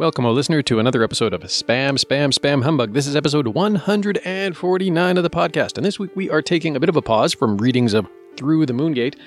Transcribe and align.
Welcome, 0.00 0.24
O 0.24 0.32
listener, 0.32 0.62
to 0.62 0.78
another 0.78 1.02
episode 1.02 1.34
of 1.34 1.42
Spam, 1.42 2.02
Spam, 2.02 2.32
Spam 2.32 2.62
Humbug. 2.62 2.94
This 2.94 3.06
is 3.06 3.14
episode 3.14 3.48
149 3.48 5.16
of 5.18 5.22
the 5.22 5.28
podcast, 5.28 5.76
and 5.76 5.84
this 5.84 5.98
week 5.98 6.16
we 6.16 6.30
are 6.30 6.40
taking 6.40 6.74
a 6.74 6.80
bit 6.80 6.88
of 6.88 6.96
a 6.96 7.02
pause 7.02 7.34
from 7.34 7.58
readings 7.58 7.92
of 7.92 8.08
Through 8.38 8.64
the 8.64 8.72
Moongate, 8.72 9.18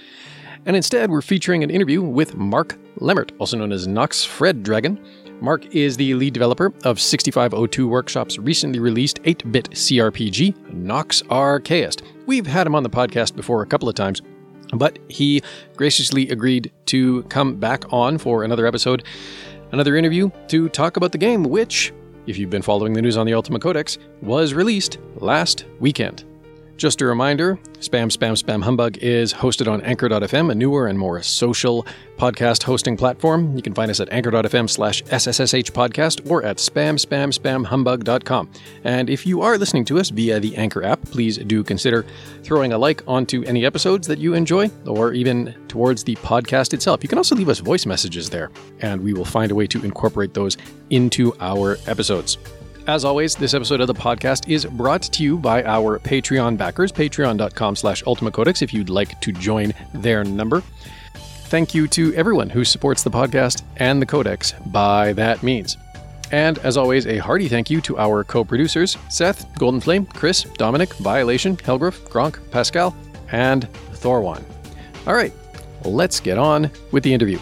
and 0.65 0.75
instead 0.75 1.11
we're 1.11 1.21
featuring 1.21 1.63
an 1.63 1.69
interview 1.69 2.01
with 2.01 2.35
Mark 2.35 2.75
Lemmert, 2.97 3.33
also 3.37 3.55
known 3.55 3.71
as 3.71 3.85
Nox 3.85 4.25
Fred 4.25 4.63
Dragon. 4.63 4.99
Mark 5.41 5.75
is 5.75 5.95
the 5.95 6.15
lead 6.15 6.33
developer 6.33 6.73
of 6.85 6.99
6502 6.99 7.87
Workshop's 7.87 8.39
recently 8.39 8.79
released 8.79 9.19
8 9.25 9.51
bit 9.51 9.69
CRPG, 9.69 10.73
Nox 10.73 11.21
Archaist. 11.29 12.01
We've 12.25 12.47
had 12.47 12.65
him 12.65 12.73
on 12.73 12.81
the 12.81 12.89
podcast 12.89 13.35
before 13.35 13.61
a 13.61 13.67
couple 13.67 13.89
of 13.89 13.93
times, 13.93 14.23
but 14.73 14.97
he 15.07 15.43
graciously 15.75 16.29
agreed 16.29 16.71
to 16.87 17.21
come 17.25 17.57
back 17.57 17.83
on 17.93 18.17
for 18.17 18.43
another 18.43 18.65
episode 18.65 19.03
another 19.73 19.97
interview 19.97 20.29
to 20.47 20.69
talk 20.69 20.95
about 20.95 21.11
the 21.11 21.17
game, 21.17 21.43
which, 21.43 21.91
if 22.27 22.37
you've 22.37 22.49
been 22.49 22.61
following 22.61 22.93
the 22.93 23.01
news 23.01 23.17
on 23.17 23.25
the 23.25 23.33
Ultima 23.33 23.59
Codex, 23.59 23.97
was 24.21 24.53
released 24.53 24.99
last 25.15 25.65
weekend. 25.79 26.23
Just 26.83 26.99
a 26.99 27.05
reminder 27.05 27.57
Spam, 27.79 28.11
Spam, 28.11 28.35
Spam 28.35 28.61
Humbug 28.61 28.97
is 28.97 29.33
hosted 29.33 29.71
on 29.71 29.79
Anchor.fm, 29.83 30.51
a 30.51 30.53
newer 30.53 30.87
and 30.87 30.99
more 30.99 31.23
social 31.23 31.87
podcast 32.17 32.63
hosting 32.63 32.97
platform. 32.97 33.55
You 33.55 33.61
can 33.61 33.73
find 33.73 33.89
us 33.89 34.01
at 34.01 34.11
Anchor.fm 34.11 34.69
slash 34.69 35.01
SSSH 35.03 35.71
podcast 35.71 36.29
or 36.29 36.43
at 36.43 36.57
spam, 36.57 36.99
spam, 36.99 37.31
spam 37.31 37.65
humbug.com. 37.65 38.51
And 38.83 39.09
if 39.09 39.25
you 39.25 39.41
are 39.41 39.57
listening 39.57 39.85
to 39.85 39.97
us 39.97 40.09
via 40.09 40.41
the 40.41 40.57
Anchor 40.57 40.83
app, 40.83 41.01
please 41.03 41.37
do 41.37 41.63
consider 41.63 42.05
throwing 42.43 42.73
a 42.73 42.77
like 42.77 43.01
onto 43.07 43.45
any 43.45 43.65
episodes 43.65 44.05
that 44.07 44.19
you 44.19 44.33
enjoy 44.33 44.69
or 44.85 45.13
even 45.13 45.55
towards 45.69 46.03
the 46.03 46.17
podcast 46.17 46.73
itself. 46.73 47.01
You 47.01 47.07
can 47.07 47.17
also 47.17 47.33
leave 47.33 47.47
us 47.47 47.59
voice 47.59 47.85
messages 47.85 48.29
there, 48.29 48.51
and 48.81 49.01
we 49.01 49.13
will 49.13 49.23
find 49.23 49.53
a 49.53 49.55
way 49.55 49.67
to 49.67 49.81
incorporate 49.85 50.33
those 50.33 50.57
into 50.89 51.33
our 51.39 51.77
episodes. 51.87 52.37
As 52.85 53.05
always, 53.05 53.35
this 53.35 53.53
episode 53.53 53.79
of 53.79 53.87
the 53.87 53.93
podcast 53.93 54.49
is 54.49 54.65
brought 54.65 55.03
to 55.03 55.23
you 55.23 55.37
by 55.37 55.63
our 55.63 55.99
Patreon 55.99 56.57
backers, 56.57 56.91
patreon.com 56.91 57.77
slash 57.77 58.03
ultimacodex 58.03 58.61
if 58.61 58.73
you'd 58.73 58.89
like 58.89 59.21
to 59.21 59.31
join 59.31 59.73
their 59.93 60.25
number. 60.25 60.61
Thank 61.13 61.73
you 61.73 61.87
to 61.89 62.13
everyone 62.13 62.49
who 62.49 62.65
supports 62.65 63.01
the 63.01 63.09
podcast 63.09 63.63
and 63.77 64.01
the 64.01 64.05
Codex 64.05 64.53
by 64.65 65.13
that 65.13 65.43
means. 65.43 65.77
And 66.33 66.57
as 66.59 66.75
always, 66.75 67.07
a 67.07 67.19
hearty 67.19 67.47
thank 67.47 67.69
you 67.69 67.79
to 67.81 67.97
our 67.97 68.25
co 68.25 68.43
producers 68.43 68.97
Seth, 69.07 69.47
Golden 69.57 69.79
Flame, 69.79 70.05
Chris, 70.05 70.43
Dominic, 70.43 70.93
Violation, 70.95 71.55
Helgriff, 71.55 71.99
Gronk, 72.09 72.39
Pascal, 72.51 72.93
and 73.31 73.71
Thorwan. 73.93 74.43
All 75.07 75.13
right, 75.13 75.31
let's 75.85 76.19
get 76.19 76.37
on 76.37 76.69
with 76.91 77.03
the 77.03 77.13
interview. 77.13 77.39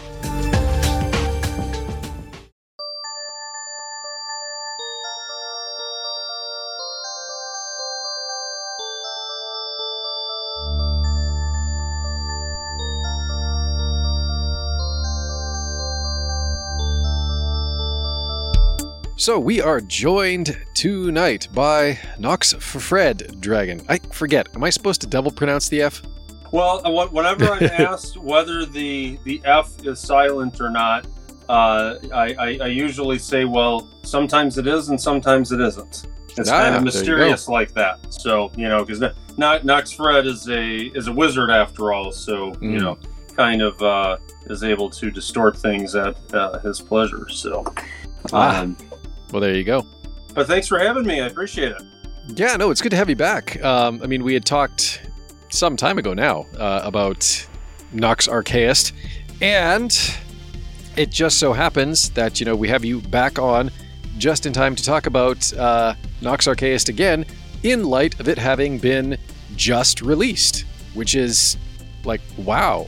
So 19.22 19.38
we 19.38 19.60
are 19.60 19.80
joined 19.80 20.58
tonight 20.74 21.46
by 21.52 21.96
Nox 22.18 22.54
Fred 22.54 23.40
Dragon. 23.40 23.80
I 23.88 23.98
forget. 24.10 24.48
Am 24.56 24.64
I 24.64 24.70
supposed 24.70 25.00
to 25.02 25.06
double 25.06 25.30
pronounce 25.30 25.68
the 25.68 25.80
F? 25.80 26.02
Well, 26.50 26.84
uh, 26.84 27.06
whenever 27.06 27.44
I'm 27.48 27.62
asked 27.78 28.16
whether 28.16 28.66
the 28.66 29.20
the 29.22 29.40
F 29.44 29.86
is 29.86 30.00
silent 30.00 30.60
or 30.60 30.70
not, 30.70 31.06
uh, 31.48 31.98
I, 32.12 32.34
I, 32.36 32.58
I, 32.62 32.66
usually 32.66 33.16
say, 33.20 33.44
well, 33.44 33.88
sometimes 34.02 34.58
it 34.58 34.66
is 34.66 34.88
and 34.88 35.00
sometimes 35.00 35.52
it 35.52 35.60
isn't. 35.60 36.08
It's 36.36 36.50
ah, 36.50 36.62
kind 36.62 36.74
of 36.74 36.82
mysterious 36.82 37.46
like 37.46 37.72
that. 37.74 38.12
So 38.12 38.50
you 38.56 38.68
know, 38.68 38.84
because 38.84 39.04
Nox 39.36 39.92
Fred 39.92 40.26
is 40.26 40.48
a 40.48 40.90
is 40.96 41.06
a 41.06 41.12
wizard 41.12 41.50
after 41.50 41.92
all. 41.92 42.10
So 42.10 42.50
mm. 42.54 42.72
you 42.72 42.80
know, 42.80 42.98
kind 43.36 43.62
of 43.62 43.80
uh, 43.80 44.16
is 44.46 44.64
able 44.64 44.90
to 44.90 45.12
distort 45.12 45.56
things 45.56 45.94
at 45.94 46.16
uh, 46.34 46.58
his 46.58 46.80
pleasure. 46.80 47.28
So. 47.28 47.64
Ah. 48.32 48.66
Well, 49.32 49.40
there 49.40 49.54
you 49.54 49.64
go. 49.64 49.86
But 50.34 50.46
thanks 50.46 50.68
for 50.68 50.78
having 50.78 51.06
me. 51.06 51.20
I 51.20 51.26
appreciate 51.26 51.72
it. 51.72 51.82
Yeah, 52.34 52.56
no, 52.56 52.70
it's 52.70 52.80
good 52.80 52.90
to 52.90 52.96
have 52.96 53.08
you 53.10 53.16
back. 53.16 53.62
Um, 53.64 54.00
I 54.02 54.06
mean, 54.06 54.22
we 54.22 54.34
had 54.34 54.44
talked 54.44 55.02
some 55.48 55.76
time 55.76 55.98
ago 55.98 56.14
now 56.14 56.46
uh, 56.58 56.82
about 56.84 57.46
Nox 57.92 58.28
Archaist, 58.28 58.92
and 59.40 59.92
it 60.96 61.10
just 61.10 61.38
so 61.38 61.52
happens 61.52 62.10
that 62.10 62.40
you 62.40 62.46
know 62.46 62.54
we 62.54 62.68
have 62.68 62.84
you 62.84 63.00
back 63.00 63.38
on 63.38 63.70
just 64.18 64.46
in 64.46 64.52
time 64.52 64.76
to 64.76 64.84
talk 64.84 65.06
about 65.06 65.52
uh, 65.54 65.94
Nox 66.20 66.46
Archaist 66.46 66.88
again, 66.88 67.24
in 67.62 67.84
light 67.84 68.18
of 68.20 68.28
it 68.28 68.38
having 68.38 68.78
been 68.78 69.18
just 69.56 70.02
released, 70.02 70.64
which 70.94 71.14
is 71.14 71.56
like 72.04 72.20
wow. 72.38 72.86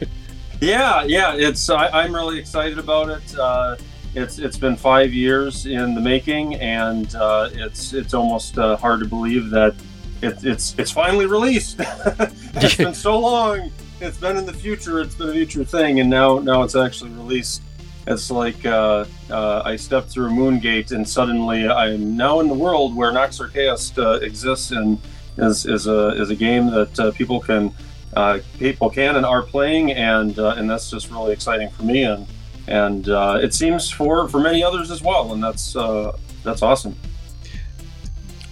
yeah, 0.60 1.02
yeah, 1.04 1.34
it's 1.34 1.68
I, 1.68 2.04
am 2.04 2.14
really 2.14 2.38
excited 2.38 2.78
about 2.78 3.10
it. 3.10 3.38
Uh, 3.38 3.76
it's 4.14 4.38
it's 4.38 4.58
been 4.58 4.76
five 4.76 5.12
years 5.12 5.66
in 5.66 5.94
the 5.94 6.00
making, 6.00 6.56
and 6.56 7.14
uh, 7.14 7.48
it's 7.52 7.92
it's 7.92 8.14
almost 8.14 8.58
uh, 8.58 8.76
hard 8.76 9.00
to 9.00 9.06
believe 9.06 9.50
that 9.50 9.74
it, 10.20 10.44
it's 10.44 10.74
it's 10.78 10.90
finally 10.90 11.26
released. 11.26 11.76
it's 11.80 12.76
been 12.76 12.94
so 12.94 13.18
long. 13.18 13.70
It's 14.00 14.18
been 14.18 14.36
in 14.36 14.44
the 14.44 14.52
future. 14.52 15.00
It's 15.00 15.14
been 15.14 15.30
a 15.30 15.32
future 15.32 15.64
thing, 15.64 16.00
and 16.00 16.10
now 16.10 16.38
now 16.38 16.62
it's 16.62 16.76
actually 16.76 17.10
released. 17.10 17.62
It's 18.06 18.30
like 18.30 18.66
uh, 18.66 19.06
uh 19.30 19.62
I 19.64 19.76
stepped 19.76 20.10
through 20.10 20.26
a 20.26 20.30
moon 20.30 20.58
gate, 20.58 20.90
and 20.90 21.08
suddenly 21.08 21.66
I'm 21.66 22.16
now 22.16 22.40
in 22.40 22.48
the 22.48 22.54
world 22.54 22.94
where 22.94 23.12
Nox 23.12 23.40
Archaist 23.40 23.98
uh, 23.98 24.18
exists 24.22 24.72
and 24.72 24.98
is 25.38 25.64
is 25.64 25.86
a 25.86 26.08
is 26.20 26.28
a 26.28 26.36
game 26.36 26.70
that 26.70 27.00
uh, 27.00 27.12
people 27.12 27.40
can 27.40 27.72
people 28.58 28.90
can 28.90 29.16
and 29.16 29.24
are 29.24 29.42
playing, 29.42 29.92
and 29.92 30.36
and 30.38 30.68
that's 30.68 30.90
just 30.90 31.10
really 31.10 31.32
exciting 31.32 31.70
for 31.70 31.84
me 31.84 32.02
and 32.02 32.26
and 32.66 33.08
uh, 33.08 33.38
it 33.42 33.54
seems 33.54 33.90
for 33.90 34.28
for 34.28 34.40
many 34.40 34.62
others 34.62 34.90
as 34.90 35.02
well, 35.02 35.32
and 35.32 35.42
that's 35.42 35.76
uh, 35.76 36.16
that's 36.44 36.62
awesome. 36.62 36.96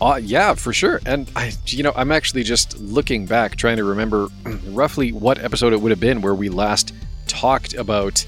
Uh, 0.00 0.18
yeah, 0.22 0.54
for 0.54 0.72
sure. 0.72 1.00
And 1.04 1.30
I, 1.36 1.52
you 1.66 1.82
know, 1.82 1.92
I'm 1.94 2.10
actually 2.10 2.42
just 2.42 2.78
looking 2.78 3.26
back, 3.26 3.56
trying 3.56 3.76
to 3.76 3.84
remember 3.84 4.28
roughly 4.68 5.12
what 5.12 5.38
episode 5.42 5.74
it 5.74 5.80
would 5.80 5.90
have 5.90 6.00
been 6.00 6.22
where 6.22 6.34
we 6.34 6.48
last 6.48 6.94
talked 7.26 7.74
about 7.74 8.24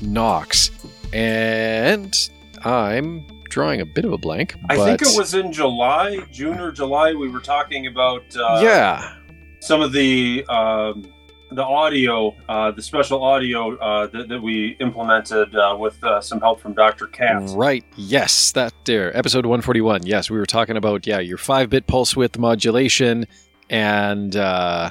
Nox, 0.00 0.70
and 1.12 2.16
I'm 2.64 3.26
drawing 3.44 3.80
a 3.80 3.86
bit 3.86 4.04
of 4.04 4.12
a 4.12 4.18
blank. 4.18 4.54
I 4.70 4.76
think 4.76 5.02
it 5.02 5.16
was 5.16 5.34
in 5.34 5.52
July, 5.52 6.20
June 6.30 6.60
or 6.60 6.70
July. 6.70 7.14
We 7.14 7.28
were 7.28 7.40
talking 7.40 7.86
about 7.86 8.24
uh, 8.36 8.60
yeah 8.62 9.16
some 9.60 9.80
of 9.80 9.92
the. 9.92 10.44
Um, 10.48 11.12
the 11.54 11.64
audio, 11.64 12.34
uh, 12.48 12.70
the 12.70 12.82
special 12.82 13.22
audio 13.22 13.76
uh, 13.76 14.06
that, 14.08 14.28
that, 14.28 14.42
we 14.42 14.76
implemented 14.80 15.54
uh, 15.54 15.76
with 15.78 16.02
uh, 16.02 16.20
some 16.20 16.40
help 16.40 16.60
from 16.60 16.74
Dr. 16.74 17.06
Katz. 17.06 17.52
Right. 17.52 17.84
Yes, 17.96 18.52
that 18.52 18.72
there. 18.84 19.16
Episode 19.16 19.46
141. 19.46 20.06
Yes, 20.06 20.30
we 20.30 20.38
were 20.38 20.46
talking 20.46 20.76
about 20.76 21.06
yeah 21.06 21.18
your 21.18 21.38
five 21.38 21.70
bit 21.70 21.86
pulse 21.86 22.16
width 22.16 22.38
modulation 22.38 23.26
and 23.70 24.34
uh, 24.36 24.90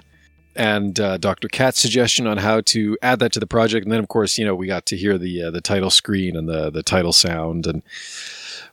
and 0.56 1.00
uh, 1.00 1.18
Dr. 1.18 1.48
Katz's 1.48 1.82
suggestion 1.82 2.28
on 2.28 2.38
how 2.38 2.62
to 2.62 2.98
add 3.02 3.20
that 3.20 3.32
to 3.34 3.40
the 3.40 3.48
project, 3.48 3.86
and 3.86 3.92
then 3.92 4.00
of 4.00 4.08
course 4.08 4.38
you 4.38 4.46
know 4.46 4.56
we 4.56 4.68
got 4.68 4.86
to 4.88 4.98
hear 4.98 5.18
the 5.18 5.50
the 5.52 5.62
title 5.62 5.90
screen 5.90 6.36
and 6.36 6.48
the 6.48 6.70
the 6.70 6.84
title 6.84 7.14
sound 7.14 7.68
and. 7.68 7.82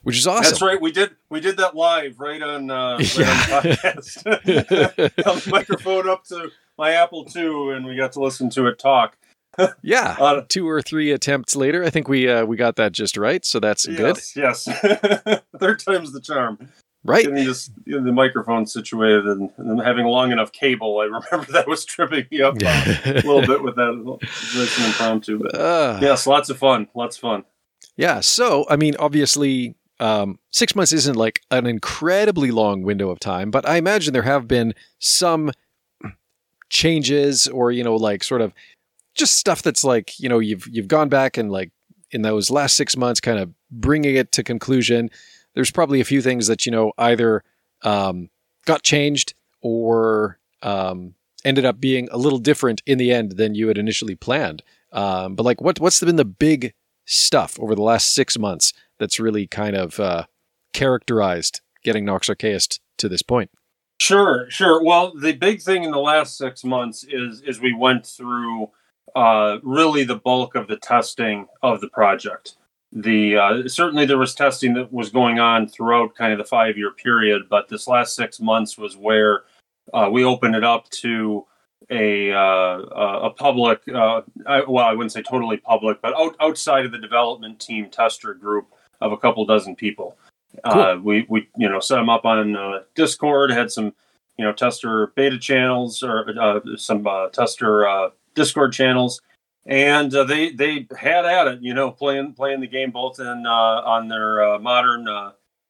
Which 0.05 0.17
is 0.17 0.29
awesome. 0.29 0.45
That's 0.45 0.63
right. 0.63 0.81
We 0.81 0.93
did 0.93 1.17
we 1.29 1.41
did 1.41 1.57
that 1.57 1.75
live 1.75 2.21
right 2.21 2.41
on 2.41 2.71
uh, 2.71 2.99
right 2.99 3.19
yeah. 3.19 3.31
on 3.31 3.63
podcast. 3.63 4.97
The 5.17 5.51
microphone 5.51 6.09
up 6.09 6.25
to 6.27 6.51
my 6.79 6.93
Apple 6.93 7.27
II, 7.35 7.75
and 7.75 7.85
we 7.85 7.97
got 7.97 8.13
to 8.13 8.21
listen 8.21 8.49
to 8.51 8.67
it 8.67 8.79
talk. 8.79 9.17
yeah, 9.83 10.17
uh, 10.21 10.43
two 10.49 10.69
or 10.69 10.81
three 10.81 11.11
attempts 11.11 11.57
later, 11.57 11.85
I 11.85 11.91
think 11.91 12.09
we 12.09 12.29
uh, 12.29 12.45
we 12.45 12.57
got 12.57 12.77
that 12.77 12.93
just 12.93 13.17
right. 13.17 13.45
So 13.45 13.59
that's 13.59 13.87
yes, 13.87 14.33
good. 14.33 14.41
Yes, 14.41 14.65
third 15.59 15.81
time's 15.81 16.13
the 16.13 16.21
charm. 16.21 16.71
Right, 17.05 17.25
getting 17.25 17.45
this 17.45 17.71
you 17.85 17.99
know, 17.99 18.05
the 18.05 18.13
microphone 18.13 18.67
situated 18.67 19.25
and, 19.25 19.51
and, 19.57 19.81
having 19.81 20.05
long 20.07 20.33
enough 20.33 20.53
cable. 20.53 20.99
I 20.99 21.05
remember 21.31 21.53
that 21.53 21.67
was 21.67 21.85
tripping 21.85 22.27
me 22.31 22.43
up 22.43 22.57
a 22.61 23.13
little 23.25 23.47
bit 23.47 23.63
with 23.63 23.77
that. 23.77 23.91
An 23.91 24.87
impromptu, 24.87 25.39
but 25.39 25.55
uh, 25.55 25.99
yes, 26.01 26.27
lots 26.27 26.51
of 26.51 26.59
fun. 26.59 26.89
Lots 26.95 27.17
of 27.17 27.21
fun. 27.21 27.45
Yeah. 27.97 28.21
So 28.21 28.67
I 28.69 28.77
mean, 28.77 28.95
obviously, 28.99 29.75
um, 30.01 30.39
six 30.51 30.77
months 30.77 30.93
isn't 30.93 31.17
like 31.17 31.41
an 31.51 31.67
incredibly 31.67 32.51
long 32.51 32.83
window 32.83 33.11
of 33.11 33.19
time, 33.19 33.51
but 33.51 33.67
I 33.67 33.77
imagine 33.77 34.13
there 34.13 34.23
have 34.23 34.47
been 34.47 34.75
some 34.99 35.53
changes 36.71 37.49
or 37.49 37.71
you 37.73 37.83
know 37.83 37.97
like 37.97 38.23
sort 38.23 38.41
of 38.41 38.53
just 39.15 39.35
stuff 39.35 39.63
that's 39.63 39.85
like 39.85 40.19
you 40.21 40.29
know 40.29 40.39
you've 40.39 40.67
you've 40.69 40.89
gone 40.89 41.09
back 41.09 41.37
and 41.37 41.51
like 41.51 41.71
in 42.11 42.23
those 42.23 42.51
last 42.51 42.77
6 42.77 42.97
months 42.97 43.21
kind 43.21 43.39
of 43.39 43.53
bringing 43.71 44.15
it 44.15 44.33
to 44.33 44.43
conclusion 44.43 45.11
there's 45.55 45.71
probably 45.71 46.01
a 46.01 46.05
few 46.05 46.23
things 46.23 46.47
that 46.47 46.67
you 46.67 46.73
know 46.73 46.93
either 46.99 47.43
um, 47.83 48.29
got 48.65 48.83
changed 48.83 49.35
or 49.61 50.39
um, 50.63 51.15
ended 51.45 51.65
up 51.65 51.81
being 51.81 52.09
a 52.11 52.17
little 52.17 52.39
different 52.39 52.83
in 52.87 52.99
the 52.99 53.13
end 53.13 53.33
than 53.33 53.55
you 53.55 53.69
had 53.69 53.79
initially 53.79 54.15
planned 54.15 54.63
um, 54.93 55.35
but 55.35 55.45
like 55.45 55.61
what 55.61 55.81
what's 55.81 56.01
been 56.01 56.17
the 56.17 56.25
big 56.25 56.73
stuff 57.05 57.59
over 57.59 57.75
the 57.75 57.83
last 57.83 58.15
six 58.15 58.39
months 58.39 58.73
that's 58.99 59.19
really 59.19 59.47
kind 59.47 59.75
of 59.75 59.99
uh, 59.99 60.25
characterized 60.73 61.61
getting 61.83 62.05
Nox 62.05 62.29
Archaist 62.29 62.81
to 62.99 63.09
this 63.09 63.23
point? 63.23 63.51
Sure, 64.01 64.49
sure. 64.49 64.83
Well, 64.83 65.13
the 65.15 65.33
big 65.33 65.61
thing 65.61 65.83
in 65.83 65.91
the 65.91 65.99
last 65.99 66.39
six 66.39 66.65
months 66.65 67.05
is 67.09 67.43
is 67.43 67.61
we 67.61 67.75
went 67.75 68.07
through 68.07 68.71
uh, 69.17 69.59
really 69.63 70.05
the 70.05 70.17
bulk 70.17 70.55
of 70.55 70.69
the 70.69 70.77
testing 70.77 71.47
of 71.63 71.81
the 71.81 71.89
project. 71.89 72.57
The 72.93 73.37
uh, 73.37 73.69
certainly 73.69 74.07
there 74.07 74.17
was 74.19 74.35
testing 74.35 74.75
that 74.75 74.93
was 74.93 75.11
going 75.11 75.41
on 75.41 75.69
throughout 75.69 76.15
kind 76.15 76.33
of 76.33 76.39
the 76.39 76.45
five 76.45 76.79
year 76.79 76.93
period, 76.93 77.49
but 77.51 77.69
this 77.69 77.89
last 77.89 78.15
six 78.15 78.41
months 78.41 78.79
was 78.79 78.97
where 78.97 79.43
uh, 79.93 80.09
we 80.11 80.25
opened 80.25 80.55
it 80.55 80.65
up 80.65 80.89
to 80.91 81.45
a 81.91 82.33
uh, 82.33 82.79
a 82.79 83.31
public. 83.31 83.81
Uh, 83.93 84.23
I, 84.47 84.63
well, 84.67 84.87
I 84.87 84.93
wouldn't 84.93 85.13
say 85.13 85.23
totally 85.23 85.57
public, 85.57 86.01
but 86.01 86.17
out, 86.17 86.37
outside 86.41 86.87
of 86.87 86.93
the 86.93 86.99
development 86.99 87.59
team 87.59 87.91
tester 87.91 88.35
group 88.35 88.69
of 89.01 89.13
a 89.13 89.17
couple 89.17 89.45
dozen 89.45 89.75
people. 89.75 90.17
Cool. 90.65 90.83
Uh, 90.83 90.97
we 90.97 91.27
we 91.29 91.49
you 91.57 91.69
know 91.69 91.81
set 91.81 91.97
them 91.97 92.09
up 92.09 92.25
on 92.25 92.57
uh, 92.57 92.81
Discord, 92.95 93.51
had 93.51 93.71
some 93.71 93.93
you 94.37 94.45
know 94.45 94.53
tester 94.53 95.13
beta 95.15 95.39
channels 95.39 96.03
or 96.03 96.29
uh, 96.41 96.61
some 96.77 97.07
uh, 97.07 97.29
tester 97.29 97.87
uh, 97.87 98.11
Discord 98.35 98.73
channels, 98.73 99.21
and 99.67 100.15
uh, 100.15 100.25
they 100.25 100.51
they 100.51 100.87
had 100.97 101.25
at 101.25 101.49
it, 101.49 101.59
you 101.63 101.75
know, 101.75 101.91
playing 101.91 102.35
playing 102.35 102.61
the 102.61 102.67
game 102.67 102.91
both 102.91 103.21
in 103.21 103.47
on 103.47 104.09
their 104.09 104.59
modern 104.59 105.07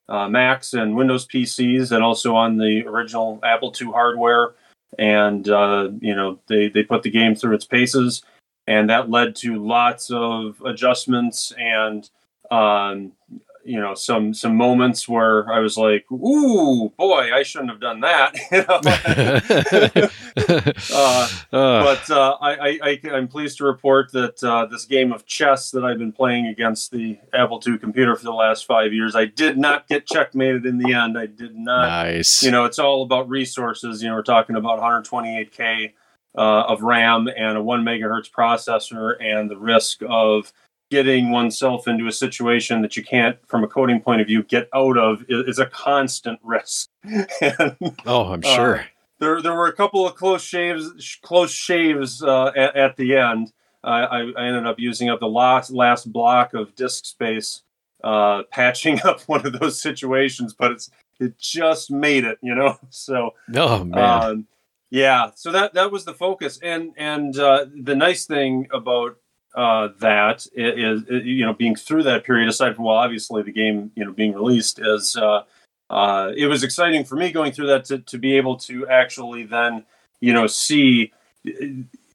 Macs 0.09 0.75
and 0.75 0.95
Windows 0.95 1.27
PCs, 1.27 1.93
and 1.93 2.03
also 2.03 2.35
on 2.35 2.57
the 2.59 2.85
original 2.87 3.41
Apple 3.43 3.75
II 3.81 3.89
hardware. 3.89 4.55
And 4.99 5.47
you 5.47 6.15
know 6.15 6.39
they 6.49 6.69
they 6.69 6.83
put 6.83 7.03
the 7.03 7.11
game 7.11 7.35
through 7.35 7.55
its 7.55 7.67
paces, 7.67 8.23
and 8.67 8.89
that 8.91 9.11
led 9.11 9.37
to 9.37 9.63
lots 9.65 10.11
of 10.11 10.63
adjustments 10.65 11.53
and 11.59 12.09
um, 12.51 13.13
you 13.69 13.79
know 13.79 13.95
some 13.95 14.33
some 14.33 14.57
moments 14.57 15.07
where 15.07 15.53
I 15.53 15.61
was 15.61 15.77
like, 15.77 16.11
"Ooh, 16.11 16.89
boy, 16.97 17.31
I 17.33 17.43
shouldn't 17.43 17.71
have 17.71 17.81
done 17.81 18.01
that." 18.01 18.35
uh, 20.93 21.29
uh. 21.57 21.85
But 21.85 22.11
uh, 22.11 22.37
I, 22.41 22.79
I, 22.83 23.01
am 23.17 23.29
pleased 23.29 23.59
to 23.59 23.65
report 23.65 24.11
that 24.13 24.43
uh, 24.43 24.65
this 24.67 24.87
game 24.87 25.13
of 25.13 25.27
chess 25.27 25.71
that 25.73 25.85
I've 25.85 25.99
been 25.99 26.13
playing 26.13 26.47
against 26.47 26.91
the 26.91 27.19
Apple 27.35 27.63
II 27.65 27.79
computer 27.79 28.17
for 28.17 28.25
the 28.25 28.33
last 28.33 28.65
five 28.65 28.95
years, 28.95 29.15
I 29.15 29.27
did 29.27 29.59
not 29.59 29.87
get 29.87 30.07
checkmated 30.07 30.65
in 30.65 30.79
the 30.79 30.95
end. 30.95 31.19
I 31.19 31.27
did 31.27 31.55
not. 31.55 31.87
Nice. 31.89 32.43
You 32.43 32.51
know, 32.51 32.65
it's 32.65 32.79
all 32.79 33.03
about 33.03 33.29
resources. 33.29 34.03
You 34.03 34.09
know, 34.09 34.15
we're 34.15 34.23
talking 34.23 34.57
about 34.57 34.81
128k 34.81 35.93
uh, 36.37 36.41
of 36.41 36.83
RAM 36.83 37.29
and 37.29 37.59
a 37.59 37.63
one 37.63 37.85
megahertz 37.85 38.31
processor, 38.31 39.15
and 39.21 39.51
the 39.51 39.59
risk 39.59 40.01
of 40.09 40.53
getting 40.91 41.31
oneself 41.31 41.87
into 41.87 42.07
a 42.07 42.13
situation 42.13 42.83
that 42.83 42.97
you 42.97 43.03
can't, 43.03 43.39
from 43.47 43.63
a 43.63 43.69
coding 43.69 44.01
point 44.01 44.21
of 44.21 44.27
view, 44.27 44.43
get 44.43 44.69
out 44.75 44.97
of 44.97 45.25
is, 45.29 45.59
a 45.59 45.67
constant 45.67 46.39
risk. 46.43 46.89
and, 47.05 47.77
oh, 48.07 48.33
I'm 48.33 48.43
sure. 48.43 48.81
Uh, 48.81 48.85
there, 49.19 49.43
there 49.43 49.55
were 49.55 49.67
a 49.67 49.73
couple 49.73 50.07
of 50.07 50.15
close 50.15 50.43
shaves, 50.43 51.19
close 51.23 51.51
shaves 51.51 52.23
uh, 52.23 52.53
at, 52.57 52.77
at, 52.77 52.97
the 52.97 53.17
end. 53.17 53.53
I, 53.83 54.01
I, 54.01 54.47
ended 54.47 54.67
up 54.67 54.79
using 54.79 55.09
up 55.09 55.21
the 55.21 55.29
last 55.29 55.71
last 55.71 56.13
block 56.13 56.55
of 56.55 56.75
disk 56.75 57.05
space, 57.05 57.63
uh, 58.03 58.43
patching 58.51 59.01
up 59.05 59.21
one 59.23 59.47
of 59.47 59.59
those 59.59 59.81
situations, 59.81 60.55
but 60.55 60.73
it's 60.73 60.91
it 61.21 61.39
just 61.39 61.91
made 61.91 62.25
it, 62.25 62.39
you 62.43 62.55
know. 62.55 62.79
So, 62.91 63.35
oh 63.55 63.85
man, 63.85 63.99
um, 63.99 64.47
yeah. 64.91 65.31
So 65.35 65.53
that 65.53 65.75
that 65.75 65.91
was 65.91 66.05
the 66.05 66.15
focus, 66.15 66.59
and 66.63 66.93
and 66.97 67.39
uh, 67.39 67.67
the 67.75 67.97
nice 67.97 68.25
thing 68.25 68.69
about 68.73 69.17
uh, 69.55 69.89
that 70.01 70.47
is, 70.55 71.03
you 71.09 71.45
know 71.45 71.55
being 71.55 71.75
through 71.75 72.03
that 72.03 72.25
period 72.25 72.49
aside 72.49 72.77
from 72.77 72.85
well 72.85 72.97
obviously 72.97 73.43
the 73.43 73.53
game 73.53 73.91
you 73.95 74.05
know 74.05 74.13
being 74.13 74.35
released 74.35 74.79
is 74.79 75.17
uh, 75.17 75.43
uh, 75.91 76.33
it 76.37 76.47
was 76.47 76.63
exciting 76.63 77.05
for 77.05 77.17
me 77.17 77.33
going 77.33 77.53
through 77.53 77.67
that 77.67 77.85
to, 77.85 77.99
to 77.99 78.19
be 78.19 78.37
able 78.37 78.57
to 78.57 78.87
actually 78.89 79.45
then 79.45 79.85
you 80.21 80.33
know 80.33 80.47
see 80.47 81.13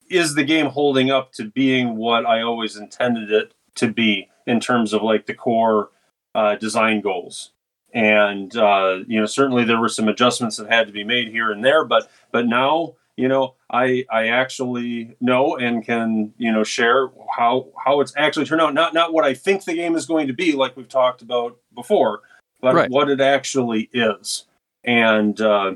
is 0.10 0.36
the 0.36 0.44
game 0.44 0.68
holding 0.68 1.10
up 1.10 1.32
to 1.34 1.46
being 1.46 1.96
what 1.98 2.26
I 2.26 2.42
always 2.42 2.78
intended 2.78 3.32
it 3.32 3.54
to 3.76 3.88
be 3.88 4.30
in 4.46 4.60
terms 4.60 4.94
of 4.94 5.02
like 5.02 5.26
the 5.26 5.34
core 5.34 5.90
uh, 6.36 6.56
design 6.56 7.02
goals. 7.02 7.52
And 7.94 8.56
uh, 8.56 9.00
you 9.08 9.20
know 9.20 9.26
certainly 9.26 9.66
there 9.66 9.80
were 9.80 9.90
some 9.90 10.08
adjustments 10.08 10.58
that 10.58 10.70
had 10.70 10.88
to 10.88 10.94
be 10.94 11.04
made 11.04 11.30
here 11.30 11.52
and 11.52 11.64
there 11.64 11.86
but 11.86 12.10
but 12.32 12.46
now 12.46 12.96
you 13.18 13.27
know 13.27 13.56
i 13.69 14.06
i 14.12 14.27
actually 14.27 15.15
know 15.21 15.56
and 15.57 15.86
can 15.86 16.33
you 16.38 16.51
know 16.51 16.63
share 16.63 17.10
how 17.36 17.68
how 17.83 18.00
it's 18.00 18.13
actually 18.18 18.45
turned 18.45 18.62
out 18.62 18.74
not 18.74 18.94
not 18.94 19.13
what 19.13 19.25
i 19.25 19.33
think 19.33 19.63
the 19.65 19.74
game 19.74 19.95
is 19.95 20.06
going 20.06 20.27
to 20.27 20.33
be 20.33 20.54
like 20.54 20.75
we've 20.75 20.89
talked 20.89 21.21
about 21.21 21.57
before 21.75 22.21
but 22.62 22.75
right. 22.75 22.89
what 22.89 23.10
it 23.10 23.21
actually 23.21 23.89
is 23.94 24.45
and 24.83 25.42
uh, 25.42 25.74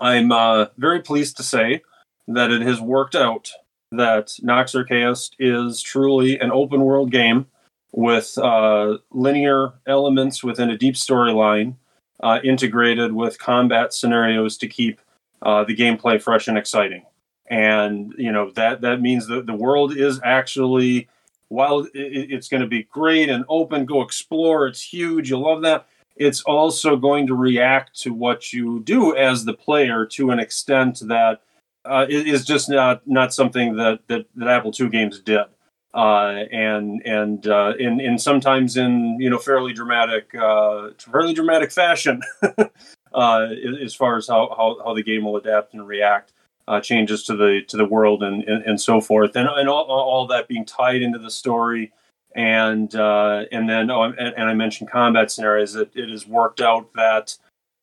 i'm 0.00 0.30
uh, 0.30 0.66
very 0.76 1.00
pleased 1.00 1.36
to 1.36 1.42
say 1.42 1.82
that 2.28 2.50
it 2.50 2.62
has 2.62 2.80
worked 2.80 3.14
out 3.14 3.50
that 3.90 4.34
Nox 4.42 4.74
Archaist 4.74 5.34
is 5.38 5.80
truly 5.80 6.38
an 6.38 6.52
open 6.52 6.82
world 6.82 7.10
game 7.10 7.46
with 7.92 8.36
uh, 8.36 8.98
linear 9.10 9.72
elements 9.86 10.44
within 10.44 10.70
a 10.70 10.76
deep 10.76 10.94
storyline 10.94 11.76
uh, 12.22 12.38
integrated 12.44 13.12
with 13.12 13.38
combat 13.38 13.94
scenarios 13.94 14.58
to 14.58 14.68
keep 14.68 15.00
uh, 15.42 15.64
the 15.64 15.76
gameplay 15.76 16.20
fresh 16.20 16.48
and 16.48 16.58
exciting. 16.58 17.04
And 17.50 18.14
you 18.18 18.30
know 18.30 18.50
that 18.52 18.82
that 18.82 19.00
means 19.00 19.26
that 19.28 19.46
the 19.46 19.54
world 19.54 19.96
is 19.96 20.20
actually, 20.22 21.08
while 21.48 21.80
it, 21.80 21.90
it's 21.94 22.48
going 22.48 22.60
to 22.60 22.66
be 22.66 22.82
great 22.84 23.30
and 23.30 23.44
open, 23.48 23.86
go 23.86 24.02
explore. 24.02 24.66
It's 24.66 24.82
huge. 24.82 25.30
You'll 25.30 25.44
love 25.44 25.62
that. 25.62 25.86
It's 26.16 26.42
also 26.42 26.96
going 26.96 27.26
to 27.28 27.34
react 27.34 27.98
to 28.00 28.12
what 28.12 28.52
you 28.52 28.80
do 28.80 29.16
as 29.16 29.44
the 29.44 29.54
player 29.54 30.04
to 30.06 30.30
an 30.30 30.38
extent 30.40 31.00
that 31.06 31.40
uh, 31.84 32.06
is 32.08 32.44
just 32.44 32.68
not 32.68 33.06
not 33.06 33.32
something 33.32 33.76
that 33.76 34.00
that, 34.08 34.26
that 34.36 34.48
Apple 34.48 34.72
II 34.78 34.88
games 34.90 35.20
did. 35.20 35.46
Uh, 35.94 36.44
and 36.52 37.00
and 37.06 37.46
uh, 37.46 37.72
in 37.78 37.98
in 37.98 38.18
sometimes 38.18 38.76
in 38.76 39.16
you 39.18 39.30
know 39.30 39.38
fairly 39.38 39.72
dramatic 39.72 40.34
uh, 40.34 40.90
fairly 40.98 41.32
dramatic 41.32 41.72
fashion 41.72 42.20
uh, 43.14 43.48
as 43.82 43.94
far 43.94 44.16
as 44.16 44.28
how, 44.28 44.54
how, 44.56 44.78
how 44.84 44.94
the 44.94 45.02
game 45.02 45.24
will 45.24 45.36
adapt 45.36 45.74
and 45.74 45.86
react. 45.86 46.32
Uh, 46.66 46.78
changes 46.78 47.24
to 47.24 47.34
the 47.34 47.62
to 47.66 47.78
the 47.78 47.84
world 47.86 48.22
and, 48.22 48.44
and, 48.44 48.62
and 48.64 48.78
so 48.78 49.00
forth, 49.00 49.34
and 49.36 49.48
and 49.48 49.70
all, 49.70 49.84
all 49.84 50.26
that 50.26 50.46
being 50.48 50.66
tied 50.66 51.00
into 51.00 51.18
the 51.18 51.30
story, 51.30 51.90
and 52.36 52.94
uh, 52.94 53.44
and 53.50 53.68
then 53.70 53.90
oh, 53.90 54.02
and, 54.02 54.18
and, 54.18 54.44
I 54.50 54.52
mentioned 54.52 54.90
combat 54.90 55.30
scenarios. 55.30 55.74
It 55.74 55.90
has 55.96 56.26
worked 56.26 56.60
out 56.60 56.92
that 56.92 57.34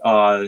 uh, 0.03 0.45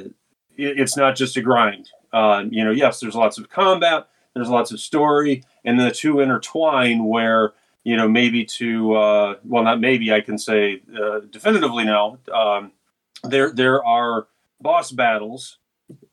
it, 0.55 0.79
it's 0.79 0.95
not 0.95 1.15
just 1.15 1.35
a 1.35 1.41
grind. 1.41 1.89
Uh, 2.13 2.43
you 2.49 2.63
know, 2.63 2.71
yes, 2.71 2.99
there's 2.99 3.15
lots 3.15 3.37
of 3.37 3.49
combat, 3.49 4.07
there's 4.33 4.49
lots 4.49 4.71
of 4.71 4.79
story, 4.79 5.43
and 5.65 5.79
the 5.79 5.91
two 5.91 6.19
intertwine 6.19 7.05
where 7.05 7.53
you 7.83 7.97
know 7.97 8.07
maybe 8.07 8.45
to 8.45 8.95
uh, 8.95 9.35
well 9.43 9.63
not 9.63 9.79
maybe 9.79 10.13
I 10.13 10.21
can 10.21 10.37
say 10.37 10.81
uh, 10.95 11.21
definitively 11.31 11.85
now 11.85 12.19
um, 12.33 12.71
there 13.23 13.51
there 13.51 13.83
are 13.83 14.27
boss 14.61 14.91
battles 14.91 15.57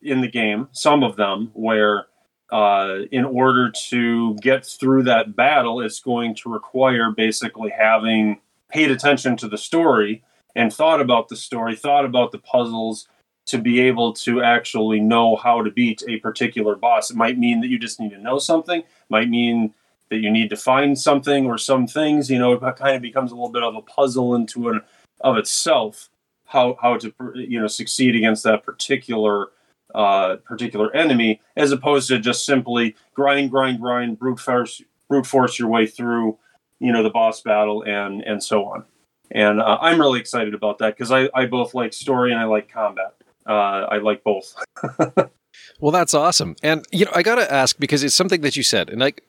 in 0.01 0.21
the 0.21 0.27
game, 0.27 0.67
some 0.71 1.03
of 1.03 1.15
them, 1.15 1.51
where 1.53 2.07
uh, 2.51 2.99
in 3.11 3.25
order 3.25 3.71
to 3.89 4.35
get 4.35 4.65
through 4.65 5.03
that 5.03 5.35
battle, 5.35 5.81
it's 5.81 5.99
going 5.99 6.35
to 6.35 6.49
require 6.49 7.11
basically 7.11 7.71
having 7.71 8.39
paid 8.69 8.91
attention 8.91 9.35
to 9.37 9.47
the 9.47 9.57
story 9.57 10.23
and 10.55 10.71
thought 10.71 11.01
about 11.01 11.27
the 11.27 11.35
story, 11.35 11.75
thought 11.75 12.05
about 12.05 12.31
the 12.31 12.37
puzzles 12.37 13.07
to 13.45 13.57
be 13.57 13.79
able 13.79 14.13
to 14.13 14.41
actually 14.41 14.99
know 14.99 15.35
how 15.35 15.61
to 15.61 15.69
beat 15.69 16.01
a 16.07 16.17
particular 16.17 16.75
boss. 16.75 17.11
It 17.11 17.17
might 17.17 17.37
mean 17.37 17.61
that 17.61 17.67
you 17.67 17.77
just 17.77 17.99
need 17.99 18.11
to 18.11 18.17
know 18.17 18.39
something, 18.39 18.83
might 19.09 19.29
mean 19.29 19.73
that 20.09 20.17
you 20.17 20.31
need 20.31 20.49
to 20.49 20.57
find 20.57 20.97
something 20.97 21.45
or 21.45 21.57
some 21.57 21.87
things, 21.87 22.29
you 22.29 22.39
know, 22.39 22.53
it 22.53 22.75
kind 22.75 22.95
of 22.95 23.01
becomes 23.01 23.31
a 23.31 23.35
little 23.35 23.49
bit 23.49 23.63
of 23.63 23.75
a 23.75 23.81
puzzle 23.81 24.35
into 24.35 24.69
and 24.69 24.81
of 25.21 25.37
itself 25.37 26.09
how 26.45 26.77
how 26.81 26.97
to 26.97 27.13
you 27.35 27.59
know 27.59 27.67
succeed 27.67 28.15
against 28.15 28.43
that 28.43 28.63
particular 28.63 29.49
uh, 29.95 30.35
particular 30.37 30.93
enemy, 30.93 31.41
as 31.55 31.71
opposed 31.71 32.09
to 32.09 32.19
just 32.19 32.45
simply 32.45 32.95
grind, 33.13 33.49
grind, 33.49 33.79
grind, 33.79 34.19
brute 34.19 34.39
force, 34.39 34.81
brute 35.07 35.25
force 35.25 35.57
your 35.57 35.69
way 35.69 35.87
through, 35.87 36.37
you 36.79 36.91
know, 36.91 37.01
the 37.01 37.09
boss 37.09 37.41
battle 37.41 37.81
and 37.83 38.21
and 38.23 38.43
so 38.43 38.65
on. 38.65 38.83
And 39.31 39.61
uh, 39.61 39.77
I'm 39.81 39.99
really 39.99 40.19
excited 40.19 40.53
about 40.53 40.79
that 40.79 40.95
because 40.95 41.11
I, 41.11 41.29
I 41.33 41.45
both 41.45 41.73
like 41.73 41.93
story 41.93 42.31
and 42.31 42.39
I 42.39 42.43
like 42.45 42.69
combat. 42.69 43.15
Uh, 43.47 43.87
I 43.89 43.97
like 43.97 44.23
both. 44.23 44.55
well, 45.79 45.91
that's 45.91 46.13
awesome. 46.13 46.55
And 46.61 46.85
you 46.91 47.05
know, 47.05 47.11
I 47.15 47.23
gotta 47.23 47.51
ask 47.51 47.79
because 47.79 48.03
it's 48.03 48.15
something 48.15 48.41
that 48.41 48.55
you 48.55 48.63
said, 48.63 48.89
and 48.89 48.99
like 48.99 49.23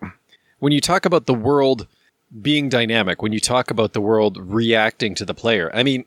when 0.59 0.73
you 0.73 0.81
talk 0.81 1.07
about 1.07 1.27
the 1.27 1.35
world 1.35 1.87
being 2.43 2.69
dynamic, 2.69 3.23
when 3.23 3.33
you 3.33 3.41
talk 3.41 3.71
about 3.71 3.93
the 3.93 4.01
world 4.01 4.37
reacting 4.41 5.15
to 5.15 5.25
the 5.25 5.35
player, 5.35 5.71
I 5.73 5.85
mean 5.85 6.05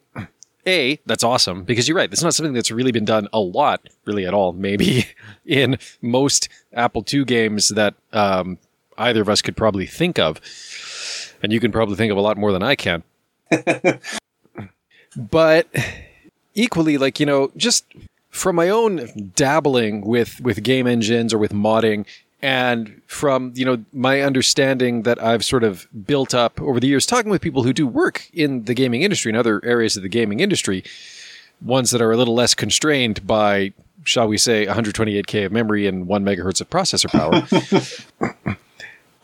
a, 0.67 0.99
that's 1.05 1.23
awesome 1.23 1.63
because 1.63 1.87
you're 1.87 1.97
right. 1.97 2.11
It's 2.11 2.23
not 2.23 2.33
something 2.33 2.53
that's 2.53 2.71
really 2.71 2.91
been 2.91 3.05
done 3.05 3.27
a 3.33 3.39
lot, 3.39 3.87
really 4.05 4.25
at 4.25 4.33
all, 4.33 4.53
maybe 4.53 5.07
in 5.45 5.77
most 6.01 6.49
Apple 6.73 7.05
II 7.11 7.25
games 7.25 7.69
that 7.69 7.95
um, 8.13 8.57
either 8.97 9.21
of 9.21 9.29
us 9.29 9.41
could 9.41 9.57
probably 9.57 9.85
think 9.85 10.19
of. 10.19 10.39
And 11.41 11.53
you 11.53 11.59
can 11.59 11.71
probably 11.71 11.95
think 11.95 12.11
of 12.11 12.17
a 12.17 12.21
lot 12.21 12.37
more 12.37 12.51
than 12.51 12.63
I 12.63 12.75
can. 12.75 13.03
but 15.15 15.67
equally, 16.53 16.97
like, 16.97 17.19
you 17.19 17.25
know, 17.25 17.51
just 17.55 17.85
from 18.29 18.55
my 18.55 18.69
own 18.69 19.31
dabbling 19.35 20.01
with, 20.01 20.41
with 20.41 20.63
game 20.63 20.85
engines 20.85 21.33
or 21.33 21.37
with 21.37 21.53
modding, 21.53 22.05
and 22.41 23.01
from 23.07 23.51
you 23.55 23.65
know 23.65 23.83
my 23.91 24.21
understanding 24.21 25.03
that 25.03 25.21
I've 25.21 25.43
sort 25.43 25.63
of 25.63 25.87
built 26.05 26.33
up 26.33 26.61
over 26.61 26.79
the 26.79 26.87
years, 26.87 27.05
talking 27.05 27.31
with 27.31 27.41
people 27.41 27.63
who 27.63 27.73
do 27.73 27.87
work 27.87 28.29
in 28.33 28.63
the 28.63 28.73
gaming 28.73 29.01
industry 29.01 29.29
and 29.29 29.37
other 29.37 29.63
areas 29.63 29.97
of 29.97 30.03
the 30.03 30.09
gaming 30.09 30.39
industry, 30.39 30.83
ones 31.61 31.91
that 31.91 32.01
are 32.01 32.11
a 32.11 32.17
little 32.17 32.35
less 32.35 32.53
constrained 32.53 33.25
by, 33.27 33.73
shall 34.03 34.27
we 34.27 34.37
say, 34.37 34.65
128k 34.65 35.45
of 35.45 35.51
memory 35.51 35.87
and 35.87 36.07
one 36.07 36.23
megahertz 36.23 36.61
of 36.61 36.69
processor 36.69 37.09
power. 37.11 38.57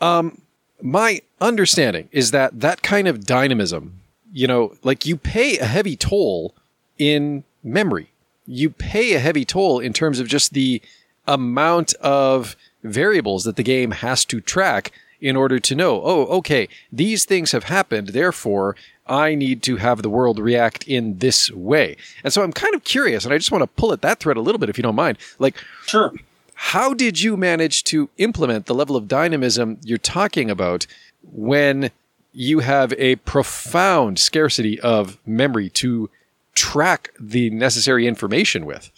um, 0.00 0.40
my 0.82 1.20
understanding 1.40 2.08
is 2.12 2.30
that 2.32 2.60
that 2.60 2.82
kind 2.82 3.08
of 3.08 3.24
dynamism, 3.24 4.00
you 4.32 4.46
know, 4.46 4.74
like 4.82 5.06
you 5.06 5.16
pay 5.16 5.58
a 5.58 5.64
heavy 5.64 5.96
toll 5.96 6.54
in 6.98 7.44
memory. 7.62 8.10
You 8.46 8.70
pay 8.70 9.14
a 9.14 9.18
heavy 9.18 9.44
toll 9.44 9.80
in 9.80 9.92
terms 9.92 10.20
of 10.20 10.28
just 10.28 10.52
the 10.52 10.80
amount 11.26 11.94
of 11.94 12.56
variables 12.90 13.44
that 13.44 13.56
the 13.56 13.62
game 13.62 13.90
has 13.90 14.24
to 14.26 14.40
track 14.40 14.92
in 15.20 15.36
order 15.36 15.58
to 15.58 15.74
know, 15.74 16.02
oh, 16.04 16.26
okay, 16.26 16.68
these 16.92 17.24
things 17.24 17.52
have 17.52 17.64
happened, 17.64 18.08
therefore 18.08 18.76
I 19.06 19.34
need 19.34 19.62
to 19.62 19.76
have 19.76 20.02
the 20.02 20.10
world 20.10 20.38
react 20.38 20.86
in 20.86 21.18
this 21.18 21.50
way. 21.50 21.96
And 22.24 22.32
so 22.32 22.42
I'm 22.42 22.52
kind 22.52 22.74
of 22.74 22.84
curious, 22.84 23.24
and 23.24 23.32
I 23.32 23.38
just 23.38 23.52
want 23.52 23.62
to 23.62 23.66
pull 23.68 23.92
at 23.92 24.02
that 24.02 24.20
thread 24.20 24.36
a 24.36 24.40
little 24.40 24.58
bit 24.58 24.68
if 24.68 24.76
you 24.76 24.82
don't 24.82 24.94
mind. 24.94 25.18
Like, 25.38 25.56
sure. 25.86 26.12
How 26.54 26.94
did 26.94 27.20
you 27.20 27.36
manage 27.36 27.84
to 27.84 28.08
implement 28.18 28.66
the 28.66 28.74
level 28.74 28.96
of 28.96 29.08
dynamism 29.08 29.78
you're 29.82 29.98
talking 29.98 30.50
about 30.50 30.86
when 31.22 31.90
you 32.32 32.60
have 32.60 32.92
a 32.94 33.16
profound 33.16 34.18
scarcity 34.18 34.80
of 34.80 35.18
memory 35.26 35.70
to 35.70 36.10
track 36.54 37.10
the 37.20 37.50
necessary 37.50 38.06
information 38.06 38.66
with? 38.66 38.90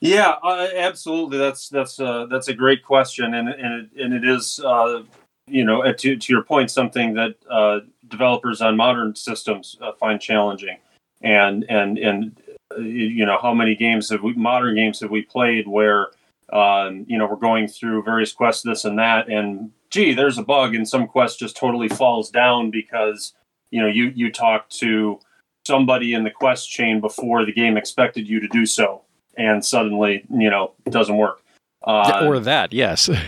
Yeah, 0.00 0.36
uh, 0.42 0.68
absolutely. 0.76 1.38
That's 1.38 1.68
that's 1.68 1.98
uh, 1.98 2.26
that's 2.26 2.48
a 2.48 2.54
great 2.54 2.84
question, 2.84 3.34
and 3.34 3.48
and 3.48 3.74
it, 3.92 4.02
and 4.02 4.14
it 4.14 4.24
is 4.24 4.60
uh, 4.60 5.02
you 5.46 5.64
know 5.64 5.92
to 5.92 6.16
to 6.16 6.32
your 6.32 6.42
point 6.42 6.70
something 6.70 7.14
that 7.14 7.34
uh, 7.50 7.80
developers 8.06 8.60
on 8.60 8.76
modern 8.76 9.16
systems 9.16 9.76
uh, 9.80 9.92
find 9.92 10.20
challenging, 10.20 10.78
and 11.22 11.64
and 11.68 11.98
and 11.98 12.40
uh, 12.76 12.80
you 12.80 13.26
know 13.26 13.38
how 13.42 13.52
many 13.52 13.74
games 13.74 14.08
have 14.10 14.22
we 14.22 14.34
modern 14.34 14.76
games 14.76 15.00
have 15.00 15.10
we 15.10 15.22
played 15.22 15.66
where 15.66 16.08
um, 16.52 17.04
you 17.08 17.18
know 17.18 17.26
we're 17.26 17.36
going 17.36 17.66
through 17.66 18.04
various 18.04 18.32
quests 18.32 18.62
this 18.62 18.84
and 18.84 18.98
that, 19.00 19.28
and 19.28 19.72
gee, 19.90 20.14
there's 20.14 20.38
a 20.38 20.44
bug, 20.44 20.76
and 20.76 20.88
some 20.88 21.08
quest 21.08 21.40
just 21.40 21.56
totally 21.56 21.88
falls 21.88 22.30
down 22.30 22.70
because 22.70 23.34
you 23.72 23.80
know 23.82 23.88
you 23.88 24.12
you 24.14 24.30
talk 24.30 24.68
to 24.68 25.18
somebody 25.66 26.14
in 26.14 26.22
the 26.22 26.30
quest 26.30 26.70
chain 26.70 27.00
before 27.00 27.44
the 27.44 27.52
game 27.52 27.76
expected 27.76 28.28
you 28.28 28.38
to 28.38 28.48
do 28.48 28.64
so 28.64 29.02
and 29.38 29.64
suddenly 29.64 30.24
you 30.30 30.50
know 30.50 30.72
it 30.84 30.92
doesn't 30.92 31.16
work. 31.16 31.40
Uh, 31.82 32.24
or 32.26 32.38
that 32.40 32.72
yes. 32.72 33.08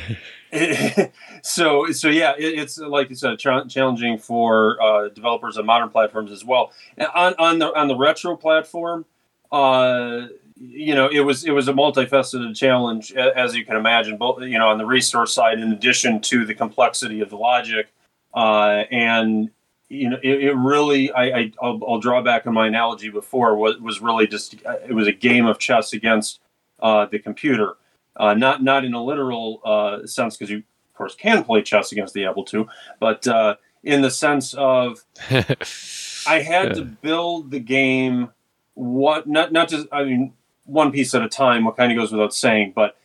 So 1.43 1.91
so 1.93 2.09
yeah 2.09 2.35
it, 2.37 2.59
it's 2.59 2.77
like 2.77 3.09
you 3.09 3.17
said 3.17 3.39
challenging 3.39 4.19
for 4.19 4.81
uh, 4.83 5.09
developers 5.09 5.57
of 5.57 5.65
modern 5.65 5.89
platforms 5.89 6.33
as 6.33 6.45
well. 6.45 6.73
And 6.99 7.09
on 7.15 7.35
on 7.39 7.59
the 7.59 7.75
on 7.75 7.89
the 7.89 7.97
retro 7.97 8.37
platform 8.37 9.07
uh, 9.53 10.27
you 10.57 10.95
know 10.95 11.09
it 11.09 11.21
was 11.21 11.45
it 11.45 11.53
was 11.53 11.69
a 11.69 11.73
multifaceted 11.73 12.55
challenge 12.55 13.13
as 13.13 13.57
you 13.57 13.65
can 13.65 13.77
imagine 13.77 14.17
both 14.19 14.43
you 14.43 14.59
know 14.59 14.69
on 14.69 14.79
the 14.79 14.85
resource 14.85 15.33
side 15.33 15.59
in 15.59 15.73
addition 15.73 16.21
to 16.21 16.45
the 16.45 16.55
complexity 16.55 17.21
of 17.21 17.31
the 17.31 17.37
logic 17.37 17.89
uh, 18.35 18.85
and 18.91 19.51
you 19.91 20.09
know, 20.09 20.19
it, 20.23 20.45
it 20.45 20.55
really, 20.55 21.13
I, 21.13 21.25
I 21.25 21.53
will 21.61 21.85
I'll 21.87 21.99
draw 21.99 22.23
back 22.23 22.47
on 22.47 22.55
my 22.55 22.69
analogy 22.69 23.11
before 23.11 23.57
was, 23.57 23.79
was 23.79 24.01
really 24.01 24.27
just, 24.27 24.55
it 24.55 24.95
was 24.95 25.07
a 25.07 25.13
game 25.13 25.47
of 25.47 25.59
chess 25.59 25.93
against 25.93 26.41
uh, 26.79 27.07
the 27.07 27.19
computer. 27.19 27.75
Uh, 28.17 28.35
not, 28.35 28.63
not 28.63 28.85
in 28.85 28.95
a 28.95 29.03
literal 29.03 29.61
uh, 29.65 30.07
sense, 30.07 30.37
because 30.37 30.51
you, 30.51 30.59
of 30.59 30.95
course, 30.95 31.15
can 31.15 31.45
play 31.45 31.61
chess 31.61 31.93
against 31.93 32.15
the 32.15 32.25
Apple 32.25 32.47
II, 32.53 32.67
but 33.01 33.27
uh, 33.27 33.57
in 33.83 34.03
the 34.03 34.11
sense 34.11 34.55
of 34.55 35.05
I 35.31 36.41
had 36.41 36.75
to 36.75 36.85
build 36.85 37.51
the 37.51 37.61
game 37.61 38.31
what 38.75 39.27
not 39.27 39.53
not 39.53 39.69
just 39.69 39.87
I 39.93 40.05
mean 40.05 40.33
one 40.65 40.93
piece 40.93 41.15
at 41.15 41.23
a 41.23 41.29
time. 41.29 41.65
What 41.65 41.77
kind 41.77 41.91
of 41.91 41.99
goes 41.99 42.13
without 42.13 42.35
saying, 42.35 42.73
but 42.75 42.97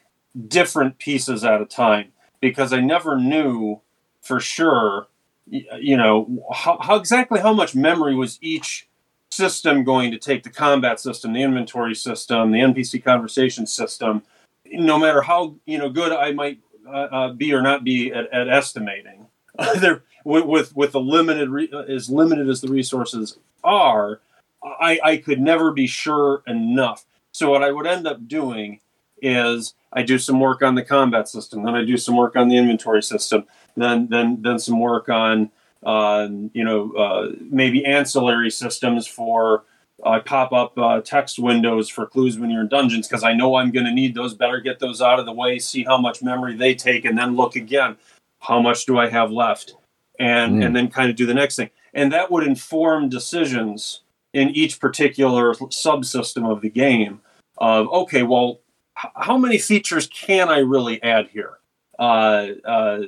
different 0.48 0.98
pieces 0.98 1.44
at 1.44 1.62
a 1.62 1.66
time 1.66 2.12
because 2.42 2.74
I 2.74 2.82
never 2.82 3.18
knew 3.18 3.82
for 4.22 4.40
sure 4.40 5.08
you 5.48 5.98
know 5.98 6.44
how, 6.54 6.78
how, 6.82 6.96
exactly 6.96 7.40
how 7.40 7.54
much 7.54 7.76
memory 7.76 8.16
was 8.16 8.40
each 8.42 8.88
system 9.32 9.84
going 9.84 10.12
to 10.12 10.18
take 10.18 10.44
the 10.44 10.50
combat 10.50 11.00
system 11.00 11.34
the 11.34 11.42
inventory 11.42 11.96
system 11.96 12.52
the 12.52 12.60
npc 12.60 13.04
conversation 13.04 13.68
system 13.68 14.24
no 14.72 14.98
matter 14.98 15.22
how 15.22 15.56
you 15.66 15.78
know 15.78 15.90
good 15.90 16.12
i 16.12 16.32
might 16.32 16.60
uh, 16.88 17.08
uh, 17.12 17.34
be 17.34 17.54
or 17.54 17.62
not 17.62 17.84
be 17.84 18.12
at, 18.12 18.32
at 18.32 18.48
estimating 18.48 19.28
there 19.80 20.04
with, 20.24 20.46
with 20.46 20.76
with 20.76 20.92
the 20.92 21.00
limited 21.00 21.50
re, 21.50 21.70
as 21.88 22.10
limited 22.10 22.50
as 22.50 22.62
the 22.62 22.68
resources 22.68 23.38
are 23.64 24.22
i 24.64 25.00
i 25.04 25.18
could 25.18 25.40
never 25.40 25.72
be 25.72 25.88
sure 25.88 26.44
enough. 26.48 27.06
So 27.32 27.52
what 27.52 27.64
i 27.64 27.72
would 27.72 27.88
end 27.88 28.08
up 28.08 28.28
doing 28.28 28.80
is 29.22 29.74
i 29.94 30.02
do 30.04 30.18
some 30.18 30.40
work 30.40 30.62
on 30.62 30.76
the 30.76 30.84
combat 30.84 31.28
system 31.28 31.64
then 31.64 31.76
i 31.76 31.84
do 31.84 31.98
some 31.98 32.16
work 32.16 32.36
on 32.36 32.48
the 32.48 32.58
inventory 32.58 33.02
system 33.02 33.46
then 33.76 34.08
then 34.10 34.42
then 34.42 34.60
some 34.60 34.80
work 34.80 35.10
on 35.10 35.52
uh, 35.84 36.28
you 36.54 36.64
know 36.64 36.92
uh, 36.94 37.32
maybe 37.40 37.86
ancillary 37.86 38.50
systems 38.50 39.08
for 39.08 39.64
uh, 40.04 40.20
pop 40.20 40.52
up 40.52 40.78
uh, 40.78 41.02
text 41.02 41.40
windows 41.40 41.90
for 41.90 42.06
clues 42.06 42.38
when 42.38 42.50
you're 42.50 42.62
in 42.62 42.68
dungeons 42.68 43.08
because 43.08 43.24
I 43.24 43.34
know 43.34 43.56
I'm 43.56 43.72
going 43.72 43.86
to 43.86 43.94
need 43.94 44.16
those. 44.16 44.34
Better 44.34 44.60
get 44.60 44.80
those 44.80 45.02
out 45.02 45.20
of 45.20 45.26
the 45.26 45.32
way, 45.32 45.60
see 45.60 45.84
how 45.84 45.98
much 45.98 46.22
memory 46.22 46.56
they 46.56 46.76
take, 46.76 47.06
and 47.06 47.18
then 47.18 47.36
look 47.36 47.56
again. 47.56 47.98
How 48.40 48.62
much 48.62 48.86
do 48.86 48.98
I 48.98 49.10
have 49.10 49.32
left? 49.32 49.76
And 50.20 50.58
mm. 50.58 50.66
and 50.66 50.76
then 50.76 50.90
kind 50.90 51.10
of 51.10 51.16
do 51.16 51.26
the 51.26 51.34
next 51.34 51.56
thing, 51.56 51.70
and 51.94 52.12
that 52.14 52.32
would 52.32 52.46
inform 52.46 53.10
decisions 53.10 54.02
in 54.34 54.50
each 54.50 54.80
particular 54.80 55.54
subsystem 55.54 56.50
of 56.50 56.62
the 56.62 56.70
game. 56.70 57.22
Of 57.58 57.88
okay, 57.88 58.24
well, 58.24 58.60
h- 58.98 59.12
how 59.16 59.38
many 59.38 59.58
features 59.58 60.08
can 60.08 60.50
I 60.50 60.60
really 60.60 61.02
add 61.04 61.28
here? 61.30 61.58
Uh, 61.98 62.48
uh, 62.66 63.00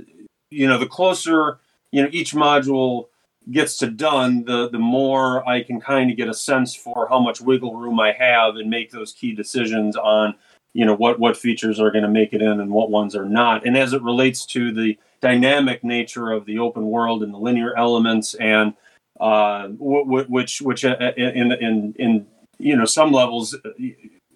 you 0.49 0.67
know, 0.67 0.77
the 0.77 0.87
closer 0.87 1.59
you 1.91 2.01
know 2.01 2.09
each 2.11 2.33
module 2.33 3.07
gets 3.51 3.77
to 3.77 3.89
done, 3.89 4.43
the 4.45 4.69
the 4.69 4.79
more 4.79 5.47
I 5.47 5.63
can 5.63 5.79
kind 5.79 6.11
of 6.11 6.17
get 6.17 6.29
a 6.29 6.33
sense 6.33 6.75
for 6.75 7.07
how 7.09 7.19
much 7.19 7.41
wiggle 7.41 7.75
room 7.75 7.99
I 7.99 8.11
have 8.11 8.55
and 8.55 8.69
make 8.69 8.91
those 8.91 9.13
key 9.13 9.33
decisions 9.33 9.95
on 9.95 10.35
you 10.73 10.85
know 10.85 10.95
what 10.95 11.19
what 11.19 11.37
features 11.37 11.79
are 11.79 11.91
going 11.91 12.03
to 12.03 12.09
make 12.09 12.33
it 12.33 12.41
in 12.41 12.59
and 12.59 12.71
what 12.71 12.89
ones 12.89 13.15
are 13.15 13.25
not. 13.25 13.65
And 13.65 13.77
as 13.77 13.93
it 13.93 14.01
relates 14.01 14.45
to 14.47 14.71
the 14.71 14.97
dynamic 15.21 15.83
nature 15.83 16.31
of 16.31 16.45
the 16.45 16.59
open 16.59 16.87
world 16.87 17.23
and 17.23 17.33
the 17.33 17.39
linear 17.39 17.75
elements 17.75 18.35
and 18.35 18.73
uh, 19.19 19.69
which 19.79 20.61
which 20.61 20.85
uh, 20.85 20.95
uh, 20.99 21.11
in 21.17 21.51
in 21.53 21.95
in 21.97 22.27
you 22.59 22.75
know 22.75 22.85
some 22.85 23.11
levels 23.11 23.55
uh, 23.55 23.69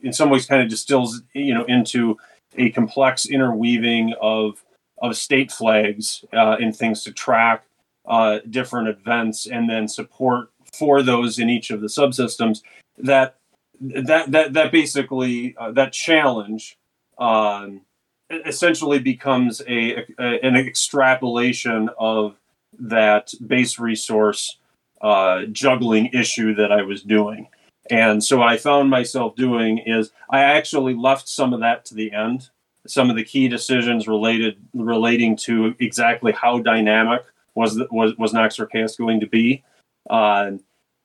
in 0.02 0.12
some 0.12 0.30
ways 0.30 0.46
kind 0.46 0.64
of 0.64 0.70
distills 0.70 1.22
you 1.34 1.54
know 1.54 1.64
into 1.66 2.18
a 2.58 2.72
complex 2.72 3.28
interweaving 3.28 4.14
of 4.20 4.64
of 5.02 5.18
state 5.18 5.52
flags 5.52 6.24
uh, 6.34 6.58
and 6.62 6.76
things 6.76 7.04
to 7.04 7.12
track 7.12 7.66
uh, 8.06 8.40
different 8.50 8.88
events 8.88 9.48
and 9.48 9.70
then 9.70 9.88
support 9.88 10.50
for 10.74 11.02
those 11.02 11.40
in 11.40 11.50
each 11.50 11.72
of 11.72 11.82
the 11.82 11.88
subsystems 11.88 12.62
that 12.98 13.36
that 13.80 14.32
that 14.32 14.54
that 14.54 14.72
basically 14.72 15.56
uh, 15.58 15.72
that 15.72 15.92
challenge 15.92 16.78
um, 17.18 17.82
essentially 18.46 19.00
becomes 19.00 19.62
a, 19.68 20.06
a, 20.20 20.40
an 20.44 20.56
extrapolation 20.56 21.90
of 22.00 22.36
that 22.80 23.34
base 23.46 23.80
resource 23.80 24.58
uh, 25.02 25.44
juggling 25.52 26.08
issue 26.08 26.56
that 26.56 26.72
I 26.72 26.84
was 26.84 27.02
doing. 27.04 27.48
And 27.90 28.24
so 28.24 28.42
I 28.42 28.58
found 28.58 28.90
myself 28.90 29.36
doing 29.36 29.80
is 29.80 30.12
I 30.30 30.44
actually 30.44 30.94
left 30.94 31.28
some 31.28 31.54
of 31.54 31.60
that 31.60 31.86
to 31.86 31.96
the 31.96 32.14
end 32.14 32.50
some 32.88 33.10
of 33.10 33.16
the 33.16 33.24
key 33.24 33.48
decisions 33.48 34.08
related 34.08 34.58
relating 34.74 35.36
to 35.36 35.76
exactly 35.80 36.32
how 36.32 36.60
dynamic 36.60 37.24
was 37.56 37.76
the, 37.76 37.88
was 37.92 38.16
was 38.18 38.34
Nox 38.34 38.60
Archaist 38.60 38.98
going 38.98 39.20
to 39.20 39.28
be. 39.28 39.64
Uh, 40.10 40.52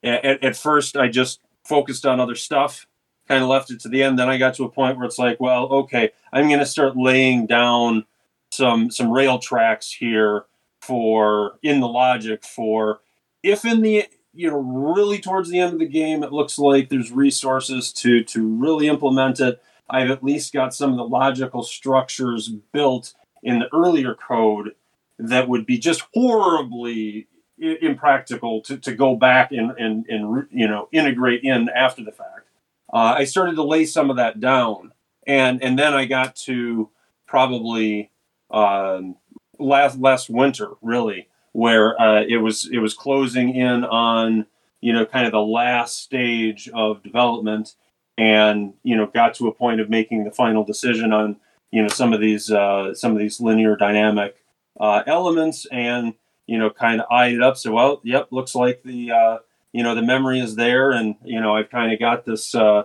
at, 0.03 0.43
at 0.43 0.55
first, 0.55 0.97
I 0.97 1.07
just 1.07 1.39
focused 1.63 2.05
on 2.05 2.19
other 2.19 2.35
stuff, 2.35 2.87
kind 3.27 3.43
of 3.43 3.49
left 3.49 3.71
it 3.71 3.79
to 3.81 3.89
the 3.89 4.03
end. 4.03 4.17
Then 4.17 4.29
I 4.29 4.37
got 4.37 4.55
to 4.55 4.63
a 4.63 4.69
point 4.69 4.97
where 4.97 5.05
it's 5.05 5.19
like, 5.19 5.39
well, 5.39 5.67
okay, 5.67 6.11
I'm 6.31 6.47
going 6.47 6.59
to 6.59 6.65
start 6.65 6.97
laying 6.97 7.45
down 7.45 8.05
some 8.51 8.89
some 8.89 9.11
rail 9.11 9.39
tracks 9.39 9.91
here 9.91 10.45
for 10.81 11.59
in 11.63 11.79
the 11.79 11.87
logic 11.87 12.45
for 12.45 13.01
if 13.43 13.65
in 13.65 13.81
the 13.81 14.05
you 14.33 14.49
know 14.49 14.57
really 14.57 15.19
towards 15.19 15.49
the 15.49 15.59
end 15.59 15.73
of 15.73 15.79
the 15.79 15.87
game 15.87 16.23
it 16.23 16.31
looks 16.31 16.57
like 16.57 16.87
there's 16.87 17.11
resources 17.11 17.91
to 17.91 18.23
to 18.23 18.47
really 18.47 18.87
implement 18.87 19.39
it 19.39 19.61
I've 19.89 20.11
at 20.11 20.23
least 20.23 20.53
got 20.53 20.73
some 20.73 20.91
of 20.91 20.97
the 20.97 21.03
logical 21.03 21.63
structures 21.63 22.49
built 22.49 23.13
in 23.43 23.59
the 23.59 23.73
earlier 23.73 24.15
code 24.15 24.75
that 25.19 25.47
would 25.47 25.65
be 25.65 25.77
just 25.77 26.03
horribly 26.13 27.27
impractical 27.59 28.61
to, 28.61 28.77
to 28.77 28.93
go 28.93 29.15
back 29.15 29.51
and, 29.51 29.71
and, 29.71 30.05
and 30.07 30.47
you 30.51 30.67
know 30.67 30.87
integrate 30.91 31.43
in 31.43 31.69
after 31.69 32.03
the 32.03 32.11
fact. 32.11 32.47
Uh, 32.93 33.15
I 33.17 33.23
started 33.25 33.55
to 33.55 33.63
lay 33.63 33.85
some 33.85 34.09
of 34.09 34.17
that 34.17 34.39
down, 34.39 34.93
and 35.25 35.61
and 35.63 35.77
then 35.77 35.93
I 35.93 36.05
got 36.05 36.35
to 36.47 36.89
probably 37.25 38.11
um, 38.51 39.15
last 39.59 39.97
last 39.99 40.29
winter 40.29 40.71
really 40.81 41.27
where 41.51 41.99
uh, 41.99 42.21
it 42.21 42.37
was 42.37 42.69
it 42.71 42.77
was 42.77 42.93
closing 42.93 43.55
in 43.55 43.83
on 43.83 44.45
you 44.79 44.93
know 44.93 45.05
kind 45.05 45.25
of 45.25 45.31
the 45.31 45.41
last 45.41 46.01
stage 46.01 46.69
of 46.73 47.03
development, 47.03 47.75
and 48.17 48.73
you 48.83 48.95
know 48.95 49.05
got 49.07 49.33
to 49.35 49.47
a 49.47 49.53
point 49.53 49.79
of 49.79 49.89
making 49.89 50.23
the 50.23 50.31
final 50.31 50.63
decision 50.63 51.13
on 51.13 51.37
you 51.71 51.81
know 51.81 51.87
some 51.89 52.13
of 52.13 52.19
these 52.19 52.51
uh, 52.51 52.93
some 52.93 53.11
of 53.11 53.19
these 53.19 53.39
linear 53.39 53.75
dynamic 53.75 54.35
uh, 54.79 55.03
elements 55.05 55.65
and 55.71 56.13
you 56.47 56.57
know, 56.57 56.69
kind 56.69 56.99
of 56.99 57.07
eyed 57.11 57.33
it 57.33 57.43
up. 57.43 57.57
So, 57.57 57.73
well, 57.73 58.01
yep, 58.03 58.29
looks 58.31 58.55
like 58.55 58.81
the, 58.83 59.11
uh, 59.11 59.37
you 59.73 59.83
know, 59.83 59.93
the 59.93 60.01
memory 60.01 60.39
is 60.39 60.55
there. 60.55 60.91
And, 60.91 61.15
you 61.23 61.39
know, 61.39 61.55
I've 61.55 61.69
kind 61.69 61.91
of 61.91 61.99
got 61.99 62.25
this, 62.25 62.55
uh, 62.55 62.83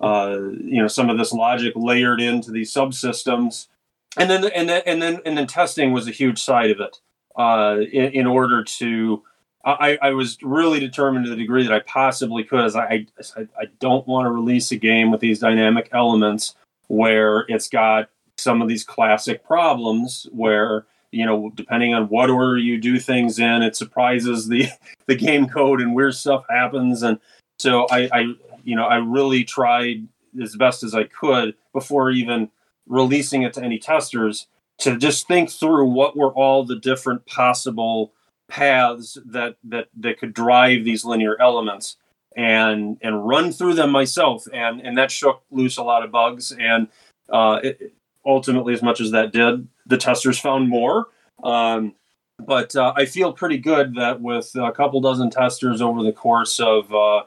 uh, 0.00 0.36
you 0.60 0.82
know, 0.82 0.88
some 0.88 1.08
of 1.08 1.16
this 1.16 1.32
logic 1.32 1.72
layered 1.76 2.20
into 2.20 2.50
these 2.50 2.74
subsystems. 2.74 3.68
And 4.16 4.28
then, 4.28 4.44
and 4.44 4.68
then, 4.68 4.82
and 4.84 5.00
then, 5.00 5.20
and 5.24 5.38
then 5.38 5.46
testing 5.46 5.92
was 5.92 6.08
a 6.08 6.12
huge 6.12 6.42
side 6.42 6.70
of 6.70 6.80
it, 6.80 6.98
uh, 7.36 7.78
in, 7.80 8.12
in 8.12 8.26
order 8.26 8.64
to, 8.64 9.22
I, 9.64 9.98
I 10.02 10.10
was 10.10 10.36
really 10.42 10.78
determined 10.78 11.24
to 11.24 11.30
the 11.30 11.36
degree 11.36 11.62
that 11.66 11.72
I 11.72 11.80
possibly 11.80 12.44
could, 12.44 12.64
as 12.64 12.76
I, 12.76 13.06
I, 13.36 13.48
I 13.58 13.64
don't 13.80 14.06
want 14.06 14.26
to 14.26 14.30
release 14.30 14.70
a 14.72 14.76
game 14.76 15.10
with 15.10 15.20
these 15.20 15.38
dynamic 15.38 15.88
elements 15.92 16.54
where 16.88 17.46
it's 17.48 17.68
got 17.68 18.10
some 18.36 18.60
of 18.60 18.68
these 18.68 18.84
classic 18.84 19.44
problems 19.44 20.28
where 20.32 20.86
you 21.14 21.24
know, 21.24 21.52
depending 21.54 21.94
on 21.94 22.08
what 22.08 22.28
order 22.28 22.58
you 22.58 22.76
do 22.80 22.98
things 22.98 23.38
in, 23.38 23.62
it 23.62 23.76
surprises 23.76 24.48
the 24.48 24.66
the 25.06 25.14
game 25.14 25.48
code 25.48 25.80
and 25.80 25.94
weird 25.94 26.14
stuff 26.14 26.44
happens. 26.50 27.02
And 27.02 27.18
so 27.58 27.86
I, 27.90 28.08
I 28.12 28.20
you 28.64 28.74
know, 28.74 28.86
I 28.86 28.96
really 28.96 29.44
tried 29.44 30.08
as 30.42 30.56
best 30.56 30.82
as 30.82 30.94
I 30.94 31.04
could 31.04 31.54
before 31.72 32.10
even 32.10 32.50
releasing 32.86 33.42
it 33.42 33.52
to 33.54 33.62
any 33.62 33.78
testers 33.78 34.48
to 34.78 34.98
just 34.98 35.28
think 35.28 35.50
through 35.50 35.86
what 35.86 36.16
were 36.16 36.32
all 36.32 36.64
the 36.64 36.76
different 36.76 37.24
possible 37.26 38.12
paths 38.48 39.18
that 39.24 39.56
that 39.64 39.88
that 39.96 40.18
could 40.18 40.34
drive 40.34 40.84
these 40.84 41.04
linear 41.04 41.40
elements 41.40 41.96
and 42.36 42.98
and 43.02 43.26
run 43.26 43.52
through 43.52 43.74
them 43.74 43.90
myself 43.90 44.44
and 44.52 44.80
and 44.80 44.98
that 44.98 45.10
shook 45.10 45.42
loose 45.50 45.76
a 45.76 45.82
lot 45.82 46.04
of 46.04 46.10
bugs 46.10 46.52
and 46.52 46.88
uh, 47.30 47.58
it, 47.62 47.94
ultimately 48.26 48.74
as 48.74 48.82
much 48.82 49.00
as 49.00 49.10
that 49.10 49.32
did 49.32 49.66
the 49.86 49.96
testers 49.96 50.38
found 50.38 50.68
more. 50.68 51.08
Um, 51.42 51.94
but 52.38 52.74
uh, 52.74 52.92
I 52.96 53.04
feel 53.06 53.32
pretty 53.32 53.58
good 53.58 53.94
that 53.94 54.20
with 54.20 54.50
a 54.56 54.72
couple 54.72 55.00
dozen 55.00 55.30
testers 55.30 55.80
over 55.80 56.02
the 56.02 56.12
course 56.12 56.58
of 56.58 56.92
uh, 56.92 57.22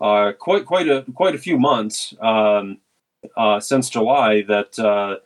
uh, 0.00 0.32
quite 0.32 0.66
quite 0.66 0.88
a 0.88 1.04
quite 1.14 1.34
a 1.34 1.38
few 1.38 1.58
months 1.58 2.14
um, 2.20 2.78
uh, 3.36 3.58
since 3.60 3.90
July, 3.90 4.42
that 4.42 4.78
uh, 4.78 5.16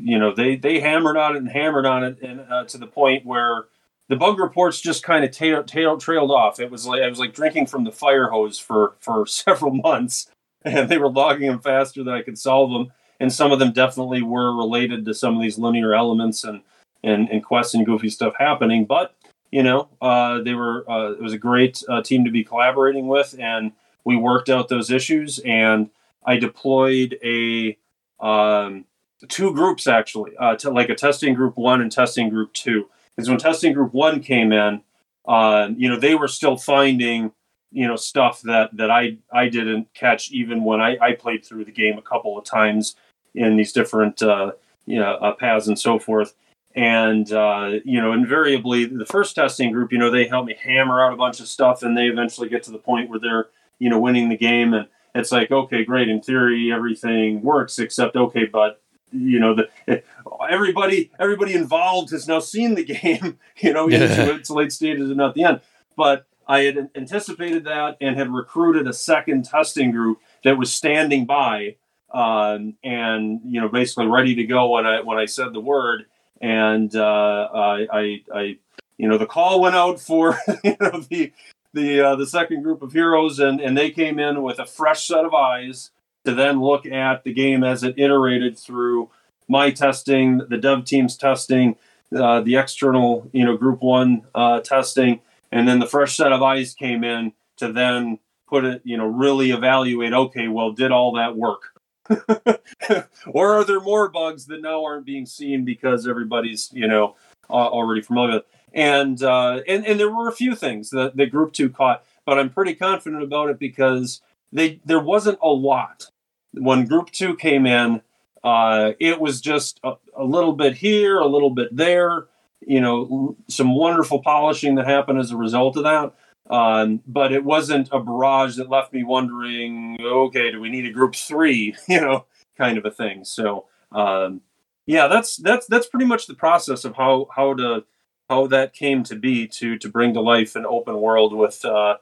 you 0.00 0.18
know 0.18 0.34
they 0.34 0.56
they 0.56 0.80
hammered 0.80 1.16
on 1.16 1.36
it 1.36 1.38
and 1.38 1.48
hammered 1.48 1.86
on 1.86 2.04
it, 2.04 2.20
and 2.22 2.68
to 2.68 2.78
the 2.78 2.86
point 2.86 3.24
where 3.24 3.66
the 4.10 4.16
bug 4.16 4.38
reports 4.38 4.78
just 4.78 5.02
kind 5.02 5.24
of 5.24 5.30
tail, 5.30 5.64
tail, 5.64 5.96
trailed 5.96 6.30
off. 6.30 6.60
It 6.60 6.70
was 6.70 6.86
like 6.86 7.00
I 7.00 7.08
was 7.08 7.18
like 7.18 7.32
drinking 7.32 7.66
from 7.66 7.84
the 7.84 7.92
fire 7.92 8.28
hose 8.28 8.58
for 8.58 8.96
for 9.00 9.26
several 9.26 9.72
months, 9.72 10.30
and 10.62 10.90
they 10.90 10.98
were 10.98 11.10
logging 11.10 11.48
them 11.48 11.60
faster 11.60 12.04
than 12.04 12.12
I 12.12 12.20
could 12.20 12.38
solve 12.38 12.70
them 12.70 12.92
and 13.20 13.32
some 13.32 13.52
of 13.52 13.58
them 13.58 13.72
definitely 13.72 14.22
were 14.22 14.56
related 14.56 15.04
to 15.04 15.14
some 15.14 15.36
of 15.36 15.42
these 15.42 15.58
linear 15.58 15.94
elements 15.94 16.42
and 16.42 16.62
and, 17.02 17.30
and 17.30 17.44
quests 17.44 17.72
and 17.74 17.86
goofy 17.86 18.10
stuff 18.10 18.34
happening. 18.38 18.84
But 18.84 19.14
you 19.50 19.62
know, 19.62 19.88
uh, 20.00 20.40
they 20.42 20.54
were 20.54 20.90
uh, 20.90 21.12
it 21.12 21.22
was 21.22 21.34
a 21.34 21.38
great 21.38 21.82
uh, 21.88 22.02
team 22.02 22.24
to 22.24 22.30
be 22.30 22.42
collaborating 22.42 23.06
with, 23.06 23.36
and 23.38 23.72
we 24.04 24.16
worked 24.16 24.48
out 24.48 24.68
those 24.68 24.90
issues. 24.90 25.38
And 25.40 25.90
I 26.24 26.38
deployed 26.38 27.18
a 27.22 27.76
um, 28.18 28.86
two 29.28 29.52
groups 29.52 29.86
actually, 29.86 30.32
uh, 30.38 30.56
to 30.56 30.70
like 30.70 30.88
a 30.88 30.94
testing 30.94 31.34
group 31.34 31.56
one 31.56 31.80
and 31.80 31.92
testing 31.92 32.30
group 32.30 32.52
two. 32.54 32.88
Because 33.16 33.28
when 33.28 33.38
testing 33.38 33.72
group 33.72 33.92
one 33.92 34.20
came 34.20 34.52
in, 34.52 34.82
uh, 35.26 35.68
you 35.76 35.88
know, 35.88 35.98
they 35.98 36.14
were 36.14 36.28
still 36.28 36.56
finding 36.56 37.32
you 37.72 37.86
know 37.86 37.96
stuff 37.96 38.42
that 38.42 38.76
that 38.76 38.90
I 38.90 39.16
I 39.32 39.48
didn't 39.48 39.92
catch 39.94 40.32
even 40.32 40.64
when 40.64 40.80
I, 40.80 40.96
I 41.00 41.12
played 41.12 41.44
through 41.44 41.64
the 41.64 41.72
game 41.72 41.98
a 41.98 42.02
couple 42.02 42.36
of 42.36 42.44
times 42.44 42.96
in 43.34 43.56
these 43.56 43.72
different 43.72 44.22
uh, 44.22 44.52
you 44.86 44.98
know, 44.98 45.14
uh, 45.14 45.32
paths 45.34 45.68
and 45.68 45.78
so 45.78 45.98
forth. 45.98 46.34
And 46.74 47.32
uh, 47.32 47.78
you 47.84 48.00
know, 48.00 48.12
invariably, 48.12 48.84
the 48.84 49.06
first 49.06 49.34
testing 49.34 49.72
group, 49.72 49.92
you 49.92 49.98
know, 49.98 50.10
they 50.10 50.26
help 50.26 50.46
me 50.46 50.56
hammer 50.60 51.04
out 51.04 51.12
a 51.12 51.16
bunch 51.16 51.40
of 51.40 51.48
stuff, 51.48 51.82
and 51.82 51.96
they 51.96 52.06
eventually 52.06 52.48
get 52.48 52.62
to 52.64 52.70
the 52.70 52.78
point 52.78 53.10
where 53.10 53.18
they're 53.18 53.48
you 53.78 53.90
know 53.90 53.98
winning 53.98 54.28
the 54.28 54.36
game, 54.36 54.72
and 54.74 54.86
it's 55.14 55.32
like, 55.32 55.50
okay, 55.50 55.84
great. 55.84 56.08
In 56.08 56.20
theory, 56.20 56.72
everything 56.72 57.42
works, 57.42 57.78
except 57.80 58.14
okay, 58.14 58.44
but 58.44 58.80
you 59.12 59.40
know, 59.40 59.54
the 59.54 60.02
everybody 60.48 61.10
everybody 61.18 61.54
involved 61.54 62.10
has 62.10 62.28
now 62.28 62.40
seen 62.40 62.74
the 62.74 62.84
game, 63.02 63.38
you 63.58 63.72
know, 63.72 63.88
yeah. 63.88 64.04
into 64.04 64.34
its 64.34 64.50
late 64.50 64.72
stages 64.72 65.08
and 65.08 65.18
not 65.18 65.34
the 65.34 65.44
end. 65.44 65.60
But 65.96 66.26
I 66.46 66.62
had 66.62 66.90
anticipated 66.94 67.64
that 67.64 67.96
and 68.00 68.16
had 68.16 68.32
recruited 68.32 68.88
a 68.88 68.92
second 68.92 69.44
testing 69.44 69.90
group 69.92 70.18
that 70.44 70.58
was 70.58 70.72
standing 70.72 71.24
by 71.24 71.76
um, 72.12 72.74
and 72.82 73.40
you 73.44 73.60
know 73.60 73.68
basically 73.68 74.06
ready 74.06 74.34
to 74.34 74.44
go 74.44 74.70
when 74.70 74.86
I 74.86 75.00
when 75.00 75.18
I 75.18 75.26
said 75.26 75.52
the 75.52 75.60
word. 75.60 76.06
And 76.42 76.94
uh, 76.96 77.48
I, 77.52 77.86
I, 77.92 78.22
I, 78.34 78.58
you 78.96 79.06
know, 79.08 79.18
the 79.18 79.26
call 79.26 79.60
went 79.60 79.76
out 79.76 80.00
for 80.00 80.38
you 80.64 80.76
know 80.80 81.00
the 81.08 81.32
the 81.72 82.00
uh, 82.00 82.16
the 82.16 82.26
second 82.26 82.62
group 82.62 82.82
of 82.82 82.92
heroes, 82.92 83.38
and 83.38 83.60
and 83.60 83.76
they 83.76 83.90
came 83.90 84.18
in 84.18 84.42
with 84.42 84.58
a 84.58 84.66
fresh 84.66 85.06
set 85.06 85.24
of 85.24 85.34
eyes 85.34 85.90
to 86.24 86.34
then 86.34 86.60
look 86.60 86.86
at 86.86 87.24
the 87.24 87.32
game 87.32 87.64
as 87.64 87.82
it 87.82 87.98
iterated 87.98 88.58
through 88.58 89.10
my 89.48 89.70
testing, 89.70 90.38
the 90.48 90.58
dev 90.58 90.84
team's 90.84 91.16
testing, 91.16 91.76
uh, 92.14 92.40
the 92.40 92.56
external 92.56 93.28
you 93.32 93.44
know 93.44 93.56
group 93.56 93.82
one 93.82 94.22
uh, 94.34 94.60
testing, 94.60 95.20
and 95.52 95.66
then 95.66 95.78
the 95.78 95.86
fresh 95.86 96.16
set 96.16 96.32
of 96.32 96.42
eyes 96.42 96.74
came 96.74 97.04
in 97.04 97.32
to 97.56 97.72
then 97.72 98.18
put 98.48 98.64
it 98.64 98.82
you 98.84 98.96
know 98.96 99.06
really 99.06 99.50
evaluate. 99.50 100.12
Okay, 100.12 100.48
well, 100.48 100.72
did 100.72 100.92
all 100.92 101.12
that 101.12 101.36
work? 101.36 101.62
or 103.28 103.54
are 103.54 103.64
there 103.64 103.80
more 103.80 104.08
bugs 104.08 104.46
that 104.46 104.60
now 104.60 104.84
aren't 104.84 105.06
being 105.06 105.26
seen 105.26 105.64
because 105.64 106.06
everybody's 106.06 106.70
you 106.72 106.86
know 106.86 107.16
already 107.48 108.02
familiar 108.02 108.36
with? 108.36 108.44
And 108.72 109.22
uh, 109.22 109.60
and 109.66 109.86
and 109.86 109.98
there 109.98 110.10
were 110.10 110.28
a 110.28 110.32
few 110.32 110.54
things 110.54 110.90
that 110.90 111.16
the 111.16 111.26
group 111.26 111.52
two 111.52 111.70
caught, 111.70 112.04
but 112.24 112.38
I'm 112.38 112.50
pretty 112.50 112.74
confident 112.74 113.22
about 113.22 113.50
it 113.50 113.58
because 113.58 114.20
they 114.52 114.80
there 114.84 115.00
wasn't 115.00 115.38
a 115.42 115.48
lot 115.48 116.06
when 116.52 116.86
group 116.86 117.10
two 117.10 117.36
came 117.36 117.66
in. 117.66 118.02
Uh, 118.42 118.92
it 118.98 119.20
was 119.20 119.40
just 119.40 119.80
a, 119.84 119.92
a 120.16 120.24
little 120.24 120.54
bit 120.54 120.74
here, 120.74 121.18
a 121.18 121.26
little 121.26 121.50
bit 121.50 121.74
there. 121.76 122.26
You 122.60 122.80
know, 122.80 123.36
some 123.48 123.74
wonderful 123.74 124.22
polishing 124.22 124.74
that 124.76 124.86
happened 124.86 125.18
as 125.18 125.30
a 125.30 125.36
result 125.36 125.76
of 125.76 125.84
that. 125.84 126.14
Um, 126.50 127.00
but 127.06 127.32
it 127.32 127.44
wasn't 127.44 127.88
a 127.92 128.00
barrage 128.00 128.56
that 128.56 128.68
left 128.68 128.92
me 128.92 129.04
wondering, 129.04 129.98
okay, 130.02 130.50
do 130.50 130.60
we 130.60 130.68
need 130.68 130.84
a 130.84 130.90
group 130.90 131.14
three? 131.14 131.76
You 131.88 132.00
know, 132.00 132.26
kind 132.58 132.76
of 132.76 132.84
a 132.84 132.90
thing. 132.90 133.24
So, 133.24 133.66
um, 133.92 134.40
yeah, 134.86 135.06
that's 135.06 135.36
that's 135.36 135.66
that's 135.66 135.86
pretty 135.86 136.06
much 136.06 136.26
the 136.26 136.34
process 136.34 136.84
of 136.84 136.96
how 136.96 137.28
how 137.34 137.54
to 137.54 137.84
how 138.28 138.46
that 138.48 138.72
came 138.72 139.04
to 139.04 139.16
be 139.16 139.46
to 139.48 139.78
to 139.78 139.88
bring 139.88 140.14
to 140.14 140.20
life 140.20 140.56
an 140.56 140.66
open 140.66 141.00
world 141.00 141.34
with 141.34 141.64
uh, 141.64 141.96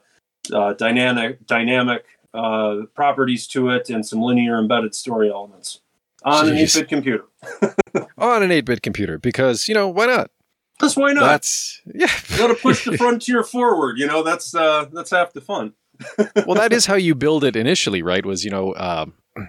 uh, 0.53 0.73
dynamic 0.73 1.45
dynamic 1.45 2.05
uh, 2.33 2.81
properties 2.93 3.47
to 3.47 3.69
it 3.69 3.89
and 3.89 4.05
some 4.05 4.21
linear 4.21 4.57
embedded 4.57 4.95
story 4.95 5.29
elements 5.29 5.81
on 6.23 6.45
Jeez. 6.45 6.49
an 6.49 6.55
8-bit 6.57 6.89
computer. 6.89 7.25
on 8.17 8.43
an 8.43 8.49
8-bit 8.49 8.81
computer, 8.81 9.17
because 9.17 9.67
you 9.67 9.73
know 9.73 9.87
why 9.87 10.05
not? 10.05 10.31
Because 10.77 10.95
why 10.95 11.11
not? 11.11 11.25
That's 11.25 11.81
yeah. 11.93 12.07
you 12.29 12.37
got 12.37 12.47
to 12.47 12.55
push 12.55 12.85
the 12.85 12.97
frontier 12.97 13.43
forward. 13.43 13.97
You 13.97 14.07
know, 14.07 14.23
that's 14.23 14.55
uh, 14.55 14.85
that's 14.93 15.11
half 15.11 15.33
the 15.33 15.41
fun. 15.41 15.73
well, 16.47 16.55
that 16.55 16.71
is 16.71 16.85
how 16.85 16.95
you 16.95 17.15
build 17.15 17.43
it 17.43 17.55
initially, 17.55 18.01
right? 18.01 18.25
Was 18.25 18.45
you 18.45 18.51
know 18.51 18.71
uh, 18.73 19.05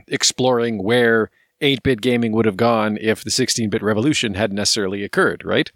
exploring 0.09 0.83
where 0.83 1.31
8-bit 1.61 2.01
gaming 2.01 2.33
would 2.33 2.47
have 2.47 2.57
gone 2.57 2.99
if 3.01 3.23
the 3.23 3.31
16-bit 3.31 3.83
revolution 3.83 4.35
hadn't 4.35 4.57
necessarily 4.57 5.05
occurred, 5.05 5.45
right? 5.45 5.71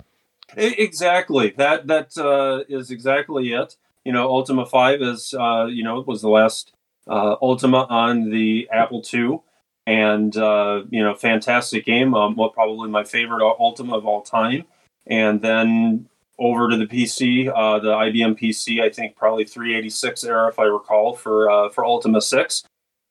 Exactly. 0.56 1.54
That 1.56 1.86
that 1.86 2.16
uh, 2.18 2.64
is 2.68 2.90
exactly 2.90 3.52
it. 3.52 3.76
You 4.04 4.12
know, 4.12 4.28
Ultima 4.28 4.66
Five 4.66 5.02
is 5.02 5.34
uh, 5.38 5.66
you 5.66 5.84
know 5.84 5.98
it 5.98 6.06
was 6.06 6.20
the 6.20 6.28
last 6.28 6.73
uh, 7.08 7.36
Ultima 7.42 7.86
on 7.90 8.30
the 8.30 8.68
Apple 8.72 9.02
II, 9.12 9.40
and 9.86 10.36
uh, 10.36 10.82
you 10.90 11.02
know, 11.02 11.14
fantastic 11.14 11.84
game. 11.84 12.14
Um, 12.14 12.36
well, 12.36 12.50
probably 12.50 12.88
my 12.88 13.04
favorite 13.04 13.42
Ultima 13.42 13.96
of 13.96 14.06
all 14.06 14.22
time 14.22 14.64
and 15.06 15.40
then 15.40 16.08
over 16.38 16.68
to 16.68 16.76
the 16.76 16.86
PC, 16.86 17.48
uh, 17.48 17.78
the 17.78 17.92
IBM 17.92 18.40
PC, 18.40 18.82
I 18.82 18.90
think 18.90 19.16
probably 19.16 19.44
386 19.44 20.24
era, 20.24 20.48
if 20.48 20.58
I 20.58 20.64
recall, 20.64 21.14
for 21.14 21.50
uh, 21.50 21.68
for 21.68 21.84
Ultima 21.84 22.20
6, 22.20 22.64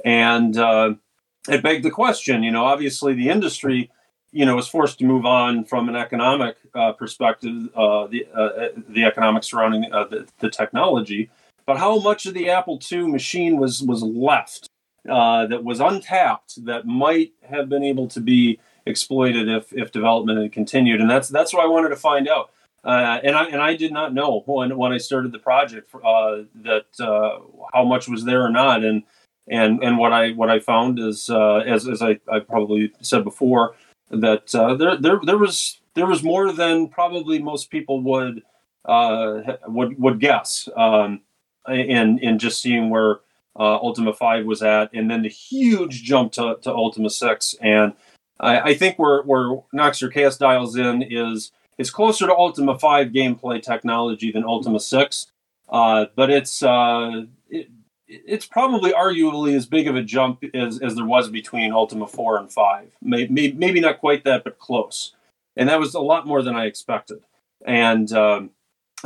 and 0.04 0.58
uh, 0.58 0.96
it 1.48 1.64
begged 1.64 1.86
the 1.86 1.92
question. 1.92 2.44
You 2.44 2.52
know, 2.52 2.66
obviously 2.66 3.14
the 3.14 3.30
industry 3.30 3.90
you 4.32 4.46
know 4.46 4.56
was 4.56 4.68
forced 4.68 5.00
to 5.00 5.06
move 5.06 5.26
on 5.26 5.64
from 5.64 5.88
an 5.88 5.96
economic 5.96 6.58
uh, 6.74 6.92
perspective, 6.94 7.54
the 7.74 8.74
the 8.90 9.06
economics 9.06 9.48
surrounding 9.48 9.82
the, 9.82 10.28
the, 10.40 10.50
technology, 10.50 11.30
but 11.66 11.78
how 11.78 12.00
much 12.00 12.26
of 12.26 12.34
the 12.34 12.50
Apple 12.50 12.80
II 12.92 13.08
machine 13.08 13.58
was 13.58 13.82
was 13.82 14.02
left 14.02 14.70
uh, 15.10 15.46
that 15.48 15.64
was 15.64 15.80
untapped 15.80 16.64
that 16.66 16.86
might 16.86 17.34
have 17.50 17.70
been 17.70 17.84
able 17.84 18.08
to 18.08 18.20
be 18.20 18.60
exploited 18.86 19.48
if 19.50 19.74
if 19.74 19.92
development 19.92 20.42
had 20.42 20.52
continued, 20.52 21.02
and 21.02 21.10
that's 21.10 21.30
that's 21.30 21.54
what 21.54 21.64
I 21.64 21.68
wanted 21.68 21.90
to 21.90 21.96
find 21.96 22.28
out. 22.28 22.52
Uh, 22.84 23.20
and 23.24 23.36
I 23.36 23.46
and 23.46 23.62
I 23.62 23.76
did 23.76 23.94
not 23.94 24.14
know 24.14 24.44
when 24.46 24.78
when 24.78 24.92
I 24.92 24.98
started 24.98 25.32
the 25.32 25.40
project 25.40 25.92
that 25.92 26.86
how 27.74 27.86
much 27.86 28.08
was 28.08 28.26
there 28.26 28.44
or 28.44 28.50
not, 28.50 28.84
and 28.84 29.04
and 29.48 29.84
and 29.84 29.98
what 29.98 30.14
I 30.14 30.32
what 30.32 30.50
I 30.50 30.60
found 30.60 31.00
is 31.00 31.30
uh, 31.30 31.58
as 31.58 31.88
as 31.88 32.02
I, 32.02 32.20
I 32.32 32.40
probably 32.40 32.92
said 33.02 33.24
before 33.24 33.76
that 34.10 34.54
uh, 34.56 34.76
there 34.76 34.98
there 34.98 35.20
there 35.24 35.38
was 35.38 35.80
there 35.96 36.06
was 36.06 36.24
more 36.24 36.52
than 36.52 36.88
probably 36.88 37.40
most 37.40 37.70
people 37.70 38.02
would 38.02 38.44
uh, 38.86 39.42
would 39.68 40.00
would 40.00 40.20
guess. 40.20 40.70
Um, 40.76 41.22
in 41.70 42.20
in 42.20 42.40
just 42.40 42.62
seeing 42.62 42.90
where 42.90 43.20
uh, 43.58 43.76
Ultima 43.76 44.14
Five 44.14 44.46
was 44.46 44.62
at, 44.62 44.94
and 44.94 45.10
then 45.10 45.22
the 45.22 45.30
huge 45.30 46.04
jump 46.04 46.32
to, 46.34 46.58
to 46.62 46.74
Ultima 46.74 47.10
Six, 47.10 47.56
and 47.62 47.94
I, 48.40 48.60
I 48.60 48.74
think 48.74 48.98
where 48.98 49.22
where 49.24 49.58
Nox 49.72 50.02
Archaist 50.02 50.40
dials 50.40 50.76
in 50.76 51.02
is 51.04 51.52
it's 51.78 51.90
closer 51.90 52.28
to 52.28 52.36
Ultima 52.36 52.78
Five 52.78 53.08
gameplay 53.08 53.62
technology 53.62 54.32
than 54.32 54.44
Ultima 54.44 54.80
Six, 54.80 55.28
uh, 55.70 56.06
but 56.16 56.30
it's 56.30 56.64
uh, 56.64 57.24
it, 57.50 57.70
it's 58.08 58.46
probably 58.46 58.92
arguably 58.92 59.56
as 59.56 59.66
big 59.66 59.88
of 59.88 59.96
a 59.96 60.04
jump 60.04 60.44
as, 60.54 60.80
as 60.80 60.96
there 60.96 61.06
was 61.06 61.30
between 61.30 61.72
Ultima 61.72 62.06
4 62.06 62.38
and 62.38 62.52
5. 62.52 62.92
Maybe, 63.02 63.54
maybe 63.54 63.80
not 63.80 64.00
quite 64.00 64.24
that, 64.26 64.44
but 64.44 64.60
close. 64.60 65.16
And 65.56 65.70
that 65.70 65.80
was 65.80 65.96
a 65.96 66.00
lot 66.00 66.28
more 66.28 66.44
than 66.44 66.56
I 66.56 66.66
expected. 66.66 67.20
And 67.66 68.12
um, 68.12 68.52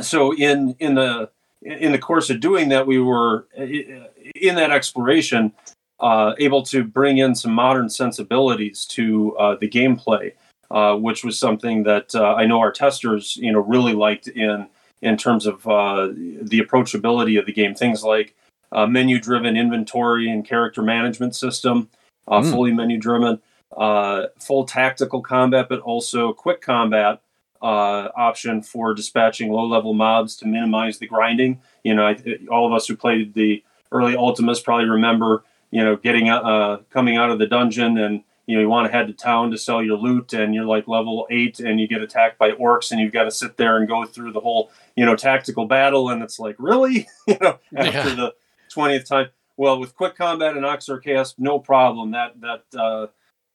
so 0.00 0.34
in 0.34 0.74
in 0.78 0.94
the 0.94 1.30
in 1.72 1.92
the 1.92 1.98
course 1.98 2.30
of 2.30 2.40
doing 2.40 2.68
that, 2.70 2.86
we 2.86 2.98
were 2.98 3.46
in 3.56 4.54
that 4.54 4.70
exploration 4.70 5.52
uh, 6.00 6.34
able 6.38 6.62
to 6.62 6.84
bring 6.84 7.18
in 7.18 7.34
some 7.34 7.52
modern 7.52 7.88
sensibilities 7.88 8.84
to 8.86 9.36
uh, 9.36 9.56
the 9.60 9.68
gameplay, 9.68 10.32
uh, 10.70 10.94
which 10.94 11.24
was 11.24 11.38
something 11.38 11.82
that 11.84 12.14
uh, 12.14 12.34
I 12.34 12.46
know 12.46 12.60
our 12.60 12.72
testers, 12.72 13.36
you 13.36 13.52
know, 13.52 13.60
really 13.60 13.92
liked 13.92 14.28
in 14.28 14.68
in 15.00 15.16
terms 15.16 15.46
of 15.46 15.66
uh, 15.66 16.08
the 16.08 16.60
approachability 16.60 17.38
of 17.38 17.46
the 17.46 17.52
game. 17.52 17.74
Things 17.74 18.02
like 18.02 18.34
uh, 18.72 18.86
menu 18.86 19.20
driven 19.20 19.56
inventory 19.56 20.30
and 20.30 20.44
character 20.44 20.82
management 20.82 21.36
system, 21.36 21.88
uh, 22.26 22.40
mm. 22.40 22.50
fully 22.50 22.72
menu 22.72 22.98
driven, 22.98 23.40
uh, 23.76 24.24
full 24.38 24.64
tactical 24.64 25.22
combat, 25.22 25.68
but 25.68 25.80
also 25.80 26.32
quick 26.32 26.60
combat 26.60 27.20
uh, 27.62 28.08
option 28.16 28.62
for 28.62 28.94
dispatching 28.94 29.52
low 29.52 29.66
level 29.66 29.94
mobs 29.94 30.36
to 30.36 30.46
minimize 30.46 30.98
the 30.98 31.06
grinding. 31.06 31.60
You 31.84 31.94
know, 31.94 32.06
I, 32.06 32.16
all 32.50 32.66
of 32.66 32.72
us 32.72 32.86
who 32.86 32.96
played 32.96 33.34
the 33.34 33.62
early 33.92 34.14
Ultimas 34.14 34.62
probably 34.62 34.88
remember, 34.88 35.44
you 35.70 35.84
know, 35.84 35.96
getting 35.96 36.28
uh, 36.28 36.78
coming 36.90 37.16
out 37.16 37.30
of 37.30 37.38
the 37.38 37.46
dungeon 37.46 37.98
and 37.98 38.22
you 38.46 38.56
know 38.56 38.62
you 38.62 38.68
want 38.68 38.86
to 38.86 38.92
head 38.92 39.06
to 39.08 39.12
town 39.12 39.50
to 39.50 39.58
sell 39.58 39.82
your 39.82 39.98
loot 39.98 40.32
and 40.32 40.54
you're 40.54 40.64
like 40.64 40.88
level 40.88 41.26
eight 41.30 41.60
and 41.60 41.78
you 41.78 41.86
get 41.86 42.00
attacked 42.00 42.38
by 42.38 42.50
orcs 42.52 42.90
and 42.90 42.98
you've 42.98 43.12
got 43.12 43.24
to 43.24 43.30
sit 43.30 43.58
there 43.58 43.76
and 43.76 43.86
go 43.86 44.06
through 44.06 44.32
the 44.32 44.40
whole 44.40 44.70
you 44.96 45.04
know 45.04 45.14
tactical 45.14 45.66
battle 45.66 46.08
and 46.08 46.22
it's 46.22 46.38
like 46.38 46.56
really 46.58 47.06
you 47.26 47.36
know 47.42 47.58
after 47.76 48.08
yeah. 48.08 48.14
the 48.14 48.34
20th 48.74 49.04
time. 49.06 49.28
Well, 49.56 49.80
with 49.80 49.96
quick 49.96 50.16
combat 50.16 50.52
and 50.52 50.62
Nox 50.62 50.88
Archaist, 50.88 51.38
no 51.38 51.58
problem. 51.58 52.12
That 52.12 52.40
that 52.40 52.78
uh, 52.78 53.08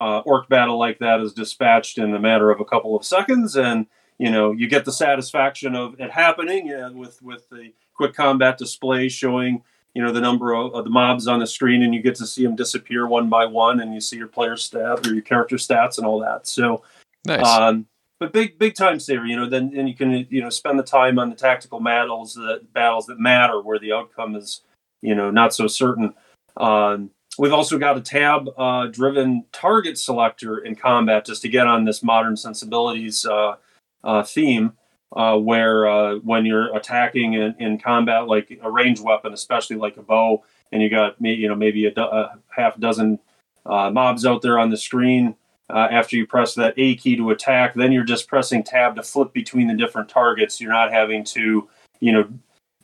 uh, 0.03 0.19
orc 0.25 0.49
battle 0.49 0.77
like 0.77 0.99
that 0.99 1.21
is 1.21 1.31
dispatched 1.31 1.97
in 1.97 2.13
a 2.13 2.19
matter 2.19 2.51
of 2.51 2.59
a 2.59 2.65
couple 2.65 2.95
of 2.95 3.05
seconds, 3.05 3.55
and 3.55 3.85
you 4.17 4.29
know 4.29 4.51
you 4.51 4.67
get 4.67 4.83
the 4.83 4.91
satisfaction 4.91 5.75
of 5.75 5.99
it 5.99 6.11
happening 6.11 6.71
and 6.71 6.97
with 6.97 7.21
with 7.21 7.47
the 7.49 7.71
quick 7.93 8.13
combat 8.13 8.57
display 8.57 9.07
showing 9.07 9.63
you 9.93 10.01
know 10.01 10.11
the 10.11 10.19
number 10.19 10.53
of, 10.53 10.73
of, 10.73 10.83
the 10.83 10.89
mobs 10.89 11.27
on 11.27 11.39
the 11.39 11.47
screen, 11.47 11.83
and 11.83 11.95
you 11.95 12.01
get 12.01 12.15
to 12.15 12.27
see 12.27 12.43
them 12.43 12.55
disappear 12.55 13.07
one 13.07 13.29
by 13.29 13.45
one, 13.45 13.79
and 13.79 13.93
you 13.93 14.01
see 14.01 14.17
your 14.17 14.27
player 14.27 14.57
stat 14.57 15.07
or 15.07 15.13
your 15.13 15.21
character 15.21 15.55
stats 15.55 15.97
and 15.97 16.05
all 16.05 16.19
that. 16.19 16.47
So, 16.47 16.83
nice. 17.25 17.45
Um, 17.45 17.85
but 18.19 18.33
big 18.33 18.59
big 18.59 18.75
time 18.75 18.99
saver, 18.99 19.25
you 19.25 19.37
know. 19.37 19.47
Then 19.47 19.71
then 19.71 19.87
you 19.87 19.95
can 19.95 20.27
you 20.29 20.41
know 20.41 20.49
spend 20.49 20.77
the 20.77 20.83
time 20.83 21.17
on 21.17 21.29
the 21.29 21.35
tactical 21.35 21.79
battles, 21.79 22.33
the 22.33 22.61
battles 22.73 23.05
that 23.05 23.19
matter, 23.19 23.61
where 23.61 23.79
the 23.79 23.93
outcome 23.93 24.35
is 24.35 24.61
you 25.01 25.15
know 25.15 25.31
not 25.31 25.53
so 25.53 25.67
certain. 25.67 26.13
Um, 26.57 27.11
we've 27.38 27.54
also 27.54 27.78
got 27.78 27.98
a 27.98 28.02
tab 28.02 28.50
uh, 28.58 28.88
driven 28.88 29.46
target 29.52 29.98
selector 29.98 30.60
in 30.60 30.76
combat 30.76 31.26
just 31.26 31.41
to 31.41 31.50
get 31.50 31.67
on 31.67 31.86
this 31.86 32.04
modern 32.04 32.38
sensibilities 32.38 33.26
uh, 33.26 33.56
uh, 34.04 34.24
theme. 34.24 34.74
Uh, 35.15 35.38
where 35.38 35.88
uh, 35.88 36.15
when 36.24 36.43
you're 36.43 36.76
attacking 36.76 37.34
in, 37.34 37.54
in, 37.60 37.78
combat, 37.78 38.28
like 38.28 38.58
a 38.63 38.72
range 38.72 39.00
weapon, 39.00 39.32
especially 39.32 39.76
like 39.76 39.96
a 39.96 40.02
bow, 40.02 40.43
and 40.72 40.82
you 40.82 40.89
got 40.89 41.15
you 41.22 41.48
know 41.48 41.54
maybe 41.54 41.86
a, 41.86 41.91
do- 41.91 42.02
a 42.02 42.39
half 42.50 42.80
dozen 42.80 43.19
uh, 43.67 43.91
mobs 43.91 44.26
out 44.26 44.41
there 44.41 44.58
on 44.58 44.72
the 44.72 44.78
screen, 44.78 45.36
after 45.69 46.15
you 46.15 46.26
press 46.26 46.56
that 46.56 46.74
A 46.78 46.96
key 46.96 47.15
to 47.15 47.30
attack, 47.30 47.76
then 47.76 47.91
you're 47.91 48.04
just 48.04 48.28
pressing 48.28 48.63
tab 48.63 48.96
to 48.96 49.04
flip 49.04 49.34
between 49.34 49.67
the 49.67 49.76
different 49.76 50.10
targets. 50.10 50.60
You're 50.60 50.74
not 50.74 50.91
having 50.91 51.24
to, 51.26 51.69
you 52.00 52.12
know, 52.12 52.28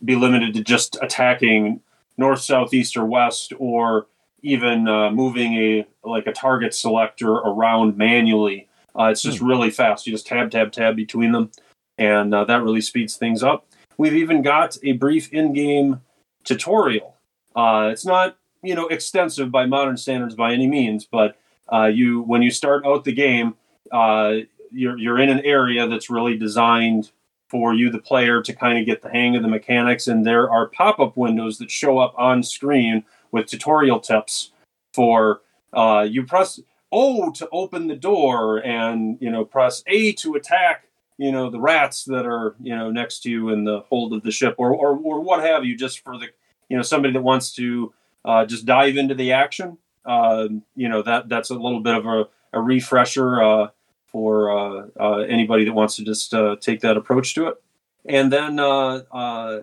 be 0.06 0.16
limited 0.16 0.54
to 0.54 0.64
just 0.64 0.98
attacking 1.02 1.82
north, 2.16 2.42
south, 2.42 2.76
east, 2.76 2.96
or 2.96 3.06
west, 3.06 3.54
or 3.58 4.06
even 4.42 4.88
uh, 4.88 5.12
moving 5.12 5.54
a 5.56 5.88
like 6.04 6.28
a 6.28 6.32
target 6.32 6.74
selector 6.74 7.32
around 7.32 7.98
manually. 7.98 8.68
Uh, 8.98 9.06
it's 9.06 9.22
just 9.22 9.40
hmm. 9.40 9.48
really 9.48 9.72
fast. 9.72 10.08
You 10.08 10.14
just 10.14 10.28
tab, 10.28 10.52
tab, 10.52 10.72
tab 10.72 10.96
between 10.96 11.32
them, 11.32 11.52
and 11.98 12.34
uh, 12.34 12.46
that 12.46 12.64
really 12.64 12.82
speeds 12.82 13.16
things 13.16 13.44
up. 13.44 13.68
We've 13.98 14.16
even 14.16 14.42
got 14.42 14.78
a 14.84 14.94
brief 14.94 15.32
in-game 15.34 16.02
tutorial. 16.44 17.16
Uh, 17.56 17.90
it's 17.92 18.06
not 18.06 18.38
you 18.62 18.76
know 18.76 18.88
extensive 18.88 19.52
by 19.52 19.66
modern 19.66 19.98
standards 19.98 20.36
by 20.36 20.54
any 20.54 20.68
means, 20.68 21.06
but 21.06 21.38
uh, 21.72 21.86
you 21.86 22.22
when 22.22 22.42
you 22.42 22.52
start 22.52 22.86
out 22.86 23.04
the 23.04 23.14
game, 23.14 23.56
uh, 23.92 24.36
you're 24.72 24.98
you're 24.98 25.20
in 25.20 25.30
an 25.30 25.42
area 25.42 25.88
that's 25.88 26.10
really 26.10 26.38
designed 26.38 27.12
for 27.48 27.74
you, 27.74 27.90
the 27.90 28.00
player, 28.00 28.42
to 28.44 28.54
kind 28.54 28.78
of 28.78 28.86
get 28.86 29.02
the 29.02 29.10
hang 29.10 29.36
of 29.36 29.42
the 29.42 29.48
mechanics. 29.48 30.08
And 30.08 30.26
there 30.26 30.50
are 30.50 30.68
pop 30.68 31.00
up 31.00 31.18
windows 31.18 31.58
that 31.58 31.72
show 31.72 31.98
up 31.98 32.14
on 32.18 32.44
screen 32.44 33.04
with 33.32 33.48
tutorial 33.48 34.00
tips 34.00 34.52
for 34.94 35.42
uh, 35.74 36.06
you 36.10 36.26
press 36.26 36.60
O 36.92 37.32
to 37.32 37.48
open 37.52 37.88
the 37.88 37.96
door 37.96 38.58
and, 38.66 39.18
you 39.22 39.30
know, 39.30 39.46
press 39.46 39.84
A 39.88 40.12
to 40.14 40.36
attack, 40.36 40.88
you 41.18 41.32
know, 41.32 41.50
the 41.50 41.60
rats 41.60 42.06
that 42.06 42.26
are, 42.26 42.56
you 42.62 42.76
know, 42.76 42.90
next 42.90 43.22
to 43.24 43.30
you 43.30 43.50
in 43.50 43.64
the 43.64 43.82
hold 43.90 44.14
of 44.14 44.24
the 44.24 44.32
ship 44.32 44.56
or, 44.58 44.74
or, 44.74 44.98
or 44.98 45.20
what 45.22 45.44
have 45.44 45.64
you, 45.66 45.78
just 45.78 46.04
for 46.04 46.18
the, 46.18 46.28
you 46.70 46.78
know, 46.78 46.84
somebody 46.84 47.14
that 47.14 47.22
wants 47.22 47.54
to 47.54 47.94
uh, 48.26 48.46
just 48.46 48.66
dive 48.66 48.98
into 48.98 49.14
the 49.16 49.32
action. 49.32 49.78
Uh, 50.06 50.48
you 50.76 50.90
know, 50.90 51.02
that 51.04 51.30
that's 51.30 51.52
a 51.52 51.56
little 51.56 51.82
bit 51.82 51.96
of 51.96 52.06
a, 52.06 52.28
a 52.54 52.62
refresher. 52.62 53.42
Uh, 53.42 53.68
for 54.12 54.50
uh, 54.50 54.88
uh, 55.00 55.18
anybody 55.18 55.66
that 55.66 55.74
wants 55.74 55.96
to 55.96 56.04
just 56.04 56.34
uh, 56.34 56.56
take 56.60 56.82
that 56.82 56.98
approach 56.98 57.36
to 57.36 57.48
it. 57.48 57.62
And 58.06 58.34
then 58.34 58.60
I 58.60 59.62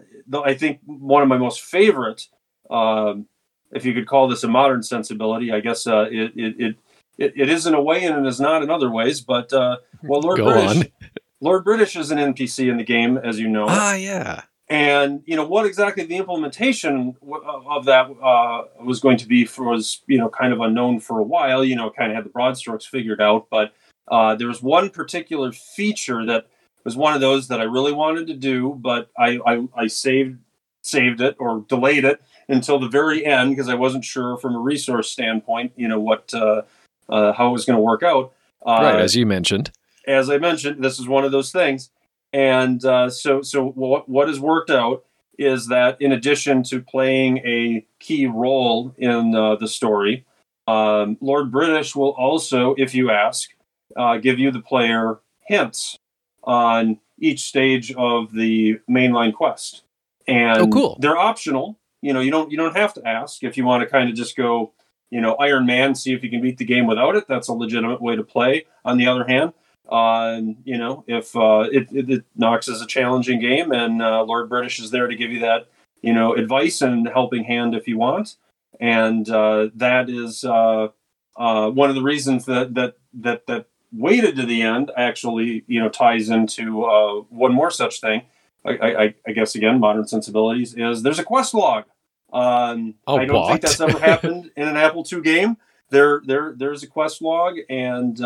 think 0.57 0.79
one 0.85 1.21
of 1.23 1.29
my 1.29 1.37
most 1.37 1.63
favorite, 1.63 2.29
um, 2.71 3.27
if 3.73 3.85
you 3.85 3.95
could 3.95 4.07
call 4.07 4.29
this 4.29 4.45
a 4.45 4.49
modern 4.49 4.83
sensibility, 4.83 5.53
I 5.53 5.61
guess 5.61 5.87
uh, 5.87 6.07
it, 6.11 6.33
it, 6.37 6.77
it, 7.19 7.33
it 7.37 7.49
is 7.49 7.67
in 7.67 7.75
a 7.75 7.83
way 7.83 8.05
and 8.05 8.25
it 8.25 8.29
is 8.29 8.41
not 8.41 8.63
in 8.63 8.71
other 8.71 8.91
ways. 8.91 9.21
But 9.21 9.53
well, 9.53 10.21
Lord 10.21 10.39
Go 10.39 10.53
British, 10.53 10.77
on. 10.77 11.09
Lord 11.41 11.65
British 11.65 11.97
is 11.97 12.11
an 12.11 12.19
NPC 12.19 12.71
in 12.71 12.77
the 12.77 12.85
game, 12.85 13.19
as 13.19 13.39
you 13.39 13.49
know. 13.49 13.67
Ah, 13.69 13.95
yeah. 13.95 14.43
And 14.69 15.23
you 15.27 15.37
know 15.37 15.47
what 15.47 15.65
exactly 15.65 16.05
the 16.05 16.17
implementation 16.17 17.15
of 17.23 17.85
that 17.85 18.11
uh, 18.21 18.65
was 18.83 18.99
going 18.99 19.17
to 19.19 19.29
be 19.29 19.45
for 19.45 19.65
was 19.71 20.03
you 20.09 20.19
know 20.19 20.29
kind 20.29 20.53
of 20.53 20.61
unknown 20.61 20.99
for 20.99 21.21
a 21.21 21.23
while. 21.23 21.65
You 21.65 21.77
know, 21.77 21.91
kind 21.91 22.11
of 22.11 22.17
had 22.17 22.25
the 22.25 22.31
broad 22.31 22.57
strokes 22.57 22.85
figured 22.85 23.21
out, 23.21 23.47
but 23.49 23.73
uh, 24.09 24.35
there 24.35 24.49
was 24.49 24.63
one 24.63 24.91
particular 24.91 25.53
feature 25.53 26.27
that 26.27 26.47
was 26.85 26.97
one 26.97 27.15
of 27.15 27.21
those 27.21 27.49
that 27.49 27.61
I 27.61 27.65
really 27.65 27.93
wanted 27.93 28.27
to 28.29 28.35
do, 28.35 28.77
but 28.81 29.11
I, 29.19 29.39
I, 29.47 29.69
I 29.77 29.87
saved 29.89 30.39
saved 30.83 31.21
it 31.21 31.37
or 31.39 31.65
delayed 31.69 32.05
it 32.05 32.21
until 32.49 32.79
the 32.79 32.89
very 32.89 33.25
end 33.25 33.51
because 33.51 33.69
I 33.69 33.75
wasn't 33.75 34.05
sure 34.05 34.37
from 34.37 34.55
a 34.55 34.59
resource 34.59 35.11
standpoint, 35.11 35.73
you 35.77 35.89
know, 35.89 36.01
what 36.01 36.33
uh, 36.35 36.63
uh, 37.09 37.33
how 37.33 37.49
it 37.49 37.53
was 37.53 37.65
going 37.65 37.77
to 37.77 37.83
work 37.83 38.03
out. 38.03 38.33
Uh, 38.65 38.81
right, 38.83 39.01
as 39.01 39.15
you 39.15 39.27
mentioned. 39.27 39.71
As 40.07 40.31
I 40.31 40.39
mentioned, 40.39 40.85
this 40.85 40.99
is 40.99 41.09
one 41.09 41.25
of 41.25 41.33
those 41.33 41.51
things, 41.51 41.91
and 42.33 42.85
uh, 42.85 43.11
so 43.11 43.43
so 43.43 43.69
what 43.71 44.09
what 44.09 44.29
has 44.29 44.41
worked 44.41 44.71
out 44.71 45.05
is 45.39 45.69
that 45.69 46.01
in 46.01 46.13
addition 46.13 46.63
to 46.63 46.81
playing 46.81 47.39
a 47.39 47.85
key 48.01 48.27
role 48.27 48.95
in 48.97 49.35
uh, 49.35 49.57
the 49.57 49.69
story, 49.69 50.25
um, 50.67 51.17
Lord 51.21 51.53
British 51.53 51.95
will 51.95 52.11
also, 52.11 52.75
if 52.79 52.95
you 52.95 53.11
ask, 53.11 53.51
uh, 53.97 54.17
give 54.17 54.39
you 54.39 54.51
the 54.51 54.61
player 54.61 55.21
hints 55.47 55.99
on 56.45 56.99
each 57.19 57.41
stage 57.41 57.93
of 57.93 58.33
the 58.33 58.79
mainline 58.89 59.33
quest, 59.33 59.83
and 60.27 60.61
oh, 60.63 60.69
cool. 60.69 60.99
they're 61.01 61.17
optional. 61.17 61.79
You 62.03 62.13
know, 62.13 62.21
you 62.21 62.31
don't 62.31 62.51
you 62.51 62.57
don't 62.57 62.77
have 62.77 62.95
to 62.95 63.07
ask 63.07 63.43
if 63.43 63.57
you 63.57 63.65
want 63.65 63.83
to 63.83 63.89
kind 63.89 64.09
of 64.09 64.15
just 64.15 64.37
go, 64.37 64.73
you 65.11 65.21
know, 65.21 65.35
Iron 65.37 65.67
Man, 65.67 65.95
see 65.95 66.13
if 66.13 66.23
you 66.23 66.31
can 66.31 66.41
beat 66.41 66.59
the 66.59 66.65
game 66.65 66.87
without 66.87 67.17
it. 67.17 67.27
That's 67.29 67.49
a 67.49 67.53
legitimate 67.53 68.03
way 68.03 68.17
to 68.17 68.23
play. 68.23 68.67
On 68.85 68.99
the 68.99 69.07
other 69.07 69.25
hand, 69.27 69.53
uh, 69.89 70.41
you 70.65 70.79
know, 70.79 71.05
if 71.07 71.35
uh, 71.37 71.67
it, 71.71 71.89
it, 71.93 72.11
it, 72.11 72.25
Nox 72.35 72.69
is 72.69 72.83
a 72.83 72.87
challenging 72.87 73.41
game, 73.41 73.73
and 73.73 74.03
uh, 74.03 74.23
Lord 74.25 74.49
British 74.49 74.81
is 74.81 74.91
there 74.91 75.07
to 75.07 75.17
give 75.17 75.31
you 75.31 75.41
that, 75.41 75.69
you 76.03 76.13
know, 76.13 76.35
advice 76.35 76.83
and 76.83 77.09
helping 77.09 77.45
hand 77.45 77.75
if 77.75 77.87
you 77.87 77.97
want, 77.97 78.37
and 78.81 79.29
uh, 79.31 79.69
that 79.75 80.11
is 80.11 80.45
uh, 80.45 80.89
uh, 81.37 81.71
one 81.71 81.89
of 81.89 81.95
the 81.95 82.03
reasons 82.03 82.47
that 82.47 82.75
that 82.75 82.95
that 83.15 83.47
that 83.47 83.67
waited 83.93 84.37
to 84.37 84.45
the 84.45 84.63
end 84.63 84.91
actually, 84.97 85.65
you 85.69 85.81
know, 85.81 85.89
ties 85.89 86.29
into 86.29 86.83
one 87.31 87.53
more 87.53 87.71
such 87.71 88.01
thing. 88.01 88.23
I, 88.67 89.05
I, 89.05 89.15
I, 89.27 89.33
guess 89.33 89.55
again, 89.55 89.79
modern 89.81 90.07
sensibilities 90.07 90.75
is 90.75 91.03
there's 91.03 91.19
a 91.19 91.25
quest 91.25 91.55
log. 91.55 91.85
Um, 92.33 92.95
oh, 93.07 93.19
I 93.19 93.25
don't 93.25 93.37
what? 93.37 93.49
think 93.49 93.61
that's 93.61 93.81
ever 93.81 93.99
happened 93.99 94.51
in 94.57 94.67
an 94.69 94.77
Apple 94.77 95.07
II 95.11 95.21
game. 95.21 95.57
There, 95.91 96.21
there, 96.25 96.53
there's 96.57 96.83
a 96.83 96.89
quest 96.89 97.23
log, 97.23 97.57
and 97.71 98.21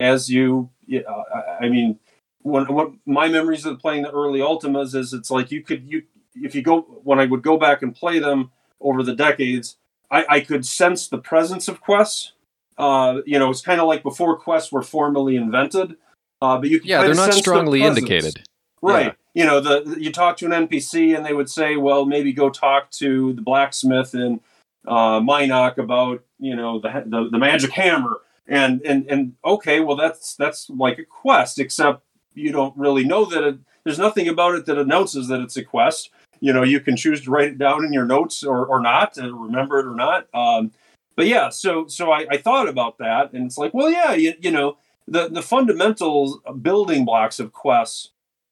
as 0.00 0.30
you, 0.30 0.70
uh, 0.92 1.22
I 1.60 1.68
mean, 1.68 1.98
when 2.42 2.72
what 2.72 2.92
my 3.06 3.28
memories 3.28 3.66
of 3.66 3.78
playing 3.78 4.02
the 4.02 4.10
early 4.10 4.40
Ultimas 4.40 4.94
is, 4.94 5.12
it's 5.12 5.30
like 5.30 5.50
you 5.50 5.62
could 5.62 5.86
you 5.86 6.02
if 6.34 6.54
you 6.54 6.62
go 6.62 6.80
when 7.04 7.20
I 7.20 7.26
would 7.26 7.42
go 7.42 7.56
back 7.56 7.82
and 7.82 7.94
play 7.94 8.18
them 8.18 8.50
over 8.80 9.02
the 9.02 9.14
decades, 9.14 9.76
I, 10.10 10.24
I 10.28 10.40
could 10.40 10.64
sense 10.64 11.08
the 11.08 11.18
presence 11.18 11.68
of 11.68 11.80
quests. 11.80 12.32
Uh, 12.78 13.20
you 13.26 13.38
know, 13.38 13.50
it's 13.50 13.60
kind 13.60 13.80
of 13.80 13.86
like 13.86 14.02
before 14.02 14.38
quests 14.38 14.72
were 14.72 14.82
formally 14.82 15.36
invented. 15.36 15.96
Uh, 16.40 16.56
but 16.58 16.70
you 16.70 16.80
yeah, 16.82 17.02
they're 17.02 17.14
not 17.14 17.34
strongly 17.34 17.82
indicated, 17.82 18.42
right? 18.80 19.06
Yeah. 19.06 19.12
You 19.34 19.46
know, 19.46 19.60
the 19.60 19.96
you 19.98 20.10
talk 20.12 20.36
to 20.38 20.46
an 20.46 20.68
NPC 20.68 21.16
and 21.16 21.24
they 21.24 21.32
would 21.32 21.50
say, 21.50 21.76
well, 21.76 22.04
maybe 22.04 22.32
go 22.32 22.50
talk 22.50 22.90
to 22.92 23.32
the 23.32 23.42
blacksmith 23.42 24.14
in 24.14 24.40
uh, 24.86 25.20
Minoc 25.20 25.78
about 25.78 26.24
you 26.38 26.56
know 26.56 26.80
the, 26.80 27.04
the 27.06 27.28
the 27.30 27.38
magic 27.38 27.72
hammer. 27.72 28.20
And 28.48 28.82
and 28.84 29.06
and 29.08 29.34
okay 29.44 29.78
well 29.78 29.94
that's 29.94 30.34
that's 30.34 30.68
like 30.70 30.98
a 30.98 31.04
quest 31.04 31.60
except 31.60 32.02
you 32.34 32.50
don't 32.50 32.76
really 32.76 33.04
know 33.04 33.24
that 33.26 33.44
it, 33.44 33.58
there's 33.84 33.98
nothing 33.98 34.26
about 34.26 34.56
it 34.56 34.66
that 34.66 34.76
announces 34.76 35.28
that 35.28 35.40
it's 35.40 35.56
a 35.56 35.62
quest. 35.62 36.10
You 36.40 36.52
know 36.52 36.64
you 36.64 36.80
can 36.80 36.96
choose 36.96 37.22
to 37.22 37.30
write 37.30 37.48
it 37.48 37.58
down 37.58 37.84
in 37.84 37.92
your 37.92 38.06
notes 38.06 38.42
or, 38.42 38.66
or 38.66 38.80
not 38.80 39.14
to 39.14 39.32
remember 39.32 39.78
it 39.78 39.86
or 39.86 39.94
not. 39.94 40.26
Um, 40.34 40.72
but 41.16 41.26
yeah 41.26 41.50
so 41.50 41.86
so 41.86 42.10
I, 42.10 42.26
I, 42.30 42.36
thought 42.38 42.68
about 42.68 42.98
that 42.98 43.32
and 43.32 43.44
it's 43.44 43.58
like 43.58 43.74
well 43.74 43.90
yeah 43.90 44.12
you, 44.14 44.32
you 44.40 44.50
know 44.50 44.78
the 45.06 45.28
the 45.28 45.42
fundamental 45.42 46.40
building 46.62 47.04
blocks 47.04 47.38
of 47.38 47.52
quests 47.52 48.10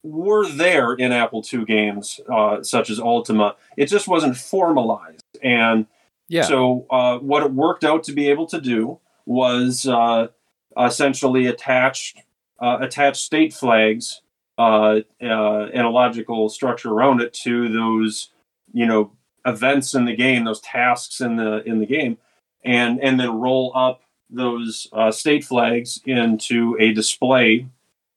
were 0.09 0.49
there 0.49 0.93
in 0.95 1.13
apple 1.13 1.45
ii 1.53 1.65
games 1.65 2.21
uh, 2.33 2.63
such 2.63 2.91
as 2.91 2.99
ultima 2.99 3.55
it 3.79 3.87
just 3.87 4.09
wasn't 4.09 4.37
formalized. 4.37 5.25
And 5.41 5.87
yeah. 6.29 6.43
so 6.43 6.87
uh, 6.91 7.19
what 7.19 7.45
it 7.45 7.53
worked 7.53 7.85
out 7.85 8.03
to 8.05 8.13
be 8.13 8.29
able 8.29 8.47
to 8.47 8.61
do 8.61 8.99
was 9.25 9.87
uh, 9.87 10.29
essentially 10.77 11.47
attach, 11.47 12.15
uh, 12.61 12.79
attached 12.81 13.19
state 13.19 13.53
flags 13.55 14.21
uh, 14.59 15.01
uh, 15.23 15.69
and 15.73 15.87
a 15.87 15.91
logical 15.91 16.49
structure 16.49 16.91
around 16.91 17.21
it 17.21 17.33
to 17.33 17.73
those 17.73 18.31
you 18.73 18.85
know 18.85 19.13
events 19.47 19.95
in 19.95 20.05
the 20.05 20.17
game, 20.17 20.45
those 20.45 20.61
tasks 20.61 21.21
in 21.21 21.37
the 21.37 21.63
in 21.65 21.79
the 21.79 21.87
game, 21.87 22.19
and 22.65 23.01
and 23.01 23.21
then 23.21 23.31
roll 23.31 23.71
up 23.77 24.03
those 24.29 24.89
uh, 24.93 25.13
state 25.13 25.45
flags 25.45 26.01
into 26.05 26.77
a 26.81 26.93
display 26.93 27.67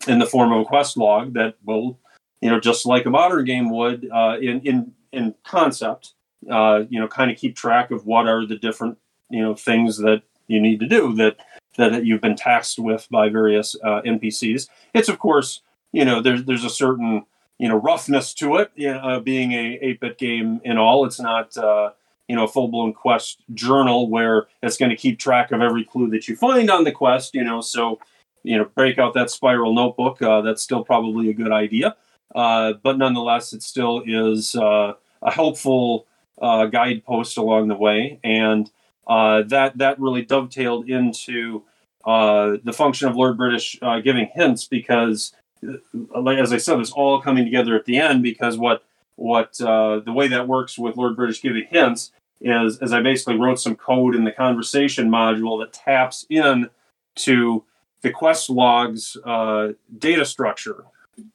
in 0.07 0.19
the 0.19 0.25
form 0.25 0.51
of 0.51 0.61
a 0.61 0.65
quest 0.65 0.97
log 0.97 1.33
that 1.33 1.55
will 1.65 1.99
you 2.41 2.49
know 2.49 2.59
just 2.59 2.85
like 2.85 3.05
a 3.05 3.09
modern 3.09 3.45
game 3.45 3.69
would 3.69 4.09
uh, 4.11 4.37
in 4.41 4.59
in 4.61 4.93
in 5.11 5.35
concept 5.43 6.13
uh, 6.49 6.83
you 6.89 6.99
know 6.99 7.07
kind 7.07 7.31
of 7.31 7.37
keep 7.37 7.55
track 7.55 7.91
of 7.91 8.05
what 8.05 8.27
are 8.27 8.45
the 8.45 8.57
different 8.57 8.97
you 9.29 9.41
know 9.41 9.55
things 9.55 9.97
that 9.97 10.23
you 10.47 10.59
need 10.59 10.79
to 10.79 10.87
do 10.87 11.13
that 11.15 11.37
that 11.77 12.05
you've 12.05 12.21
been 12.21 12.35
tasked 12.35 12.79
with 12.79 13.07
by 13.09 13.29
various 13.29 13.75
uh, 13.83 14.01
NPCs. 14.01 14.67
It's 14.93 15.09
of 15.09 15.19
course 15.19 15.61
you 15.91 16.05
know 16.05 16.21
there's 16.21 16.43
there's 16.45 16.65
a 16.65 16.69
certain 16.69 17.25
you 17.57 17.69
know 17.69 17.77
roughness 17.77 18.33
to 18.35 18.57
it. 18.57 18.71
Uh, 18.83 19.19
being 19.19 19.53
a 19.53 19.79
8-bit 19.79 20.17
game 20.17 20.61
in 20.63 20.77
all, 20.77 21.05
it's 21.05 21.19
not 21.19 21.55
uh, 21.57 21.91
you 22.27 22.35
know 22.35 22.45
a 22.45 22.47
full 22.47 22.67
blown 22.67 22.93
quest 22.93 23.43
journal 23.53 24.09
where 24.09 24.47
it's 24.63 24.77
going 24.77 24.89
to 24.89 24.97
keep 24.97 25.19
track 25.19 25.51
of 25.51 25.61
every 25.61 25.85
clue 25.85 26.09
that 26.09 26.27
you 26.27 26.35
find 26.35 26.69
on 26.69 26.83
the 26.83 26.91
quest. 26.91 27.35
You 27.35 27.43
know, 27.43 27.61
so 27.61 27.99
you 28.43 28.57
know 28.57 28.65
break 28.75 28.97
out 28.97 29.13
that 29.13 29.29
spiral 29.29 29.73
notebook. 29.73 30.21
Uh, 30.21 30.41
that's 30.41 30.61
still 30.61 30.83
probably 30.83 31.29
a 31.29 31.33
good 31.33 31.51
idea, 31.51 31.95
uh, 32.35 32.73
but 32.83 32.97
nonetheless, 32.97 33.53
it 33.53 33.63
still 33.63 34.03
is 34.05 34.55
uh, 34.55 34.93
a 35.21 35.31
helpful 35.31 36.07
guidepost 36.39 37.37
along 37.37 37.67
the 37.67 37.75
way 37.75 38.19
and 38.23 38.71
that 39.07 39.73
that 39.75 39.99
really 39.99 40.23
dovetailed 40.25 40.89
into 40.89 41.63
the 42.03 42.73
function 42.73 43.07
of 43.07 43.15
Lord 43.15 43.37
British 43.37 43.79
giving 44.03 44.27
hints 44.33 44.65
because, 44.65 45.33
as 45.63 46.51
I 46.51 46.57
said, 46.57 46.79
it's 46.79 46.91
all 46.91 47.21
coming 47.21 47.45
together 47.45 47.75
at 47.75 47.85
the 47.85 47.97
end. 47.97 48.23
Because 48.23 48.57
what 48.57 48.83
what 49.21 49.61
uh, 49.61 49.99
the 49.99 50.11
way 50.11 50.27
that 50.27 50.47
works 50.47 50.77
with 50.77 50.97
Lord 50.97 51.15
British 51.15 51.41
giving 51.41 51.65
hints 51.69 52.11
is, 52.41 52.79
as 52.79 52.91
I 52.91 53.01
basically 53.01 53.37
wrote 53.37 53.59
some 53.59 53.75
code 53.75 54.15
in 54.15 54.23
the 54.23 54.31
conversation 54.31 55.09
module 55.09 55.59
that 55.61 55.73
taps 55.73 56.25
in 56.29 56.69
to 57.17 57.63
the 58.01 58.11
quest 58.11 58.49
logs 58.49 59.17
uh, 59.25 59.69
data 59.97 60.25
structure, 60.25 60.85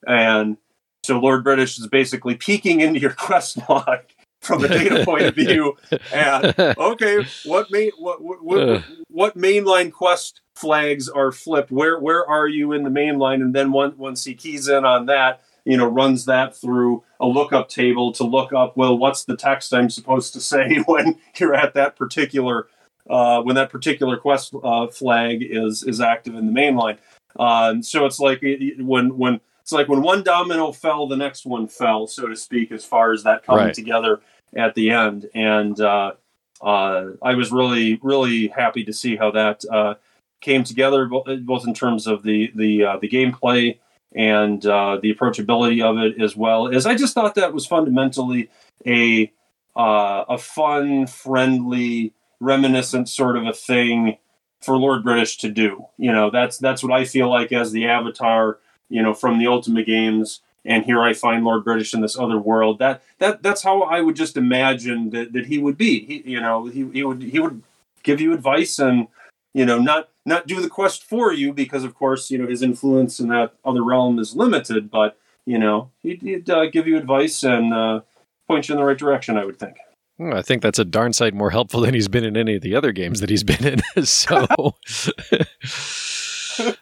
and 0.05 0.57
so 1.03 1.19
Lord 1.19 1.43
British 1.43 1.79
is 1.79 1.87
basically 1.87 2.35
peeking 2.35 2.81
into 2.81 2.99
your 2.99 3.13
quest 3.17 3.57
log 3.69 3.99
from 4.41 4.63
a 4.63 4.67
data 4.67 5.03
point 5.03 5.23
of 5.23 5.35
view. 5.35 5.77
And 6.13 6.53
okay, 6.77 7.25
what 7.45 7.71
main 7.71 7.91
what 7.97 8.21
what, 8.21 8.83
what 9.09 9.37
mainline 9.37 9.91
quest 9.91 10.41
flags 10.55 11.09
are 11.09 11.31
flipped? 11.31 11.71
Where 11.71 11.99
where 11.99 12.27
are 12.27 12.47
you 12.47 12.71
in 12.71 12.83
the 12.83 12.89
mainline? 12.89 13.41
And 13.41 13.53
then 13.53 13.71
once 13.71 13.95
once 13.97 14.23
he 14.23 14.33
keys 14.33 14.67
in 14.67 14.85
on 14.85 15.05
that, 15.07 15.41
you 15.65 15.77
know, 15.77 15.87
runs 15.87 16.25
that 16.25 16.55
through 16.55 17.03
a 17.19 17.27
lookup 17.27 17.69
table 17.69 18.11
to 18.13 18.23
look 18.23 18.53
up. 18.53 18.77
Well, 18.77 18.97
what's 18.97 19.25
the 19.25 19.35
text 19.35 19.73
I'm 19.73 19.89
supposed 19.89 20.33
to 20.33 20.41
say 20.41 20.77
when 20.85 21.19
you're 21.37 21.55
at 21.55 21.73
that 21.73 21.95
particular 21.95 22.67
uh, 23.09 23.41
when 23.41 23.55
that 23.55 23.69
particular 23.69 24.17
quest 24.17 24.53
uh, 24.63 24.87
flag 24.87 25.39
is 25.41 25.83
is 25.83 26.01
active 26.01 26.35
in 26.35 26.45
the 26.45 26.51
main 26.51 26.75
line. 26.75 26.97
Um, 27.39 27.83
so 27.83 28.05
it's 28.05 28.19
like 28.19 28.43
when 28.79 29.17
when 29.17 29.39
it's 29.61 29.71
like 29.71 29.89
when 29.89 30.01
one 30.01 30.23
domino 30.23 30.71
fell, 30.71 31.07
the 31.07 31.17
next 31.17 31.45
one 31.45 31.67
fell, 31.67 32.07
so 32.07 32.27
to 32.27 32.35
speak, 32.35 32.71
as 32.71 32.85
far 32.85 33.11
as 33.11 33.23
that 33.23 33.43
coming 33.43 33.65
right. 33.65 33.73
together 33.73 34.21
at 34.55 34.75
the 34.75 34.91
end. 34.91 35.29
And 35.35 35.79
uh, 35.81 36.13
uh, 36.61 37.07
I 37.21 37.35
was 37.35 37.51
really, 37.51 37.99
really 38.01 38.47
happy 38.47 38.83
to 38.85 38.93
see 38.93 39.15
how 39.15 39.31
that 39.31 39.63
uh, 39.71 39.95
came 40.41 40.63
together, 40.63 41.05
both 41.05 41.67
in 41.67 41.73
terms 41.73 42.07
of 42.07 42.23
the 42.23 42.51
the 42.55 42.83
uh, 42.83 42.97
the 42.97 43.09
gameplay 43.09 43.77
and 44.15 44.65
uh, 44.65 44.97
the 45.01 45.13
approachability 45.13 45.83
of 45.83 45.97
it, 45.97 46.21
as 46.21 46.35
well 46.35 46.73
as 46.73 46.85
I 46.85 46.95
just 46.95 47.13
thought 47.13 47.35
that 47.35 47.53
was 47.53 47.65
fundamentally 47.65 48.49
a 48.85 49.31
uh, 49.75 50.25
a 50.29 50.37
fun, 50.37 51.07
friendly, 51.07 52.13
reminiscent 52.39 53.09
sort 53.09 53.37
of 53.37 53.45
a 53.45 53.53
thing 53.53 54.17
for 54.61 54.77
Lord 54.77 55.03
British 55.03 55.37
to 55.37 55.49
do. 55.49 55.85
You 55.97 56.11
know, 56.11 56.29
that's 56.29 56.57
that's 56.57 56.83
what 56.83 56.93
I 56.93 57.05
feel 57.05 57.29
like 57.29 57.51
as 57.51 57.71
the 57.71 57.87
avatar 57.87 58.59
you 58.89 59.01
know, 59.01 59.13
from 59.13 59.39
the 59.39 59.47
Ultima 59.47 59.83
games, 59.83 60.41
and 60.65 60.83
here 60.83 61.01
I 61.01 61.13
find 61.13 61.43
Lord 61.43 61.63
British 61.63 61.93
in 61.93 62.01
this 62.01 62.17
other 62.17 62.37
world. 62.37 62.79
That 62.79 63.03
that 63.19 63.43
that's 63.43 63.63
how 63.63 63.83
I 63.83 64.01
would 64.01 64.15
just 64.15 64.37
imagine 64.37 65.09
that, 65.11 65.33
that 65.33 65.47
he 65.47 65.57
would 65.57 65.77
be. 65.77 66.05
He, 66.05 66.31
you 66.31 66.41
know, 66.41 66.65
he, 66.65 66.87
he 66.91 67.03
would 67.03 67.21
he 67.21 67.39
would 67.39 67.63
give 68.03 68.21
you 68.21 68.33
advice 68.33 68.79
and 68.79 69.07
you 69.53 69.65
know 69.65 69.79
not 69.79 70.09
not 70.25 70.47
do 70.47 70.61
the 70.61 70.69
quest 70.69 71.03
for 71.03 71.33
you 71.33 71.53
because 71.53 71.83
of 71.83 71.95
course 71.95 72.31
you 72.31 72.37
know 72.37 72.47
his 72.47 72.61
influence 72.61 73.19
in 73.19 73.27
that 73.29 73.53
other 73.65 73.83
realm 73.83 74.19
is 74.19 74.35
limited. 74.35 74.89
But 74.89 75.17
you 75.45 75.57
know 75.57 75.91
he'd, 76.01 76.21
he'd 76.21 76.49
uh, 76.49 76.67
give 76.67 76.87
you 76.87 76.97
advice 76.97 77.43
and 77.43 77.73
uh, 77.73 78.01
point 78.47 78.67
you 78.67 78.75
in 78.75 78.79
the 78.79 78.85
right 78.85 78.97
direction. 78.97 79.37
I 79.37 79.45
would 79.45 79.59
think. 79.59 79.77
I 80.19 80.41
think 80.41 80.61
that's 80.61 80.79
a 80.79 80.85
darn 80.85 81.13
sight 81.13 81.33
more 81.33 81.51
helpful 81.51 81.81
than 81.81 81.93
he's 81.93 82.07
been 82.07 82.23
in 82.23 82.37
any 82.37 82.55
of 82.55 82.61
the 82.61 82.75
other 82.75 82.91
games 82.91 83.19
that 83.19 83.29
he's 83.29 83.43
been 83.43 83.65
in. 83.65 83.81
so, 84.05 84.45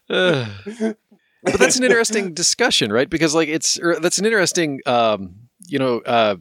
but 0.08 1.60
that's 1.60 1.78
an 1.78 1.84
interesting 1.84 2.34
discussion, 2.34 2.92
right? 2.92 3.10
Because 3.10 3.36
like 3.36 3.50
it's 3.50 3.80
that's 4.00 4.20
an 4.20 4.26
interesting 4.26 4.82
um, 4.86 5.36
you 5.68 5.80
know 5.80 6.00
uh, 6.00 6.38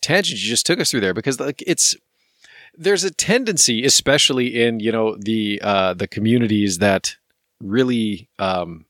tangent 0.00 0.40
you 0.40 0.48
just 0.48 0.66
took 0.66 0.80
us 0.80 0.90
through 0.90 1.00
there 1.00 1.14
because 1.14 1.38
like 1.40 1.62
it's 1.66 1.96
there's 2.74 3.04
a 3.04 3.10
tendency, 3.10 3.84
especially 3.84 4.62
in 4.62 4.80
you 4.80 4.92
know 4.92 5.16
the 5.16 5.60
uh, 5.62 5.94
the 5.94 6.08
communities 6.08 6.78
that 6.78 7.16
really 7.60 8.28
um, 8.38 8.86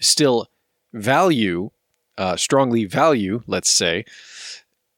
still 0.00 0.48
value 0.92 1.70
uh, 2.18 2.36
strongly 2.36 2.84
value, 2.84 3.42
let's 3.46 3.70
say, 3.70 4.04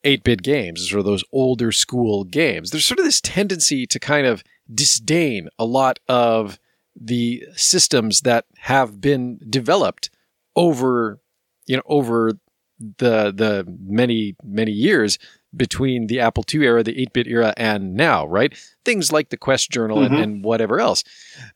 8 0.07 0.25
bit 0.25 0.43
games, 0.43 0.93
or 0.93 1.03
those 1.03 1.25
older 1.33 1.73
school 1.73 2.25
games. 2.25 2.71
There's 2.71 2.85
sort 2.85 3.01
of 3.01 3.05
this 3.05 3.21
tendency 3.21 3.87
to 3.87 3.99
kind 3.99 4.27
of 4.27 4.43
disdain 4.73 5.49
a 5.59 5.65
lot 5.65 5.99
of 6.09 6.59
the 6.95 7.45
systems 7.55 8.23
that 8.23 8.47
have 8.57 9.01
been 9.01 9.39
developed 9.51 10.09
over 10.55 11.21
you 11.67 11.77
know 11.77 11.83
over 11.87 12.33
the 12.79 13.33
the 13.33 13.65
many 13.87 14.35
many 14.43 14.73
years 14.73 15.19
between 15.57 16.07
the 16.07 16.21
Apple 16.21 16.45
II 16.53 16.65
era, 16.65 16.83
the 16.83 17.01
8 17.01 17.13
bit 17.13 17.27
era, 17.27 17.55
and 17.57 17.95
now, 17.95 18.27
right? 18.27 18.55
Things 18.85 19.11
like 19.11 19.31
the 19.31 19.37
Quest 19.37 19.71
Journal 19.71 19.99
mm-hmm. 19.99 20.15
and, 20.15 20.23
and 20.23 20.45
whatever 20.45 20.81
else. 20.81 21.03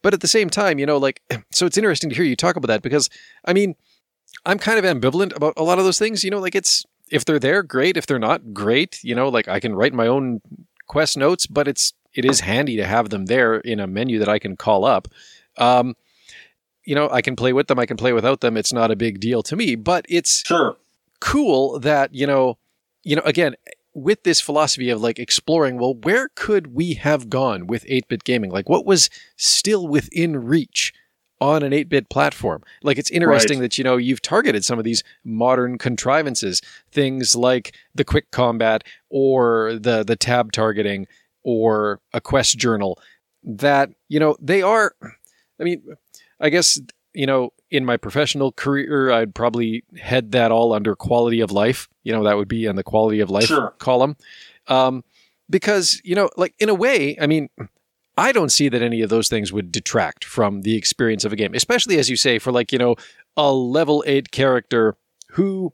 But 0.03 0.15
at 0.15 0.21
the 0.21 0.29
same 0.29 0.49
time, 0.49 0.79
you 0.79 0.87
know, 0.87 0.97
like, 0.97 1.23
so 1.53 1.67
it's 1.67 1.77
interesting 1.77 2.11
to 2.11 2.17
hear 2.17 2.25
you 2.25 2.37
talk 2.37 2.57
about 2.57 2.69
that 2.69 2.83
because, 2.83 3.11
I 3.45 3.53
mean, 3.53 3.75
I'm 4.47 4.59
kind 4.59 4.79
of 4.79 4.85
ambivalent 4.85 5.37
about 5.37 5.55
a 5.57 5.63
lot 5.63 5.79
of 5.79 5.85
those 5.85 5.99
things. 5.99 6.25
You 6.25 6.31
know, 6.31 6.39
like 6.39 6.55
it's, 6.55 6.87
if 7.11 7.25
they're 7.25 7.39
there, 7.39 7.63
great. 7.63 7.97
If 7.97 8.07
they're 8.07 8.19
not, 8.19 8.55
great. 8.55 9.03
You 9.03 9.15
know, 9.15 9.29
like 9.29 9.49
I 9.49 9.61
can 9.61 9.75
write 9.75 9.93
my 9.93 10.07
own 10.07 10.41
Quest 10.87 11.17
notes, 11.17 11.47
but 11.47 11.69
it's, 11.69 11.93
it 12.15 12.25
is 12.25 12.41
handy 12.41 12.77
to 12.77 12.87
have 12.87 13.11
them 13.11 13.27
there 13.27 13.57
in 13.57 13.81
a 13.81 13.87
menu 13.87 14.19
that 14.19 14.29
I 14.29 14.39
can 14.39 14.57
call 14.57 14.85
up. 14.85 15.09
Um, 15.57 15.95
you 16.85 16.95
know, 16.95 17.09
I 17.11 17.23
can 17.23 17.37
play 17.37 17.53
with 17.53 17.69
them, 17.69 17.79
I 17.79 17.87
can 17.87 17.97
play 17.97 18.13
without 18.13 18.41
them. 18.41 18.57
It's 18.57 18.73
not 18.73 18.91
a 18.91 18.97
big 18.97 19.21
deal 19.21 19.43
to 19.45 19.57
me, 19.57 19.77
but 19.77 20.07
it's 20.09 20.45
sure. 20.47 20.77
cool 21.21 21.79
that, 21.81 22.15
you 22.15 22.27
know, 22.27 22.59
you 23.05 23.17
know, 23.17 23.23
again, 23.25 23.55
with 23.95 24.23
this 24.23 24.41
philosophy 24.41 24.91
of 24.91 25.01
like 25.01 25.19
exploring, 25.19 25.79
well, 25.79 25.95
where 25.95 26.29
could 26.35 26.75
we 26.75 26.95
have 26.95 27.29
gone 27.29 27.67
with 27.67 27.85
8 27.89 28.09
bit 28.09 28.25
gaming? 28.25 28.51
Like, 28.51 28.69
what 28.69 28.87
was 28.87 29.11
still 29.37 29.87
within 29.87 30.45
reach 30.45 30.93
on 31.41 31.63
an 31.63 31.73
8 31.73 31.89
bit 31.89 32.11
platform? 32.11 32.63
Like, 32.83 32.99
it's 32.99 33.11
interesting 33.11 33.59
right. 33.59 33.65
that, 33.65 33.79
you 33.79 33.85
know, 33.85 33.97
you've 33.97 34.23
targeted 34.23 34.65
some 34.65 34.79
of 34.79 34.85
these 34.85 35.03
modern 35.25 35.79
contrivances, 35.79 36.61
things 36.93 37.35
like 37.37 37.75
the 37.95 38.05
quick 38.05 38.31
combat 38.31 38.85
or 39.09 39.75
the, 39.75 40.05
the 40.05 40.17
tab 40.17 40.53
targeting 40.53 41.07
or 41.43 42.01
a 42.13 42.21
quest 42.21 42.59
journal 42.59 42.99
that, 43.43 43.91
you 44.09 44.21
know, 44.21 44.37
they 44.41 44.63
are, 44.63 44.95
I 45.61 45.65
mean, 45.65 45.83
I 46.41 46.51
guess, 46.51 46.81
you 47.13 47.27
know, 47.27 47.53
in 47.71 47.85
my 47.85 47.97
professional 47.97 48.53
career, 48.53 49.11
I'd 49.11 49.35
probably 49.35 49.85
head 49.99 50.33
that 50.33 50.51
all 50.51 50.73
under 50.73 50.97
quality 50.97 51.41
of 51.41 51.51
life. 51.51 51.89
You 52.03 52.13
know, 52.13 52.25
that 52.25 52.37
would 52.37 52.49
be 52.49 52.67
in 52.67 52.77
the 52.77 52.83
quality 52.83 53.21
of 53.21 53.31
life 53.31 53.47
sure. 53.47 53.75
column. 53.79 54.17
Um, 54.67 55.05
because, 55.49 56.01
you 56.05 56.15
know, 56.15 56.31
like 56.37 56.55
in 56.59 56.69
a 56.69 56.75
way, 56.75 57.17
I 57.21 57.27
mean, 57.27 57.49
I 58.21 58.33
don't 58.33 58.53
see 58.53 58.69
that 58.69 58.83
any 58.83 59.01
of 59.01 59.09
those 59.09 59.31
things 59.31 59.51
would 59.51 59.73
detract 59.73 60.27
from 60.27 60.61
the 60.61 60.77
experience 60.77 61.25
of 61.25 61.33
a 61.33 61.37
game, 61.37 61.55
especially 61.55 61.99
as 61.99 62.11
you 62.11 62.17
say, 62.17 62.39
for 62.39 62.53
like, 62.53 62.71
you 62.71 62.79
know, 62.79 62.97
a 63.35 63.51
level 63.51 64.05
eight 64.07 64.31
character 64.31 64.95
who, 65.31 65.73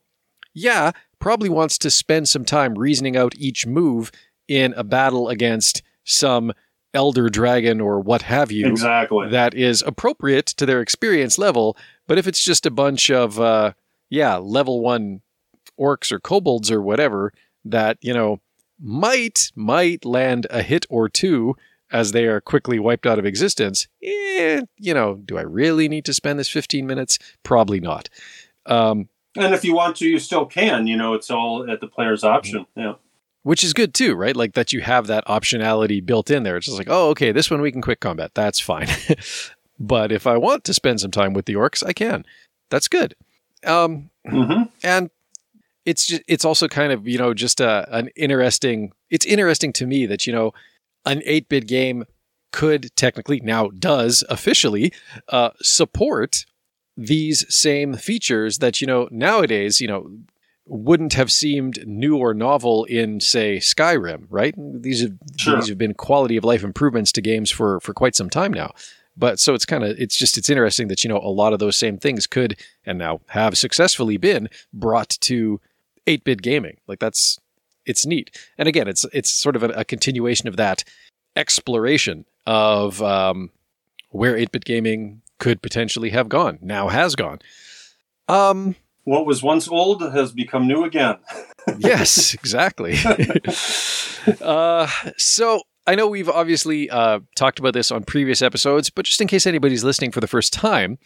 yeah, 0.55 0.93
probably 1.19 1.49
wants 1.49 1.77
to 1.79 1.91
spend 1.91 2.29
some 2.29 2.45
time 2.45 2.79
reasoning 2.79 3.17
out 3.17 3.35
each 3.37 3.67
move 3.67 4.13
in 4.47 4.75
a 4.75 4.85
battle 4.85 5.29
against 5.29 5.83
some 6.05 6.53
elder 6.95 7.29
dragon 7.29 7.81
or 7.81 7.99
what 7.99 8.23
have 8.23 8.53
you 8.53 8.69
exactly. 8.69 9.29
that 9.29 9.53
is 9.53 9.83
appropriate 9.83 10.47
to 10.47 10.65
their 10.65 10.81
experience 10.81 11.39
level. 11.39 11.77
But 12.07 12.17
if 12.17 12.29
it's 12.29 12.45
just 12.45 12.65
a 12.65 12.71
bunch 12.71 13.11
of 13.11 13.41
uh 13.41 13.73
yeah 14.09 14.37
level 14.37 14.81
1 14.81 15.21
orcs 15.79 16.13
or 16.13 16.21
kobolds 16.21 16.71
or 16.71 16.81
whatever 16.81 17.33
that 17.65 17.99
you 18.01 18.15
know 18.15 18.41
might 18.81 19.51
might 19.57 20.05
land 20.05 20.47
a 20.49 20.63
hit 20.63 20.87
or 20.89 21.09
two 21.09 21.57
as 21.93 22.13
they 22.13 22.27
are 22.27 22.41
quickly 22.41 22.79
wiped 22.79 23.07
out 23.07 23.19
of 23.19 23.27
existence 23.27 23.89
eh, 24.03 24.61
you 24.77 24.95
know 24.95 25.17
do 25.25 25.39
i 25.39 25.43
really 25.43 25.89
need 25.89 26.05
to 26.05 26.15
spend 26.15 26.39
this 26.39 26.49
15 26.49 26.87
minutes 26.87 27.19
probably 27.43 27.81
not 27.81 28.09
um 28.67 29.09
and 29.37 29.55
if 29.55 29.65
you 29.65 29.75
want 29.75 29.97
to 29.97 30.09
you 30.09 30.19
still 30.19 30.47
can 30.47 30.87
you 30.87 30.97
know 30.97 31.15
it's 31.15 31.31
all 31.31 31.71
at 31.71 31.81
the 31.81 31.87
player's 31.87 32.25
option 32.25 32.67
yeah 32.75 32.95
which 33.47 33.63
is 33.63 33.73
good 33.73 33.95
too, 33.95 34.17
right? 34.17 34.35
Like 34.35 34.55
that 34.55 34.73
you 34.73 34.81
have 34.81 35.07
that 35.07 35.25
optionality 35.27 36.05
built 36.05 36.33
in 36.33 36.43
there. 36.43 36.57
It's 36.57 36.67
just 36.67 36.79
like, 36.79 36.89
oh, 36.91 37.11
okay, 37.11 37.31
this 37.31 37.49
one 37.49 37.61
we 37.61 37.71
can 37.71 37.81
quick 37.81 38.01
combat. 38.01 38.33
That's 38.35 38.59
fine. 38.59 38.89
but 39.79 40.11
if 40.11 40.27
I 40.27 40.37
want 40.37 40.65
to 40.65 40.75
spend 40.75 41.01
some 41.01 41.13
time 41.13 41.33
with 41.33 41.45
the 41.45 41.55
orcs, 41.55 41.87
I 41.87 41.93
can. 41.93 42.25
That's 42.71 42.89
good. 42.89 43.15
Um, 43.65 44.11
mm-hmm. 44.27 44.65
And 44.83 45.11
it's 45.85 46.09
just, 46.09 46.23
it's 46.27 46.45
also 46.45 46.67
kind 46.67 46.93
of 46.93 47.07
you 47.07 47.19
know 47.19 47.35
just 47.35 47.61
a, 47.61 47.87
an 47.97 48.09
interesting. 48.17 48.91
It's 49.11 49.25
interesting 49.25 49.73
to 49.75 49.87
me 49.87 50.07
that 50.07 50.27
you 50.27 50.33
know 50.33 50.53
an 51.07 51.23
eight 51.25 51.49
bit 51.49 51.67
game 51.67 52.05
could 52.53 52.95
technically 52.97 53.41
now 53.41 53.69
does 53.69 54.25
officially 54.29 54.93
uh, 55.29 55.51
support 55.61 56.45
these 56.97 57.45
same 57.55 57.95
features 57.95 58.59
that 58.59 58.81
you 58.81 58.87
know 58.87 59.09
nowadays 59.11 59.81
you 59.81 59.89
know 59.89 60.11
wouldn't 60.67 61.13
have 61.13 61.31
seemed 61.31 61.87
new 61.87 62.17
or 62.17 62.35
novel 62.35 62.85
in, 62.85 63.21
say, 63.21 63.59
Skyrim, 63.59 64.27
right? 64.29 64.55
These 64.57 65.03
have 65.03 65.13
sure. 65.39 65.57
these 65.57 65.69
have 65.69 65.79
been 65.79 65.95
quality 65.95 66.37
of 66.37 66.45
life 66.45 66.65
improvements 66.65 67.13
to 67.13 67.23
games 67.23 67.51
for 67.51 67.81
for 67.81 67.95
quite 67.95 68.17
some 68.17 68.29
time 68.29 68.53
now. 68.53 68.73
But 69.17 69.39
so 69.39 69.55
it's 69.55 69.65
kind 69.65 69.85
of 69.85 69.99
it's 69.99 70.17
just 70.17 70.37
it's 70.37 70.51
interesting 70.51 70.89
that 70.89 71.05
you 71.05 71.09
know 71.09 71.19
a 71.19 71.31
lot 71.31 71.53
of 71.53 71.59
those 71.59 71.77
same 71.77 71.99
things 71.99 72.27
could 72.27 72.59
and 72.85 72.99
now 72.99 73.21
have 73.29 73.57
successfully 73.57 74.17
been 74.17 74.49
brought 74.73 75.11
to 75.21 75.61
8-bit 76.07 76.43
gaming. 76.43 76.79
Like 76.87 76.99
that's 76.99 77.39
it's 77.87 78.05
neat. 78.05 78.37
And 78.59 78.69
again, 78.69 78.89
it's 78.89 79.07
it's 79.13 79.31
sort 79.31 79.57
of 79.57 79.63
a, 79.63 79.69
a 79.69 79.85
continuation 79.85 80.49
of 80.49 80.57
that 80.57 80.85
exploration 81.35 82.25
of 82.47 83.03
um, 83.03 83.51
where 84.11 84.35
8-bit 84.35 84.65
gaming 84.65 85.23
could 85.39 85.63
potentially 85.63 86.11
have 86.11 86.29
gone. 86.29 86.59
Now 86.63 86.89
has 86.89 87.15
gone. 87.15 87.41
Um, 88.29 88.77
what 89.05 89.27
was 89.27 89.43
once 89.43 89.69
old 89.69 90.03
has 90.03 90.33
become 90.33 90.67
new 90.67 90.85
again. 90.85 91.17
yes, 91.79 92.35
exactly. 92.35 92.97
uh, 94.41 94.89
so 95.17 95.61
I 95.87 95.95
know 95.95 96.09
we've 96.09 96.29
obviously 96.29 96.91
uh, 96.91 97.21
talked 97.37 97.59
about 97.59 97.75
this 97.75 97.93
on 97.93 98.03
previous 98.03 98.43
episodes, 98.43 98.91
but 98.91 99.05
just 99.05 99.21
in 99.21 99.29
case 99.29 99.47
anybody's 99.47 99.85
listening 99.85 100.11
for 100.11 100.21
the 100.21 100.27
first 100.27 100.53
time, 100.53 100.99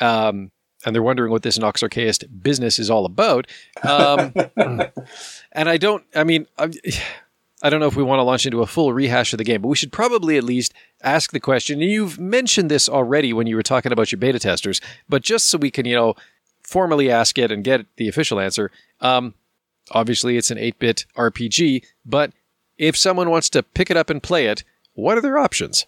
um, 0.00 0.50
and 0.84 0.94
they're 0.94 1.02
wondering 1.02 1.30
what 1.30 1.42
this 1.42 1.58
Nox 1.58 1.82
Archaist 1.82 2.24
business 2.42 2.78
is 2.78 2.90
all 2.90 3.04
about, 3.04 3.46
um, 3.82 4.32
and 5.52 5.68
I 5.68 5.76
don't, 5.76 6.04
I 6.14 6.24
mean, 6.24 6.46
I'm, 6.58 6.72
I 7.62 7.70
don't 7.70 7.78
know 7.78 7.86
if 7.86 7.94
we 7.94 8.02
want 8.02 8.18
to 8.18 8.24
launch 8.24 8.44
into 8.44 8.60
a 8.60 8.66
full 8.66 8.92
rehash 8.92 9.32
of 9.32 9.38
the 9.38 9.44
game, 9.44 9.62
but 9.62 9.68
we 9.68 9.76
should 9.76 9.92
probably 9.92 10.36
at 10.36 10.42
least 10.42 10.74
ask 11.02 11.30
the 11.30 11.40
question. 11.40 11.80
And 11.80 11.90
you've 11.90 12.18
mentioned 12.18 12.70
this 12.70 12.88
already 12.88 13.32
when 13.32 13.46
you 13.46 13.54
were 13.54 13.62
talking 13.62 13.92
about 13.92 14.10
your 14.10 14.18
beta 14.18 14.40
testers, 14.40 14.80
but 15.08 15.22
just 15.22 15.48
so 15.48 15.58
we 15.58 15.70
can, 15.70 15.86
you 15.86 15.94
know, 15.94 16.14
formally 16.62 17.10
ask 17.10 17.38
it 17.38 17.52
and 17.52 17.62
get 17.62 17.86
the 17.96 18.08
official 18.08 18.40
answer. 18.40 18.72
Um, 19.00 19.34
obviously, 19.92 20.36
it's 20.36 20.50
an 20.50 20.58
8 20.58 20.78
bit 20.80 21.06
RPG, 21.16 21.84
but 22.04 22.32
if 22.78 22.96
someone 22.96 23.30
wants 23.30 23.48
to 23.50 23.62
pick 23.62 23.90
it 23.90 23.96
up 23.96 24.10
and 24.10 24.20
play 24.20 24.46
it, 24.46 24.64
what 24.94 25.16
are 25.16 25.20
their 25.20 25.38
options? 25.38 25.86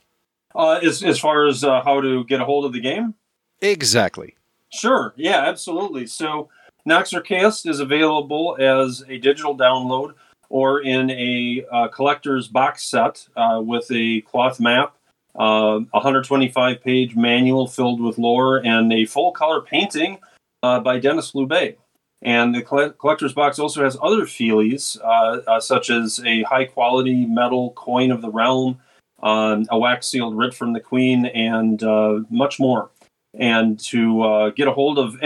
Uh, 0.54 0.78
as, 0.82 1.02
as 1.02 1.18
far 1.18 1.46
as 1.46 1.64
uh, 1.64 1.82
how 1.82 2.00
to 2.00 2.24
get 2.24 2.40
a 2.40 2.44
hold 2.44 2.64
of 2.64 2.72
the 2.72 2.80
game? 2.80 3.14
Exactly. 3.60 4.36
Sure. 4.74 5.14
Yeah, 5.16 5.44
absolutely. 5.46 6.06
So, 6.06 6.48
Nox 6.84 7.12
Archaist 7.12 7.66
is 7.66 7.80
available 7.80 8.56
as 8.58 9.04
a 9.08 9.18
digital 9.18 9.56
download 9.56 10.14
or 10.50 10.82
in 10.82 11.10
a 11.10 11.64
uh, 11.72 11.88
collector's 11.88 12.48
box 12.48 12.84
set 12.84 13.26
uh, 13.36 13.60
with 13.64 13.86
a 13.90 14.20
cloth 14.22 14.60
map, 14.60 14.94
uh, 15.36 15.78
125 15.90 16.82
page 16.82 17.16
manual 17.16 17.66
filled 17.66 18.00
with 18.00 18.18
lore, 18.18 18.58
and 18.64 18.92
a 18.92 19.06
full 19.06 19.32
color 19.32 19.60
painting 19.60 20.18
uh, 20.62 20.80
by 20.80 20.98
Denis 20.98 21.32
Loubet. 21.32 21.76
And 22.22 22.54
the 22.54 22.62
collector's 22.62 23.34
box 23.34 23.58
also 23.58 23.84
has 23.84 23.98
other 24.02 24.22
feelies, 24.22 24.98
uh, 25.02 25.40
uh, 25.46 25.60
such 25.60 25.90
as 25.90 26.20
a 26.24 26.42
high 26.42 26.64
quality 26.64 27.26
metal 27.26 27.72
coin 27.72 28.10
of 28.10 28.22
the 28.22 28.30
realm, 28.30 28.80
um, 29.22 29.66
a 29.70 29.78
wax 29.78 30.08
sealed 30.08 30.36
writ 30.36 30.54
from 30.54 30.72
the 30.72 30.80
Queen, 30.80 31.26
and 31.26 31.82
much 32.30 32.58
more. 32.58 32.90
And 33.38 33.78
to 33.86 34.22
uh, 34.22 34.50
get 34.50 34.68
a 34.68 34.72
hold 34.72 34.98
of 34.98 35.16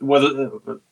whether, 0.00 0.50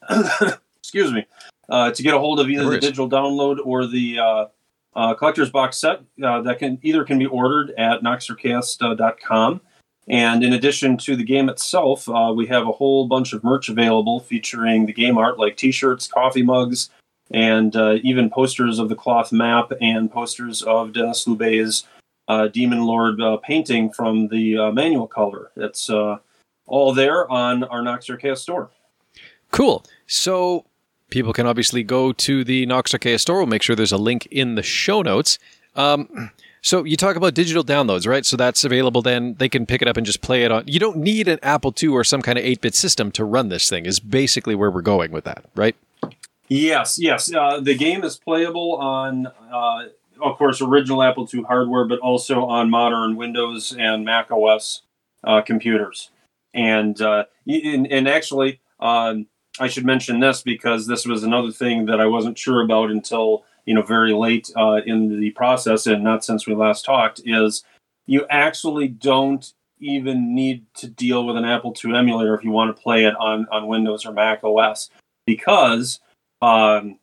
excuse 0.79 1.13
me, 1.13 1.27
uh, 1.69 1.91
to 1.91 2.03
get 2.03 2.15
a 2.15 2.19
hold 2.19 2.41
of 2.41 2.51
either 2.51 2.69
the 2.69 2.79
digital 2.79 3.09
download 3.09 3.59
or 3.65 3.87
the 3.87 4.51
collector's 4.95 5.51
box 5.51 5.79
set, 5.79 6.01
that 6.19 6.57
can 6.59 6.79
either 6.83 7.05
can 7.05 7.19
be 7.19 7.27
ordered 7.27 7.71
at 7.79 8.03
noxarchaist.com. 8.03 9.61
And 10.07 10.45
in 10.45 10.53
addition 10.53 10.99
to 10.99 11.17
the 11.17 11.25
game 11.25 11.49
itself, 11.49 12.09
uh, 12.09 12.33
we 12.35 12.47
have 12.49 12.69
a 12.69 12.73
whole 12.73 13.07
bunch 13.07 13.33
of 13.33 13.43
merch 13.43 13.69
available 13.69 14.21
featuring 14.21 14.87
the 14.87 14.93
game 14.93 15.17
art 15.17 15.39
like 15.39 15.57
t 15.57 15.73
shirts, 15.73 16.07
coffee 16.07 16.43
mugs, 16.43 16.91
and 17.31 17.75
uh, 17.75 17.97
even 18.03 18.29
posters 18.29 18.79
of 18.79 18.89
the 18.89 18.95
cloth 18.95 19.33
map 19.33 19.73
and 19.81 20.13
posters 20.13 20.63
of 20.63 20.93
Denis 20.93 21.27
Loubet's 21.27 21.85
uh, 22.29 22.49
Demon 22.49 22.85
Lord 22.85 23.21
uh, 23.21 23.39
painting 23.39 23.91
from 23.91 24.29
the 24.29 24.59
uh, 24.59 24.73
manual 24.73 25.07
cover. 25.07 25.51
It's 25.57 25.89
uh, 25.89 26.19
all 26.67 26.93
there 26.95 27.31
on 27.31 27.65
our 27.65 27.83
Nox 27.83 28.09
Archaist 28.09 28.43
store. 28.43 28.71
Cool. 29.51 29.85
So 30.07 30.65
people 31.11 31.33
can 31.33 31.47
obviously 31.47 31.83
go 31.83 32.13
to 32.13 32.45
the 32.45 32.67
Nox 32.67 32.93
Archaist 32.93 33.23
store. 33.23 33.39
We'll 33.39 33.47
make 33.47 33.63
sure 33.63 33.77
there's 33.77 33.93
a 33.93 33.97
link 33.99 34.27
in 34.31 34.55
the 34.55 34.63
show 34.63 35.03
notes. 35.03 35.39
Um, 35.77 36.31
so 36.61 36.85
you 36.85 36.97
talk 36.97 37.17
about 37.17 37.35
digital 37.35 37.65
downloads, 37.65 38.07
right? 38.07 38.27
So 38.27 38.37
that's 38.37 38.65
available 38.65 39.03
then. 39.03 39.35
They 39.35 39.49
can 39.49 39.67
pick 39.67 39.83
it 39.83 39.89
up 39.89 39.97
and 39.97 40.07
just 40.07 40.23
play 40.23 40.45
it 40.45 40.51
on. 40.51 40.65
You 40.67 40.81
don't 40.81 40.97
need 40.97 41.29
an 41.29 41.39
Apple 41.43 41.75
II 41.81 41.91
or 41.91 42.05
some 42.05 42.23
kind 42.23 42.39
of 42.39 42.45
8 42.45 42.61
bit 42.61 42.75
system 42.75 43.13
to 43.13 43.25
run 43.25 43.49
this 43.49 43.69
thing, 43.69 43.87
is 43.87 44.01
basically 44.01 44.55
where 44.55 44.71
we're 44.71 44.83
going 44.83 45.13
with 45.13 45.25
that, 45.25 45.45
right? 45.55 45.77
Yes, 46.49 46.99
yes. 46.99 47.33
Uh, 47.33 47.61
the 47.61 47.75
game 47.75 48.05
is 48.05 48.17
playable 48.17 48.77
on, 48.77 49.27
uh, 49.27 49.85
of 50.23 50.37
course, 50.37 50.61
original 50.61 51.03
Apple 51.03 51.29
II 51.33 51.43
hardware, 51.43 51.87
but 51.87 51.99
also 52.01 52.45
on 52.45 52.71
modern 52.71 53.17
Windows 53.17 53.75
and 53.79 54.05
Mac 54.05 54.31
OS 54.31 54.83
uh, 55.23 55.41
computers. 55.41 56.11
And, 56.55 57.01
uh, 57.01 57.25
and, 57.47 57.91
and 57.91 58.09
actually, 58.09 58.61
um, 58.81 59.27
I 59.61 59.69
should 59.69 59.85
mention 59.85 60.21
this 60.21 60.43
because 60.43 60.87
this 60.87 61.07
was 61.07 61.23
another 61.23 61.51
thing 61.51 61.87
that 61.87 62.01
I 62.01 62.07
wasn't 62.07 62.39
sure 62.39 62.63
about 62.63 62.91
until 62.91 63.45
you 63.65 63.75
know, 63.75 63.83
very 63.83 64.13
late 64.13 64.51
uh, 64.57 64.81
in 64.85 65.21
the 65.21 65.31
process, 65.31 65.87
and 65.87 66.05
not 66.05 66.25
since 66.25 66.47
we 66.47 66.55
last 66.55 66.85
talked, 66.85 67.21
is 67.25 67.65
you 68.07 68.27
actually 68.29 68.89
don't 68.89 69.53
even 69.81 70.35
need 70.35 70.65
to 70.75 70.89
deal 70.89 71.27
with 71.27 71.37
an 71.37 71.45
Apple 71.45 71.75
II 71.85 71.97
emulator 71.97 72.35
if 72.35 72.45
you 72.45 72.51
want 72.51 72.75
to 72.75 72.83
play 72.83 73.05
it 73.05 73.15
on 73.17 73.47
on 73.51 73.67
Windows 73.67 74.05
or 74.05 74.13
Mac 74.13 74.45
OS, 74.45 74.91
because 75.27 76.01
um, 76.43 76.99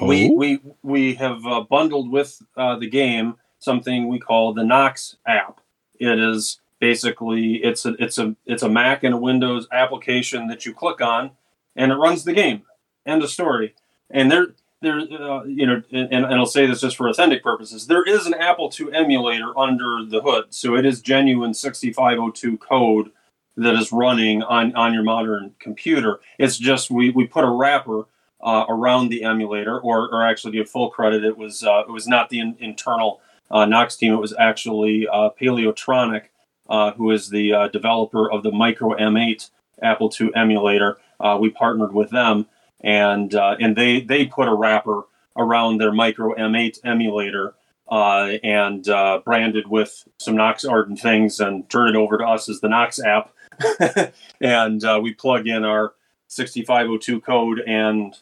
oh. 0.00 0.06
we 0.06 0.30
we 0.30 0.60
we 0.82 1.14
have 1.14 1.44
uh, 1.46 1.62
bundled 1.62 2.10
with 2.10 2.40
uh, 2.56 2.76
the 2.76 2.88
game 2.88 3.36
something 3.58 4.08
we 4.08 4.18
call 4.18 4.52
the 4.52 4.64
Nox 4.64 5.16
app. 5.26 5.60
It 5.98 6.18
is 6.18 6.60
basically 6.80 7.56
it's 7.56 7.84
a 7.86 7.94
it's 7.98 8.18
a 8.18 8.36
it's 8.46 8.62
a 8.62 8.68
Mac 8.68 9.04
and 9.04 9.14
a 9.14 9.18
Windows 9.18 9.66
application 9.72 10.48
that 10.48 10.66
you 10.66 10.74
click 10.74 11.00
on, 11.00 11.32
and 11.76 11.92
it 11.92 11.96
runs 11.96 12.24
the 12.24 12.32
game. 12.32 12.62
End 13.06 13.22
of 13.22 13.30
story. 13.30 13.74
And 14.10 14.30
there 14.30 14.48
there 14.80 14.98
uh, 14.98 15.44
you 15.44 15.66
know, 15.66 15.82
and, 15.92 16.12
and 16.12 16.26
I'll 16.26 16.46
say 16.46 16.66
this 16.66 16.80
just 16.80 16.96
for 16.96 17.08
authentic 17.08 17.42
purposes. 17.42 17.86
There 17.86 18.02
is 18.02 18.26
an 18.26 18.34
Apple 18.34 18.72
II 18.78 18.92
emulator 18.92 19.58
under 19.58 20.04
the 20.04 20.20
hood, 20.20 20.46
so 20.50 20.76
it 20.76 20.84
is 20.84 21.00
genuine 21.00 21.54
6502 21.54 22.58
code 22.58 23.10
that 23.56 23.74
is 23.74 23.92
running 23.92 24.42
on 24.42 24.74
on 24.74 24.92
your 24.92 25.02
modern 25.02 25.54
computer. 25.58 26.20
It's 26.38 26.58
just 26.58 26.90
we 26.90 27.10
we 27.10 27.26
put 27.26 27.44
a 27.44 27.50
wrapper. 27.50 28.06
Uh, 28.40 28.66
around 28.68 29.08
the 29.08 29.22
emulator, 29.24 29.80
or, 29.80 30.06
or 30.12 30.22
actually, 30.22 30.52
to 30.52 30.58
give 30.58 30.68
full 30.68 30.90
credit, 30.90 31.24
it 31.24 31.38
was 31.38 31.62
uh, 31.62 31.82
it 31.88 31.90
was 31.90 32.06
not 32.06 32.28
the 32.28 32.40
in, 32.40 32.54
internal 32.60 33.22
uh, 33.50 33.64
Nox 33.64 33.96
team. 33.96 34.12
It 34.12 34.20
was 34.20 34.34
actually 34.38 35.08
uh, 35.08 35.30
Paleotronic 35.40 36.24
uh, 36.68 36.92
who 36.92 37.10
is 37.10 37.30
the 37.30 37.52
uh, 37.52 37.68
developer 37.68 38.30
of 38.30 38.42
the 38.42 38.52
Micro 38.52 38.90
M8 38.96 39.50
Apple 39.82 40.12
II 40.18 40.30
emulator. 40.34 40.98
Uh, 41.20 41.38
we 41.40 41.50
partnered 41.50 41.92
with 41.92 42.10
them, 42.10 42.46
and 42.80 43.34
uh, 43.34 43.56
and 43.60 43.76
they 43.76 44.00
they 44.00 44.26
put 44.26 44.48
a 44.48 44.54
wrapper 44.54 45.02
around 45.36 45.78
their 45.78 45.92
Micro 45.92 46.34
M8 46.34 46.78
emulator 46.84 47.54
uh, 47.88 48.32
and 48.42 48.88
uh, 48.88 49.20
branded 49.24 49.68
with 49.68 50.06
some 50.18 50.36
Nox 50.36 50.64
Arden 50.64 50.96
things, 50.96 51.40
and 51.40 51.68
turned 51.68 51.90
it 51.90 51.98
over 51.98 52.18
to 52.18 52.24
us 52.24 52.48
as 52.48 52.60
the 52.60 52.68
Nox 52.68 53.00
app. 53.00 53.32
and 54.40 54.82
we 55.02 55.12
plug 55.14 55.46
in 55.46 55.64
our 55.64 55.94
6502 56.28 57.20
code, 57.20 57.60
and 57.66 58.16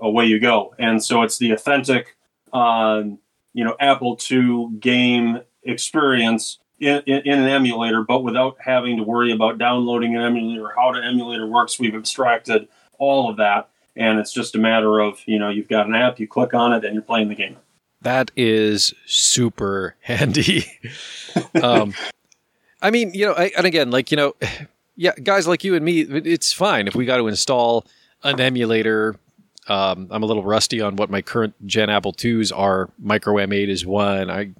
away 0.00 0.26
you 0.26 0.40
go. 0.40 0.74
And 0.78 1.02
so 1.02 1.22
it's 1.22 1.38
the 1.38 1.52
authentic, 1.52 2.16
um, 2.52 3.18
you 3.52 3.64
know, 3.64 3.76
Apple 3.80 4.18
II 4.30 4.68
game 4.78 5.40
experience 5.64 6.58
in, 6.82 7.02
in, 7.06 7.38
an 7.38 7.48
emulator, 7.48 8.02
but 8.02 8.24
without 8.24 8.56
having 8.58 8.96
to 8.96 9.04
worry 9.04 9.32
about 9.32 9.56
downloading 9.56 10.16
an 10.16 10.22
emulator, 10.22 10.72
how 10.76 10.92
the 10.92 11.02
emulator 11.02 11.46
works. 11.46 11.78
We've 11.78 11.94
abstracted 11.94 12.66
all 12.98 13.30
of 13.30 13.36
that, 13.36 13.68
and 13.94 14.18
it's 14.18 14.32
just 14.32 14.56
a 14.56 14.58
matter 14.58 14.98
of 14.98 15.20
you 15.26 15.38
know 15.38 15.48
you've 15.48 15.68
got 15.68 15.86
an 15.86 15.94
app, 15.94 16.18
you 16.18 16.26
click 16.26 16.54
on 16.54 16.72
it, 16.72 16.84
and 16.84 16.94
you're 16.94 17.02
playing 17.02 17.28
the 17.28 17.36
game. 17.36 17.56
That 18.00 18.32
is 18.36 18.92
super 19.06 19.94
handy. 20.00 20.66
um, 21.62 21.94
I 22.82 22.90
mean, 22.90 23.14
you 23.14 23.26
know, 23.26 23.34
I, 23.34 23.52
and 23.56 23.64
again, 23.64 23.92
like 23.92 24.10
you 24.10 24.16
know, 24.16 24.34
yeah, 24.96 25.12
guys 25.22 25.46
like 25.46 25.62
you 25.62 25.76
and 25.76 25.84
me, 25.84 26.00
it's 26.00 26.52
fine 26.52 26.88
if 26.88 26.96
we 26.96 27.04
got 27.04 27.18
to 27.18 27.28
install 27.28 27.86
an 28.24 28.40
emulator. 28.40 29.16
Um, 29.68 30.08
I'm 30.10 30.24
a 30.24 30.26
little 30.26 30.42
rusty 30.42 30.80
on 30.80 30.96
what 30.96 31.08
my 31.08 31.22
current 31.22 31.54
Gen 31.64 31.88
Apple 31.88 32.12
IIs 32.22 32.50
are. 32.50 32.90
Micro 32.98 33.34
M8 33.34 33.68
is 33.68 33.86
one. 33.86 34.28
I 34.28 34.50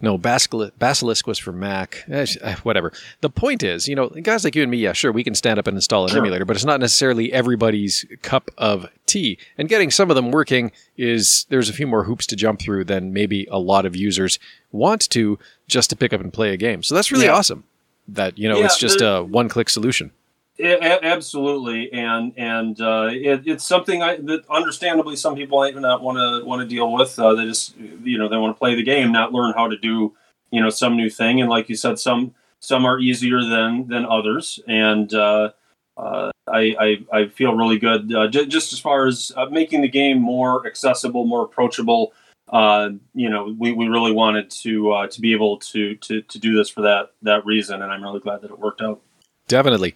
no, 0.00 0.18
Basilisk 0.18 1.26
was 1.26 1.38
for 1.38 1.52
Mac. 1.52 2.04
Eh, 2.08 2.26
eh, 2.42 2.56
whatever. 2.62 2.92
The 3.20 3.30
point 3.30 3.62
is, 3.62 3.88
you 3.88 3.94
know, 3.94 4.08
guys 4.08 4.44
like 4.44 4.54
you 4.54 4.62
and 4.62 4.70
me, 4.70 4.78
yeah, 4.78 4.92
sure, 4.92 5.12
we 5.12 5.24
can 5.24 5.34
stand 5.34 5.58
up 5.58 5.66
and 5.66 5.76
install 5.76 6.04
an 6.04 6.10
sure. 6.10 6.18
emulator, 6.18 6.44
but 6.44 6.56
it's 6.56 6.64
not 6.64 6.80
necessarily 6.80 7.32
everybody's 7.32 8.04
cup 8.22 8.50
of 8.58 8.86
tea. 9.06 9.38
And 9.56 9.68
getting 9.68 9.90
some 9.90 10.10
of 10.10 10.16
them 10.16 10.30
working 10.30 10.72
is 10.96 11.46
there's 11.48 11.70
a 11.70 11.72
few 11.72 11.86
more 11.86 12.04
hoops 12.04 12.26
to 12.26 12.36
jump 12.36 12.60
through 12.60 12.84
than 12.84 13.12
maybe 13.12 13.46
a 13.50 13.58
lot 13.58 13.86
of 13.86 13.96
users 13.96 14.38
want 14.72 15.08
to 15.10 15.38
just 15.68 15.90
to 15.90 15.96
pick 15.96 16.12
up 16.12 16.20
and 16.20 16.32
play 16.32 16.52
a 16.52 16.56
game. 16.56 16.82
So 16.82 16.94
that's 16.94 17.10
really 17.10 17.26
yeah. 17.26 17.34
awesome. 17.34 17.64
That 18.06 18.36
you 18.36 18.48
know, 18.48 18.58
yeah, 18.58 18.66
it's 18.66 18.78
just 18.78 19.00
a 19.00 19.22
one-click 19.22 19.70
solution. 19.70 20.10
It, 20.56 20.80
absolutely, 21.02 21.92
and 21.92 22.32
and 22.36 22.80
uh, 22.80 23.08
it, 23.10 23.42
it's 23.44 23.66
something 23.66 24.02
I, 24.02 24.16
that 24.18 24.44
understandably 24.48 25.16
some 25.16 25.34
people 25.34 25.58
might 25.58 25.74
not 25.74 26.00
want 26.00 26.18
to 26.18 26.46
want 26.46 26.60
to 26.62 26.68
deal 26.68 26.92
with. 26.92 27.18
Uh, 27.18 27.34
they 27.34 27.44
just 27.44 27.76
you 27.76 28.18
know 28.18 28.28
they 28.28 28.36
want 28.36 28.54
to 28.54 28.58
play 28.58 28.76
the 28.76 28.84
game, 28.84 29.10
not 29.10 29.32
learn 29.32 29.52
how 29.54 29.66
to 29.66 29.76
do 29.76 30.14
you 30.52 30.62
know 30.62 30.70
some 30.70 30.96
new 30.96 31.10
thing. 31.10 31.40
And 31.40 31.50
like 31.50 31.68
you 31.68 31.74
said, 31.74 31.98
some 31.98 32.34
some 32.60 32.84
are 32.84 33.00
easier 33.00 33.42
than 33.42 33.88
than 33.88 34.06
others. 34.06 34.60
And 34.68 35.12
uh, 35.12 35.50
uh 35.96 36.30
I, 36.46 36.76
I, 37.12 37.18
I 37.18 37.28
feel 37.28 37.56
really 37.56 37.78
good 37.78 38.14
uh, 38.14 38.28
j- 38.28 38.46
just 38.46 38.72
as 38.72 38.78
far 38.78 39.06
as 39.06 39.32
uh, 39.36 39.46
making 39.46 39.80
the 39.80 39.88
game 39.88 40.20
more 40.20 40.66
accessible, 40.68 41.24
more 41.24 41.42
approachable. 41.42 42.12
you 42.52 43.28
know, 43.28 43.56
we, 43.58 43.72
we 43.72 43.88
really 43.88 44.12
wanted 44.12 44.50
to 44.50 45.08
to 45.10 45.20
be 45.20 45.32
able 45.32 45.58
to, 45.58 45.96
to 45.96 46.22
to 46.22 46.38
do 46.38 46.54
this 46.54 46.70
for 46.70 46.82
that 46.82 47.10
that 47.22 47.44
reason, 47.44 47.82
and 47.82 47.90
I'm 47.90 48.04
really 48.04 48.20
glad 48.20 48.42
that 48.42 48.52
it 48.52 48.58
worked 48.60 48.82
out. 48.82 49.00
Definitely. 49.48 49.94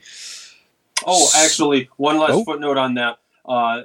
Oh, 1.07 1.29
actually, 1.37 1.89
one 1.97 2.19
last 2.19 2.33
oh. 2.33 2.45
footnote 2.45 2.77
on 2.77 2.95
that 2.95 3.19
uh, 3.45 3.83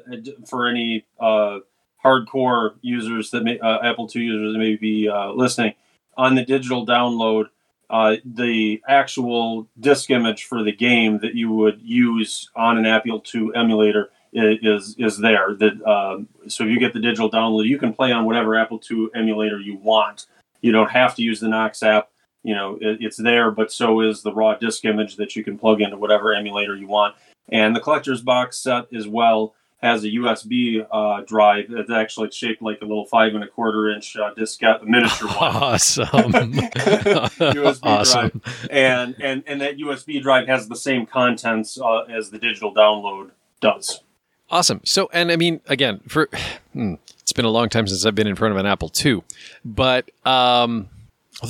for 0.48 0.68
any 0.68 1.06
uh, 1.20 1.60
hardcore 2.04 2.76
users 2.82 3.32
that 3.32 3.44
may, 3.44 3.60
uh, 3.60 3.80
Apple 3.84 4.10
II 4.14 4.22
users 4.22 4.54
that 4.54 4.60
may 4.60 4.76
be 4.76 5.08
uh, 5.08 5.32
listening. 5.32 5.74
On 6.16 6.36
the 6.36 6.46
digital 6.46 6.86
download, 6.86 7.46
uh, 7.90 8.18
the 8.26 8.82
actual 8.88 9.68
disk 9.80 10.10
image 10.10 10.46
for 10.46 10.64
the 10.64 10.72
game 10.72 11.20
that 11.20 11.36
you 11.36 11.52
would 11.52 11.82
use 11.82 12.50
on 12.56 12.78
an 12.78 12.86
Apple 12.86 13.24
II 13.34 13.52
emulator 13.56 14.10
is 14.34 14.96
is 14.98 15.20
there. 15.20 15.54
That 15.54 15.82
um, 15.88 16.28
so 16.48 16.64
if 16.64 16.70
you 16.70 16.80
get 16.80 16.94
the 16.94 17.00
digital 17.00 17.30
download, 17.30 17.68
you 17.68 17.78
can 17.78 17.94
play 17.94 18.12
on 18.12 18.26
whatever 18.26 18.56
Apple 18.56 18.82
II 18.90 19.10
emulator 19.16 19.60
you 19.60 19.78
want. 19.78 20.26
You 20.62 20.72
don't 20.72 20.92
have 20.92 21.16
to 21.16 21.22
use 21.22 21.40
the 21.40 21.50
Nox 21.50 21.84
app 21.84 22.10
you 22.44 22.54
know 22.54 22.78
it, 22.82 22.98
it's 23.02 23.18
there 23.18 23.52
but 23.52 23.72
so 23.72 24.02
is 24.02 24.22
the 24.22 24.34
raw 24.34 24.56
disk 24.56 24.86
image 24.86 25.16
that 25.16 25.36
you 25.36 25.44
can 25.44 25.58
plug 25.58 25.82
into 25.82 25.98
whatever 25.98 26.34
emulator 26.34 26.76
you 26.76 26.88
want 26.88 27.16
and 27.50 27.76
the 27.76 27.80
collector's 27.80 28.22
box 28.22 28.58
set 28.58 28.86
as 28.94 29.08
well 29.08 29.54
has 29.84 30.06
a 30.06 30.08
USB 30.08 30.86
uh, 30.90 31.22
drive 31.28 31.66
that's 31.70 31.92
actually 31.92 32.32
shaped 32.32 32.62
like 32.62 32.80
a 32.82 32.86
little 32.86 33.06
five 33.06 33.36
and 33.36 33.44
a 33.44 33.48
quarter 33.48 33.90
inch 33.90 34.16
uh, 34.16 34.34
diskette, 34.34 34.82
a 34.82 34.86
miniature 34.86 35.28
one. 35.28 35.54
Awesome. 35.74 36.08
USB 36.08 37.80
awesome. 37.84 38.30
drive, 38.30 38.68
and 38.72 39.16
and 39.22 39.44
and 39.46 39.60
that 39.60 39.78
USB 39.78 40.22
drive 40.22 40.48
has 40.48 40.70
the 40.70 40.76
same 40.78 41.06
contents 41.06 41.78
uh, 41.80 42.04
as 42.04 42.30
the 42.30 42.40
digital 42.40 42.74
download 42.74 43.32
does. 43.60 44.02
Awesome. 44.50 44.80
So, 44.86 45.10
and 45.12 45.32
I 45.32 45.36
mean, 45.36 45.60
again, 45.68 46.00
for 46.08 46.30
hmm, 46.74 46.96
it's 47.20 47.34
been 47.34 47.46
a 47.46 47.50
long 47.50 47.68
time 47.68 47.86
since 47.86 48.06
I've 48.06 48.16
been 48.16 48.28
in 48.28 48.36
front 48.36 48.54
of 48.54 48.58
an 48.60 48.66
Apple 48.66 48.90
II, 49.04 49.24
but 49.66 50.10
um, 50.26 50.88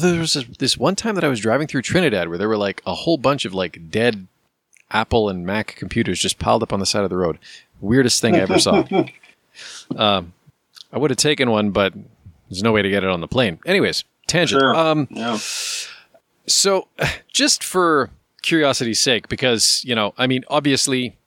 there 0.02 0.20
was 0.20 0.34
this 0.60 0.78
one 0.78 0.96
time 0.96 1.16
that 1.16 1.24
I 1.24 1.28
was 1.28 1.40
driving 1.40 1.68
through 1.68 1.84
Trinidad 1.84 2.30
where 2.30 2.38
there 2.38 2.50
were 2.50 2.58
like 2.58 2.82
a 2.86 2.94
whole 2.94 3.18
bunch 3.18 3.46
of 3.46 3.54
like 3.54 3.90
dead 3.90 4.28
Apple 4.92 5.30
and 5.30 5.46
Mac 5.46 5.76
computers 5.76 6.20
just 6.20 6.40
piled 6.40 6.64
up 6.64 6.72
on 6.72 6.80
the 6.80 6.86
side 6.86 7.04
of 7.04 7.10
the 7.10 7.18
road. 7.18 7.40
Weirdest 7.82 8.22
thing 8.22 8.36
I 8.36 8.40
ever 8.40 8.60
saw. 8.60 8.84
um, 9.98 10.34
I 10.92 10.98
would 10.98 11.10
have 11.10 11.18
taken 11.18 11.50
one, 11.50 11.72
but 11.72 11.94
there's 12.50 12.64
no 12.64 12.72
way 12.72 12.82
to 12.82 12.90
get 12.90 13.04
it 13.04 13.10
on 13.10 13.20
the 13.20 13.28
plane. 13.28 13.60
Anyways, 13.66 14.04
tangent. 14.28 14.62
Sure. 14.62 14.76
Um, 14.76 15.08
yeah. 15.10 15.38
So, 16.46 16.88
just 17.34 17.64
for 17.64 18.12
curiosity's 18.44 19.00
sake, 19.00 19.28
because 19.28 19.84
you 19.84 19.96
know, 19.96 20.14
I 20.18 20.28
mean, 20.28 20.44
obviously, 20.48 21.18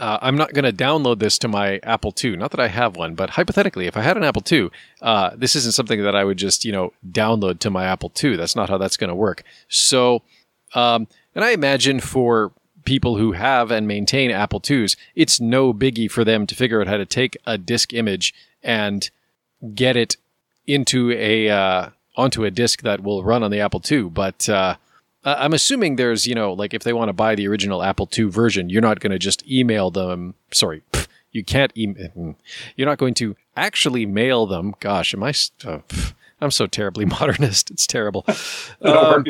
uh, 0.00 0.18
I'm 0.22 0.36
not 0.36 0.52
going 0.52 0.64
to 0.64 0.72
download 0.72 1.18
this 1.18 1.38
to 1.38 1.48
my 1.48 1.80
Apple 1.82 2.14
II. 2.22 2.36
Not 2.36 2.52
that 2.52 2.60
I 2.60 2.68
have 2.68 2.96
one, 2.96 3.14
but 3.14 3.30
hypothetically, 3.30 3.86
if 3.86 3.96
I 3.96 4.02
had 4.02 4.16
an 4.16 4.24
Apple 4.24 4.42
II, 4.50 4.70
uh, 5.02 5.30
this 5.36 5.56
isn't 5.56 5.74
something 5.74 6.02
that 6.02 6.14
I 6.14 6.24
would 6.24 6.36
just, 6.36 6.64
you 6.64 6.72
know, 6.72 6.92
download 7.10 7.58
to 7.60 7.70
my 7.70 7.84
Apple 7.84 8.12
II. 8.22 8.36
That's 8.36 8.54
not 8.54 8.68
how 8.68 8.78
that's 8.78 8.96
going 8.96 9.08
to 9.08 9.14
work. 9.14 9.42
So, 9.68 10.22
um, 10.74 11.08
and 11.34 11.44
I 11.44 11.50
imagine 11.50 12.00
for 12.00 12.52
people 12.84 13.16
who 13.16 13.32
have 13.32 13.70
and 13.70 13.86
maintain 13.86 14.30
Apple 14.30 14.62
IIs, 14.68 14.96
it's 15.14 15.40
no 15.40 15.74
biggie 15.74 16.10
for 16.10 16.24
them 16.24 16.46
to 16.46 16.54
figure 16.54 16.80
out 16.80 16.86
how 16.86 16.96
to 16.96 17.06
take 17.06 17.36
a 17.44 17.58
disk 17.58 17.92
image 17.92 18.34
and 18.62 19.10
get 19.74 19.96
it 19.96 20.16
into 20.66 21.10
a 21.12 21.48
uh, 21.50 21.90
onto 22.16 22.44
a 22.44 22.50
disk 22.50 22.82
that 22.82 23.02
will 23.02 23.24
run 23.24 23.42
on 23.42 23.50
the 23.50 23.60
Apple 23.60 23.82
II. 23.90 24.04
But 24.04 24.48
uh, 25.28 25.36
I'm 25.38 25.52
assuming 25.52 25.96
there's, 25.96 26.26
you 26.26 26.34
know, 26.34 26.54
like 26.54 26.72
if 26.72 26.84
they 26.84 26.94
want 26.94 27.10
to 27.10 27.12
buy 27.12 27.34
the 27.34 27.46
original 27.48 27.82
Apple 27.82 28.08
II 28.16 28.24
version, 28.26 28.70
you're 28.70 28.80
not 28.80 29.00
going 29.00 29.10
to 29.10 29.18
just 29.18 29.46
email 29.46 29.90
them. 29.90 30.34
Sorry, 30.52 30.82
you 31.32 31.44
can't 31.44 31.70
email. 31.76 32.08
Hmm, 32.08 32.30
you're 32.76 32.88
not 32.88 32.96
going 32.96 33.12
to 33.14 33.36
actually 33.54 34.06
mail 34.06 34.46
them. 34.46 34.74
Gosh, 34.80 35.12
am 35.12 35.22
I? 35.22 35.34
Uh, 35.62 35.80
I'm 36.40 36.50
so 36.50 36.66
terribly 36.66 37.04
modernist. 37.20 37.70
It's 37.70 37.86
terrible. 37.86 38.24
Um, 38.80 39.24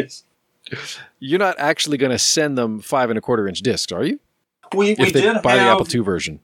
you're 1.19 1.39
not 1.39 1.59
actually 1.59 1.97
going 1.97 2.13
to 2.13 2.19
send 2.19 2.59
them 2.59 2.81
five 2.81 3.09
and 3.09 3.19
a 3.19 3.23
quarter 3.23 3.49
inch 3.49 3.63
discs, 3.63 3.91
are 3.91 4.05
you? 4.05 4.21
We, 4.75 4.95
we 4.99 5.11
did 5.11 5.41
buy 5.41 5.55
have, 5.55 5.79
the 5.79 5.83
Apple 5.83 5.87
II 5.91 6.03
version. 6.03 6.41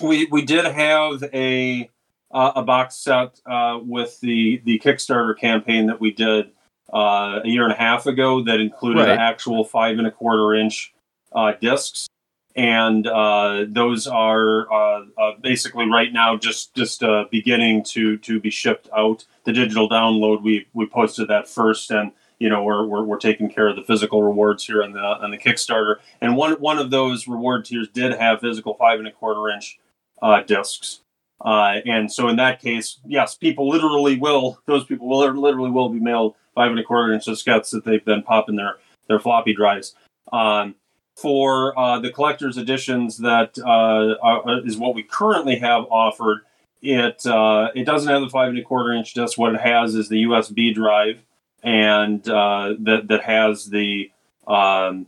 We 0.00 0.26
we 0.32 0.42
did 0.42 0.64
have 0.64 1.22
a 1.34 1.90
uh, 2.30 2.52
a 2.56 2.62
box 2.62 2.96
set 2.96 3.38
uh, 3.44 3.78
with 3.82 4.18
the 4.20 4.62
the 4.64 4.78
Kickstarter 4.78 5.38
campaign 5.38 5.88
that 5.88 6.00
we 6.00 6.10
did 6.10 6.52
uh, 6.92 7.40
a 7.44 7.48
year 7.48 7.64
and 7.64 7.72
a 7.72 7.76
half 7.76 8.06
ago 8.06 8.42
that 8.44 8.60
included 8.60 9.00
right. 9.00 9.18
actual 9.18 9.64
five 9.64 9.98
and 9.98 10.06
a 10.06 10.10
quarter 10.10 10.54
inch 10.54 10.94
uh, 11.32 11.52
discs. 11.60 12.08
and 12.54 13.06
uh, 13.06 13.66
those 13.68 14.06
are 14.06 14.72
uh, 14.72 15.04
uh, 15.18 15.32
basically 15.42 15.86
right 15.88 16.12
now 16.12 16.36
just 16.36 16.74
just 16.74 17.02
uh, 17.02 17.24
beginning 17.30 17.84
to 17.84 18.16
to 18.18 18.40
be 18.40 18.50
shipped 18.50 18.88
out. 18.96 19.26
The 19.44 19.52
digital 19.52 19.88
download 19.88 20.42
we 20.42 20.66
we 20.72 20.86
posted 20.86 21.28
that 21.28 21.48
first, 21.48 21.90
and 21.90 22.12
you 22.38 22.48
know 22.48 22.62
we're, 22.62 22.86
we're, 22.86 23.04
we're 23.04 23.18
taking 23.18 23.50
care 23.50 23.68
of 23.68 23.76
the 23.76 23.82
physical 23.82 24.22
rewards 24.22 24.64
here 24.64 24.82
on 24.82 24.92
the 24.92 25.00
on 25.00 25.30
the 25.30 25.38
Kickstarter. 25.38 25.96
And 26.20 26.36
one 26.36 26.52
one 26.54 26.78
of 26.78 26.90
those 26.90 27.28
reward 27.28 27.64
tiers 27.66 27.88
did 27.88 28.14
have 28.14 28.40
physical 28.40 28.74
five 28.74 28.98
and 28.98 29.08
a 29.08 29.12
quarter 29.12 29.50
inch 29.50 29.78
uh, 30.22 30.42
discs. 30.42 31.00
Uh, 31.44 31.80
and 31.84 32.10
so 32.10 32.28
in 32.28 32.36
that 32.36 32.62
case, 32.62 32.98
yes, 33.04 33.34
people 33.34 33.68
literally 33.68 34.18
will; 34.18 34.58
those 34.66 34.84
people 34.86 35.06
will 35.08 35.18
literally 35.18 35.70
will 35.70 35.90
be 35.90 36.00
mailed 36.00 36.34
five 36.56 36.72
and 36.72 36.80
a 36.80 36.82
quarter 36.82 37.12
inch 37.12 37.26
diskettes 37.26 37.70
that 37.70 37.84
they've 37.84 38.04
been 38.04 38.24
popping 38.24 38.56
their 38.56 38.78
their 39.06 39.20
floppy 39.20 39.54
drives. 39.54 39.94
Um, 40.32 40.74
for 41.14 41.78
uh, 41.78 42.00
the 42.00 42.10
collector's 42.10 42.58
editions 42.58 43.18
that 43.18 43.56
uh, 43.58 44.16
are, 44.20 44.66
is 44.66 44.76
what 44.76 44.94
we 44.94 45.04
currently 45.04 45.56
have 45.56 45.84
offered. 45.90 46.40
It 46.82 47.24
uh, 47.24 47.68
it 47.74 47.84
doesn't 47.84 48.10
have 48.10 48.22
the 48.22 48.28
five 48.28 48.48
and 48.48 48.58
a 48.58 48.62
quarter 48.62 48.92
inch 48.92 49.14
disc. 49.14 49.38
What 49.38 49.54
it 49.54 49.60
has 49.60 49.94
is 49.94 50.08
the 50.08 50.24
USB 50.24 50.74
drive, 50.74 51.18
and 51.62 52.28
uh, 52.28 52.74
that 52.80 53.08
that 53.08 53.22
has 53.22 53.66
the 53.66 54.10
um, 54.46 55.06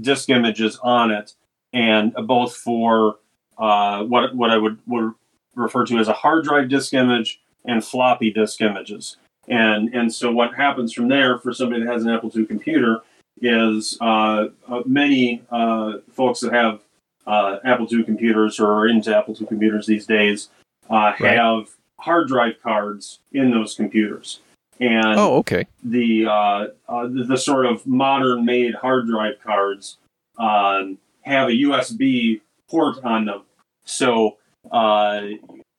disk 0.00 0.30
images 0.30 0.78
on 0.82 1.10
it, 1.10 1.34
and 1.72 2.14
both 2.26 2.56
for 2.56 3.18
uh, 3.58 4.02
what 4.04 4.34
what 4.34 4.50
I 4.50 4.56
would 4.56 4.78
would 4.86 5.12
refer 5.54 5.84
to 5.86 5.98
as 5.98 6.08
a 6.08 6.14
hard 6.14 6.44
drive 6.44 6.68
disk 6.68 6.94
image 6.94 7.40
and 7.64 7.84
floppy 7.84 8.30
disk 8.30 8.60
images. 8.62 9.16
And 9.50 9.92
and 9.94 10.12
so 10.14 10.30
what 10.32 10.54
happens 10.54 10.92
from 10.92 11.08
there 11.08 11.38
for 11.38 11.52
somebody 11.52 11.84
that 11.84 11.92
has 11.92 12.04
an 12.04 12.10
Apple 12.10 12.30
II 12.34 12.46
computer 12.46 13.00
is 13.42 13.98
uh, 14.00 14.46
uh, 14.68 14.82
many 14.86 15.42
uh, 15.50 15.94
folks 16.12 16.40
that 16.40 16.52
have 16.52 16.80
uh, 17.26 17.58
Apple 17.64 17.86
II 17.92 18.04
computers 18.04 18.60
or 18.60 18.70
are 18.72 18.86
into 18.88 19.14
Apple 19.16 19.36
II 19.38 19.46
computers 19.46 19.86
these 19.86 20.06
days 20.06 20.48
uh, 20.88 21.12
Right. 21.20 21.36
have 21.36 21.68
hard 21.98 22.28
drive 22.28 22.62
cards 22.62 23.18
in 23.32 23.50
those 23.50 23.74
computers. 23.74 24.40
And 24.80 25.18
Oh, 25.18 25.36
okay. 25.38 25.66
the, 25.84 26.26
uh, 26.26 26.66
uh, 26.88 27.06
the 27.08 27.24
the 27.28 27.36
sort 27.36 27.66
of 27.66 27.86
modern 27.86 28.44
made 28.46 28.74
hard 28.74 29.06
drive 29.08 29.34
cards 29.42 29.98
um, 30.38 30.96
have 31.22 31.48
a 31.48 31.52
USB 31.52 32.40
port 32.70 32.96
on 33.04 33.26
them, 33.26 33.42
so 33.84 34.38
uh, 34.70 35.20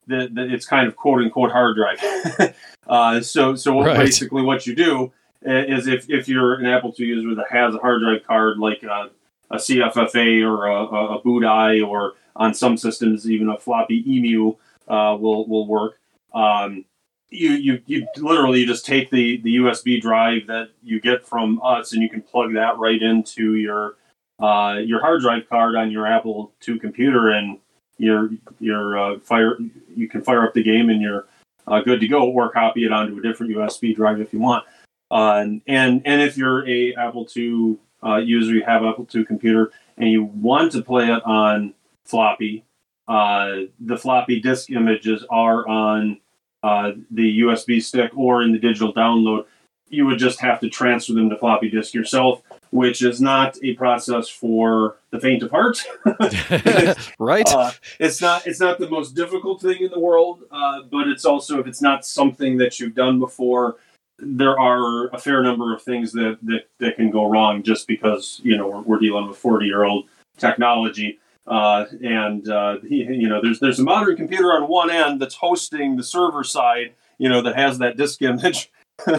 the, 0.07 0.29
the, 0.31 0.53
it's 0.53 0.67
kind 0.67 0.87
of 0.87 0.95
quote 0.95 1.21
unquote 1.23 1.51
hard 1.51 1.75
drive. 1.75 1.99
uh, 2.91 3.21
so 3.21 3.55
so 3.55 3.81
Right. 3.81 3.97
basically 3.97 4.43
what 4.43 4.67
you 4.67 4.75
do 4.75 5.11
is 5.43 5.87
if, 5.87 6.09
if 6.09 6.27
you're 6.27 6.55
an 6.55 6.65
Apple 6.65 6.93
II 6.99 7.07
user 7.07 7.33
that 7.35 7.47
has 7.49 7.73
a 7.73 7.79
hard 7.79 8.01
drive 8.01 8.23
card 8.27 8.59
like 8.59 8.83
a, 8.83 9.09
a 9.49 9.55
CFFA 9.55 10.43
or 10.45 10.67
a, 10.67 10.83
a, 11.15 11.21
BOOTI 11.21 11.81
or 11.81 12.13
on 12.35 12.53
some 12.53 12.77
systems 12.77 13.29
even 13.29 13.49
a 13.49 13.57
floppy 13.57 14.03
emu 14.05 14.55
uh, 14.87 15.17
will 15.19 15.47
will 15.47 15.65
work. 15.67 15.99
Um, 16.33 16.85
you, 17.29 17.51
you 17.51 17.81
you 17.85 18.07
literally 18.17 18.65
just 18.65 18.85
take 18.85 19.09
the, 19.09 19.37
the 19.37 19.55
USB 19.55 20.01
drive 20.01 20.47
that 20.47 20.71
you 20.83 20.99
get 20.99 21.25
from 21.25 21.61
us 21.63 21.93
and 21.93 22.01
you 22.03 22.09
can 22.09 22.21
plug 22.21 22.53
that 22.53 22.77
right 22.77 23.01
into 23.01 23.55
your 23.55 23.95
uh, 24.39 24.79
your 24.83 24.99
hard 24.99 25.21
drive 25.21 25.47
card 25.49 25.75
on 25.75 25.91
your 25.91 26.05
Apple 26.05 26.51
II 26.67 26.77
computer 26.77 27.29
and 27.29 27.57
your 27.97 28.31
your 28.59 28.99
uh, 28.99 29.19
fire 29.19 29.57
you 29.95 30.09
can 30.09 30.21
fire 30.21 30.45
up 30.45 30.53
the 30.53 30.63
game 30.63 30.89
and 30.89 31.01
you're 31.01 31.25
uh, 31.67 31.81
good 31.81 31.99
to 31.99 32.07
go 32.07 32.29
or 32.29 32.51
copy 32.51 32.85
it 32.85 32.91
onto 32.91 33.17
a 33.17 33.21
different 33.21 33.53
USB 33.53 33.95
drive 33.95 34.19
if 34.19 34.33
you 34.33 34.39
want. 34.39 34.65
Uh, 35.09 35.39
and, 35.41 35.61
and 35.67 36.01
and 36.05 36.21
if 36.21 36.37
you're 36.37 36.67
a 36.67 36.93
Apple 36.95 37.27
II 37.35 37.77
uh, 38.03 38.17
user, 38.17 38.53
you 38.53 38.63
have 38.63 38.83
Apple 38.83 39.07
II 39.13 39.25
computer 39.25 39.71
and 39.97 40.09
you 40.09 40.23
want 40.23 40.71
to 40.71 40.81
play 40.81 41.05
it 41.11 41.23
on 41.25 41.73
floppy, 42.05 42.65
uh, 43.07 43.61
the 43.79 43.97
floppy 43.97 44.39
disk 44.39 44.69
images 44.69 45.25
are 45.29 45.67
on 45.67 46.19
uh, 46.63 46.91
the 47.09 47.41
USB 47.41 47.81
stick 47.81 48.11
or 48.15 48.41
in 48.43 48.51
the 48.51 48.59
digital 48.59 48.93
download. 48.93 49.45
You 49.89 50.05
would 50.05 50.19
just 50.19 50.39
have 50.41 50.59
to 50.61 50.69
transfer 50.69 51.13
them 51.13 51.29
to 51.29 51.37
floppy 51.37 51.69
disk 51.69 51.93
yourself, 51.93 52.41
which 52.71 53.03
is 53.03 53.21
not 53.21 53.57
a 53.63 53.73
process 53.73 54.27
for 54.27 54.97
the 55.11 55.19
faint 55.19 55.43
of 55.43 55.51
heart. 55.51 55.77
right? 57.19 57.47
Uh, 57.47 57.71
it's 57.99 58.21
not 58.21 58.47
it's 58.47 58.59
not 58.59 58.79
the 58.79 58.89
most 58.89 59.13
difficult 59.13 59.61
thing 59.61 59.81
in 59.81 59.91
the 59.91 59.99
world, 59.99 60.43
uh, 60.51 60.81
but 60.89 61.07
it's 61.07 61.25
also 61.25 61.59
if 61.59 61.67
it's 61.67 61.81
not 61.81 62.05
something 62.05 62.57
that 62.57 62.79
you've 62.79 62.95
done 62.95 63.19
before, 63.19 63.75
there 64.17 64.57
are 64.59 65.07
a 65.09 65.17
fair 65.19 65.43
number 65.43 65.75
of 65.75 65.81
things 65.81 66.11
that 66.13 66.39
that, 66.43 66.67
that 66.79 66.95
can 66.95 67.11
go 67.11 67.29
wrong 67.29 67.61
just 67.61 67.87
because 67.87 68.39
you 68.43 68.57
know 68.57 68.67
we're, 68.67 68.81
we're 68.81 68.99
dealing 68.99 69.27
with 69.27 69.37
forty 69.37 69.67
year 69.67 69.83
old 69.83 70.07
technology. 70.37 71.19
Uh, 71.47 71.85
and 72.03 72.47
uh, 72.49 72.77
you 72.83 73.27
know, 73.27 73.41
there's 73.41 73.59
there's 73.59 73.79
a 73.79 73.83
modern 73.83 74.15
computer 74.15 74.53
on 74.53 74.67
one 74.69 74.89
end 74.89 75.21
that's 75.21 75.35
hosting 75.35 75.97
the 75.97 76.03
server 76.03 76.43
side, 76.43 76.93
you 77.17 77.27
know, 77.27 77.41
that 77.41 77.57
has 77.57 77.79
that 77.79 77.97
disk 77.97 78.21
image 78.21 78.71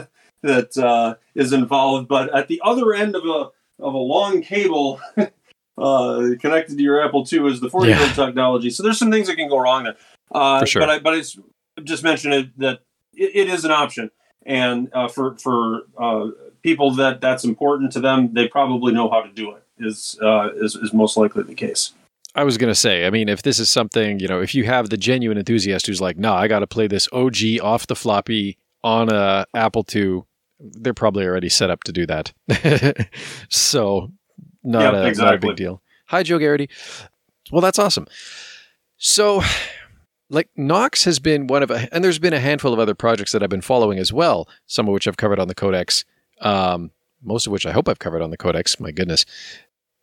that 0.43 0.77
uh, 0.77 1.15
is 1.35 1.53
involved, 1.53 2.09
but 2.09 2.35
at 2.35 2.49
the 2.49 2.61
other 2.65 2.93
end 2.93 3.15
of 3.17 3.25
a 3.25 3.51
of 3.83 3.95
a 3.95 3.99
long 3.99 4.43
cable 4.43 5.01
uh, 5.79 6.31
connected 6.41 6.77
to 6.77 6.83
your 6.83 7.05
Apple 7.05 7.27
II 7.31 7.51
is 7.51 7.61
the 7.61 7.71
40 7.71 7.89
year 7.89 8.01
old 8.01 8.15
technology. 8.15 8.71
So 8.71 8.83
there's 8.83 8.99
some 8.99 9.11
things 9.11 9.27
that 9.27 9.37
can 9.37 9.49
go 9.49 9.59
wrong 9.59 9.85
there. 9.85 9.97
Uh, 10.31 10.61
For 10.61 10.67
sure. 10.67 10.83
But 10.83 10.91
I 10.91 10.99
but 10.99 11.15
it's 11.15 11.39
just 11.83 12.03
mentioned 12.03 12.35
it, 12.35 12.59
that 12.59 12.81
it, 13.15 13.31
it 13.35 13.49
is 13.49 13.65
an 13.65 13.71
option, 13.71 14.11
and 14.45 14.91
uh, 14.93 15.09
for 15.09 15.37
for 15.37 15.83
uh, 15.99 16.29
people 16.63 16.93
that 16.93 17.21
that's 17.21 17.45
important 17.45 17.93
to 17.93 18.01
them, 18.01 18.33
they 18.35 18.49
probably 18.49 18.93
know 18.93 19.11
how 19.11 19.23
to 19.23 19.31
do 19.31 19.53
it. 19.53 19.63
Is 19.79 20.19
uh, 20.23 20.51
is 20.55 20.77
is 20.77 20.93
most 20.93 21.17
likely 21.17 21.43
the 21.43 21.55
case. 21.55 21.93
I 22.35 22.45
was 22.45 22.57
going 22.57 22.71
to 22.71 22.75
say, 22.75 23.07
I 23.07 23.11
mean, 23.11 23.29
if 23.29 23.43
this 23.43 23.59
is 23.59 23.69
something, 23.69 24.19
you 24.19 24.27
know, 24.27 24.41
if 24.41 24.55
you 24.55 24.65
have 24.65 24.89
the 24.89 24.97
genuine 24.97 25.37
enthusiast 25.37 25.87
who's 25.87 26.01
like, 26.01 26.17
no, 26.17 26.33
I 26.33 26.49
got 26.49 26.61
to 26.61 26.67
play 26.67 26.87
this 26.87 27.07
OG 27.13 27.61
off 27.63 27.87
the 27.87 27.95
floppy 27.95 28.57
on 28.83 29.13
a 29.13 29.45
Apple 29.55 29.85
II, 29.95 30.23
they're 30.63 30.95
probably 30.95 31.25
already 31.27 31.49
set 31.49 31.71
up 31.71 31.85
to 31.85 31.93
do 31.93 32.07
that. 32.07 32.33
so, 33.49 34.13
not, 34.63 34.95
Yep, 34.95 35.17
a, 35.17 35.19
not 35.19 35.35
a 35.35 35.39
big 35.39 35.57
deal. 35.57 35.83
Hi, 36.07 36.23
Joe 36.23 36.39
Garrity. 36.39 36.69
Well, 37.51 37.61
that's 37.61 37.79
awesome. 37.79 38.07
So, 38.97 39.43
like 40.31 40.49
Nox 40.57 41.05
has 41.05 41.19
been 41.19 41.47
one 41.47 41.63
of 41.63 41.71
a, 41.71 41.89
and 41.93 42.05
there's 42.05 42.19
been 42.19 42.33
a 42.33 42.41
handful 42.41 42.73
of 42.73 42.79
other 42.79 42.95
projects 42.95 43.33
that 43.33 43.43
I've 43.43 43.51
been 43.51 43.61
following 43.61 43.99
as 43.99 44.13
well. 44.13 44.49
Some 44.67 44.87
of 44.89 44.93
which 44.95 45.09
I've 45.09 45.17
covered 45.17 45.39
on 45.39 45.49
the 45.49 45.55
Codex. 45.55 46.05
Um, 46.41 46.91
most 47.23 47.47
of 47.47 47.53
which 47.53 47.67
I 47.67 47.73
hope 47.73 47.89
I've 47.89 47.99
covered 47.99 48.23
on 48.23 48.31
the 48.31 48.37
Codex. 48.37 48.79
My 48.81 48.91
goodness. 48.93 49.25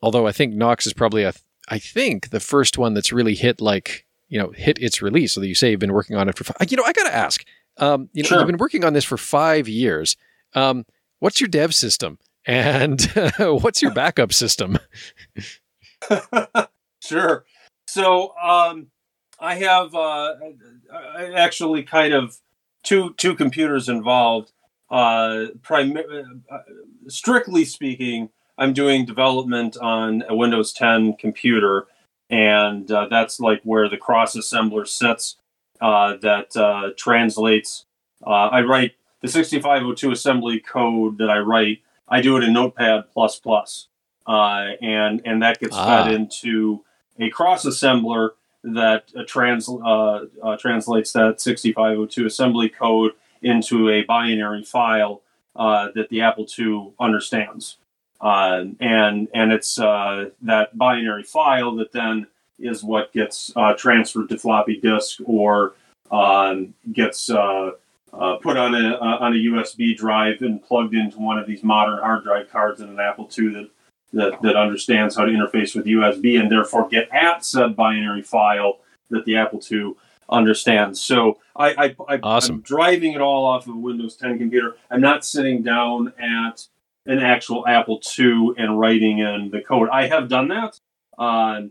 Although 0.01 0.27
I 0.27 0.31
think 0.31 0.53
Nox 0.53 0.85
is 0.87 0.93
probably 0.93 1.23
a, 1.23 1.33
I 1.69 1.79
think 1.79 2.29
the 2.29 2.39
first 2.39 2.77
one 2.77 2.93
that's 2.93 3.11
really 3.11 3.35
hit 3.35 3.59
like 3.61 4.05
you 4.29 4.39
know 4.39 4.51
hit 4.51 4.77
its 4.79 5.01
release. 5.01 5.33
So 5.33 5.41
that 5.41 5.47
you 5.47 5.55
say 5.55 5.71
you've 5.71 5.79
been 5.79 5.93
working 5.93 6.15
on 6.15 6.27
it 6.29 6.37
for. 6.37 6.43
Five, 6.45 6.55
you 6.69 6.77
know, 6.77 6.83
I 6.83 6.93
got 6.93 7.03
to 7.03 7.15
ask. 7.15 7.43
Um, 7.77 8.09
you 8.13 8.23
know, 8.23 8.27
Sure. 8.29 8.37
you've 8.39 8.47
been 8.47 8.57
working 8.57 8.83
on 8.83 8.93
this 8.93 9.05
for 9.05 9.17
five 9.17 9.67
years. 9.67 10.15
Um, 10.53 10.85
what's 11.19 11.39
your 11.39 11.47
dev 11.47 11.73
system 11.73 12.17
and 12.45 13.01
what's 13.39 13.81
your 13.81 13.91
backup 13.91 14.33
system? 14.33 14.77
sure. 17.03 17.45
So 17.87 18.33
um, 18.37 18.87
I 19.39 19.55
have 19.55 19.95
uh, 19.95 20.35
I 20.93 21.31
actually 21.33 21.83
kind 21.83 22.13
of 22.13 22.37
two 22.83 23.13
two 23.17 23.35
computers 23.35 23.89
involved. 23.89 24.51
Uh, 24.89 25.47
prim- 25.61 25.97
uh, 25.97 26.57
strictly 27.07 27.63
speaking, 27.63 28.29
I'm 28.57 28.73
doing 28.73 29.05
development 29.05 29.77
on 29.77 30.23
a 30.27 30.35
Windows 30.35 30.73
10 30.73 31.13
computer, 31.17 31.85
and 32.29 32.89
uh, 32.91 33.07
that's 33.07 33.39
like 33.39 33.61
where 33.63 33.87
the 33.87 33.97
cross 33.97 34.35
assembler 34.35 34.87
sits. 34.87 35.35
Uh, 35.81 36.17
that 36.17 36.57
uh, 36.57 36.89
translates. 36.97 37.85
Uh, 38.25 38.49
I 38.51 38.61
write 38.63 38.95
the 39.21 39.27
6502 39.27 40.11
assembly 40.11 40.59
code 40.59 41.17
that 41.17 41.29
I 41.29 41.39
write. 41.39 41.81
I 42.07 42.21
do 42.21 42.37
it 42.37 42.43
in 42.43 42.53
Notepad 42.53 43.05
plus 43.13 43.39
uh, 44.25 44.67
and 44.81 45.21
and 45.25 45.41
that 45.43 45.59
gets 45.59 45.75
Ah. 45.75 46.03
fed 46.05 46.13
into 46.13 46.83
a 47.19 47.29
cross 47.29 47.65
assembler 47.65 48.31
that 48.63 49.05
uh, 49.15 49.23
trans 49.25 49.69
uh, 49.69 50.25
uh, 50.43 50.57
translates 50.57 51.11
that 51.13 51.41
6502 51.41 52.25
assembly 52.25 52.69
code 52.69 53.13
into 53.41 53.89
a 53.89 54.03
binary 54.03 54.63
file 54.63 55.21
uh, 55.55 55.89
that 55.95 56.09
the 56.09 56.21
Apple 56.21 56.45
II 56.57 56.93
understands, 56.99 57.77
uh, 58.21 58.63
and 58.79 59.27
and 59.33 59.51
it's 59.51 59.79
uh, 59.79 60.29
that 60.41 60.77
binary 60.77 61.23
file 61.23 61.75
that 61.75 61.91
then 61.91 62.27
is 62.59 62.83
what 62.83 63.11
gets 63.13 63.51
uh, 63.55 63.73
transferred 63.73 64.29
to 64.29 64.37
floppy 64.37 64.77
disk 64.79 65.19
or 65.25 65.73
um, 66.11 66.73
gets 66.91 67.29
uh, 68.13 68.37
put 68.37 68.57
on 68.57 68.75
a 68.75 68.95
uh, 68.95 69.17
on 69.19 69.33
a 69.33 69.37
USB 69.37 69.95
drive 69.95 70.41
and 70.41 70.61
plugged 70.63 70.93
into 70.93 71.19
one 71.19 71.37
of 71.37 71.47
these 71.47 71.63
modern 71.63 71.99
hard 71.99 72.23
drive 72.23 72.49
cards 72.49 72.81
in 72.81 72.89
an 72.89 72.99
Apple 72.99 73.29
II 73.37 73.53
that 73.53 73.69
that, 74.13 74.41
that 74.41 74.55
understands 74.55 75.15
how 75.15 75.25
to 75.25 75.31
interface 75.31 75.75
with 75.75 75.85
USB 75.85 76.39
and 76.39 76.51
therefore 76.51 76.87
get 76.87 77.09
at 77.13 77.45
said 77.45 77.75
binary 77.75 78.23
file 78.23 78.79
that 79.09 79.25
the 79.25 79.37
Apple 79.37 79.61
II 79.71 79.93
understands. 80.29 81.01
So 81.01 81.39
I, 81.55 81.69
I, 81.69 81.95
I 82.07 82.19
Awesome. 82.23 82.55
I'm 82.55 82.61
driving 82.61 83.13
it 83.13 83.21
all 83.21 83.45
off 83.45 83.67
of 83.67 83.75
a 83.75 83.77
Windows 83.77 84.15
10 84.15 84.37
computer. 84.37 84.77
I'm 84.89 85.01
not 85.01 85.25
sitting 85.25 85.61
down 85.61 86.13
at 86.19 86.65
an 87.05 87.19
actual 87.19 87.67
Apple 87.67 88.01
II 88.17 88.53
and 88.57 88.79
writing 88.79 89.19
in 89.19 89.49
the 89.51 89.61
code. 89.61 89.89
I 89.89 90.07
have 90.07 90.27
done 90.27 90.47
that. 90.49 90.79
Uh, 91.17 91.61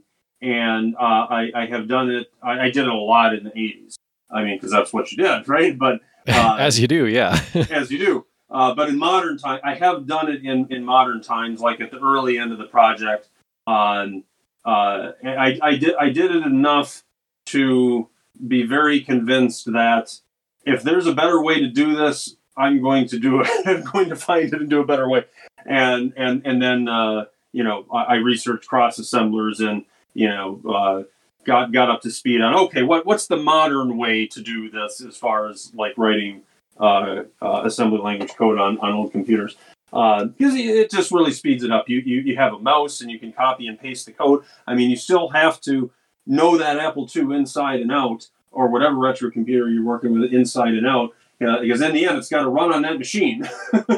and 0.41 0.95
uh, 0.97 1.27
I, 1.31 1.51
I, 1.55 1.67
have 1.67 1.89
done 1.89 2.11
it. 2.11 2.31
I, 2.43 2.61
I, 2.61 2.71
did 2.71 2.85
it 2.85 2.89
a 2.89 2.95
lot 2.95 3.35
in 3.35 3.45
the 3.45 3.51
'80s. 3.51 3.97
I 4.31 4.45
mean, 4.45 4.57
because 4.57 4.71
that's 4.71 4.93
what 4.93 5.11
you 5.11 5.25
did, 5.25 5.49
right? 5.49 5.77
But 5.77 6.01
uh, 6.29 6.57
as 6.59 6.79
you 6.79 6.87
do, 6.89 7.07
yeah, 7.07 7.41
as 7.71 7.91
you 7.91 7.99
do. 7.99 8.27
Uh, 8.51 8.75
but 8.75 8.89
in 8.89 8.99
modern 8.99 9.37
time, 9.37 9.61
I 9.63 9.75
have 9.75 10.07
done 10.07 10.31
it 10.31 10.45
in, 10.45 10.73
in 10.73 10.85
modern 10.85 11.23
times, 11.23 11.61
like 11.61 11.81
at 11.81 11.91
the 11.91 11.99
early 11.99 12.39
end 12.39 12.53
of 12.53 12.59
the 12.59 12.65
project. 12.65 13.29
Um, 13.67 14.25
uh, 14.65 15.13
I, 15.25 15.59
I 15.63 15.77
did 15.77 15.95
I 15.97 16.09
did 16.11 16.35
it 16.35 16.45
enough 16.45 17.03
to 17.47 18.09
be 18.47 18.65
very 18.65 19.01
convinced 19.01 19.73
that 19.73 20.19
if 20.65 20.83
there's 20.83 21.07
a 21.07 21.15
better 21.15 21.43
way 21.43 21.61
to 21.61 21.69
do 21.69 21.95
this, 21.95 22.37
I'm 22.57 22.83
going 22.83 23.07
to 23.09 23.19
do 23.19 23.41
it. 23.41 23.49
I'm 23.67 23.83
going 23.85 24.09
to 24.09 24.17
find 24.17 24.53
it 24.53 24.61
and 24.61 24.69
do 24.69 24.81
a 24.81 24.87
better 24.87 25.09
way. 25.09 25.25
And 25.65 26.13
and 26.17 26.43
and 26.45 26.61
then 26.61 26.89
uh, 26.89 27.27
you 27.53 27.65
know 27.65 27.87
I, 27.93 28.05
I 28.05 28.15
researched 28.17 28.69
cross 28.69 28.99
assemblers 28.99 29.61
and 29.61 29.85
you 30.15 30.29
know 30.29 30.61
uh, 30.69 31.03
got 31.49 31.73
got 31.73 31.91
up 31.91 32.03
to 32.03 32.11
speed 32.11 32.41
on 32.41 32.55
okay 32.55 32.83
what 32.83 33.05
what's 33.07 33.27
the 33.27 33.37
modern 33.37 33.97
way 33.97 34.27
to 34.27 34.41
do 34.41 34.71
this 34.71 35.01
as 35.01 35.17
far 35.17 35.49
as 35.49 35.73
like 35.75 35.95
writing 35.97 36.43
uh, 36.79 37.23
uh 37.43 37.63
assembly 37.65 37.99
language 37.99 38.35
code 38.37 38.59
on 38.59 38.79
on 38.79 38.93
old 38.93 39.11
computers 39.11 39.57
because 39.91 40.55
uh, 40.55 40.57
it 40.57 40.91
just 40.91 41.11
really 41.11 41.33
speeds 41.33 41.65
it 41.65 41.71
up. 41.71 41.89
You, 41.89 42.01
you 42.05 42.21
you 42.21 42.37
have 42.37 42.53
a 42.53 42.59
mouse 42.59 43.01
and 43.01 43.11
you 43.11 43.19
can 43.19 43.33
copy 43.33 43.67
and 43.67 43.81
paste 43.81 44.07
the 44.07 44.13
code. 44.13 44.45
I 44.67 44.75
mean, 44.75 44.91
you 44.91 44.97
still 44.97 45.31
have 45.31 45.61
to 45.63 45.91
know 46.27 46.59
that 46.59 46.79
Apple 46.79 47.09
II 47.15 47.35
inside 47.35 47.81
and 47.81 47.91
out, 47.91 48.29
or 48.51 48.69
whatever 48.69 48.97
retro 48.97 49.31
computer 49.31 49.69
you're 49.69 49.85
working 49.85 50.19
with 50.19 50.33
inside 50.33 50.75
and 50.75 50.87
out, 50.87 51.15
uh, 51.41 51.61
because 51.61 51.81
in 51.81 51.95
the 51.95 52.07
end, 52.07 52.19
it's 52.19 52.29
got 52.29 52.43
to 52.43 52.49
run 52.49 52.73
on 52.73 52.83
that 52.83 52.99
machine. 52.99 53.49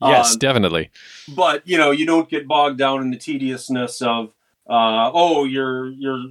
yes, 0.00 0.32
um, 0.32 0.38
definitely. 0.38 0.90
But 1.34 1.66
you 1.66 1.78
know, 1.78 1.90
you 1.90 2.06
don't 2.06 2.28
get 2.28 2.46
bogged 2.46 2.78
down 2.78 3.02
in 3.02 3.10
the 3.10 3.18
tediousness 3.18 4.00
of 4.00 4.32
uh, 4.68 5.10
oh, 5.12 5.44
your 5.44 5.88
your 5.88 6.22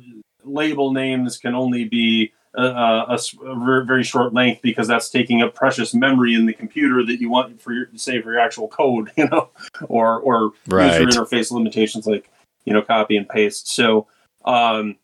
label 0.49 0.91
names 0.93 1.37
can 1.37 1.55
only 1.55 1.85
be 1.85 2.33
a, 2.55 2.63
a, 2.63 3.19
a, 3.45 3.85
very 3.85 4.03
short 4.03 4.33
length 4.33 4.61
because 4.61 4.87
that's 4.87 5.09
taking 5.09 5.41
up 5.41 5.53
precious 5.53 5.93
memory 5.93 6.33
in 6.33 6.45
the 6.45 6.53
computer 6.53 7.05
that 7.05 7.21
you 7.21 7.29
want 7.29 7.61
for 7.61 7.73
your 7.73 7.87
say 7.95 8.21
for 8.21 8.31
your 8.31 8.39
actual 8.39 8.67
code, 8.67 9.11
you 9.17 9.27
know, 9.27 9.49
or 9.87 10.19
or 10.19 10.51
right. 10.67 10.99
user 10.99 11.21
interface 11.21 11.51
limitations 11.51 12.07
like 12.07 12.29
you 12.65 12.73
know 12.73 12.81
copy 12.81 13.15
and 13.15 13.29
paste. 13.29 13.71
So 13.71 14.07
um, 14.45 14.97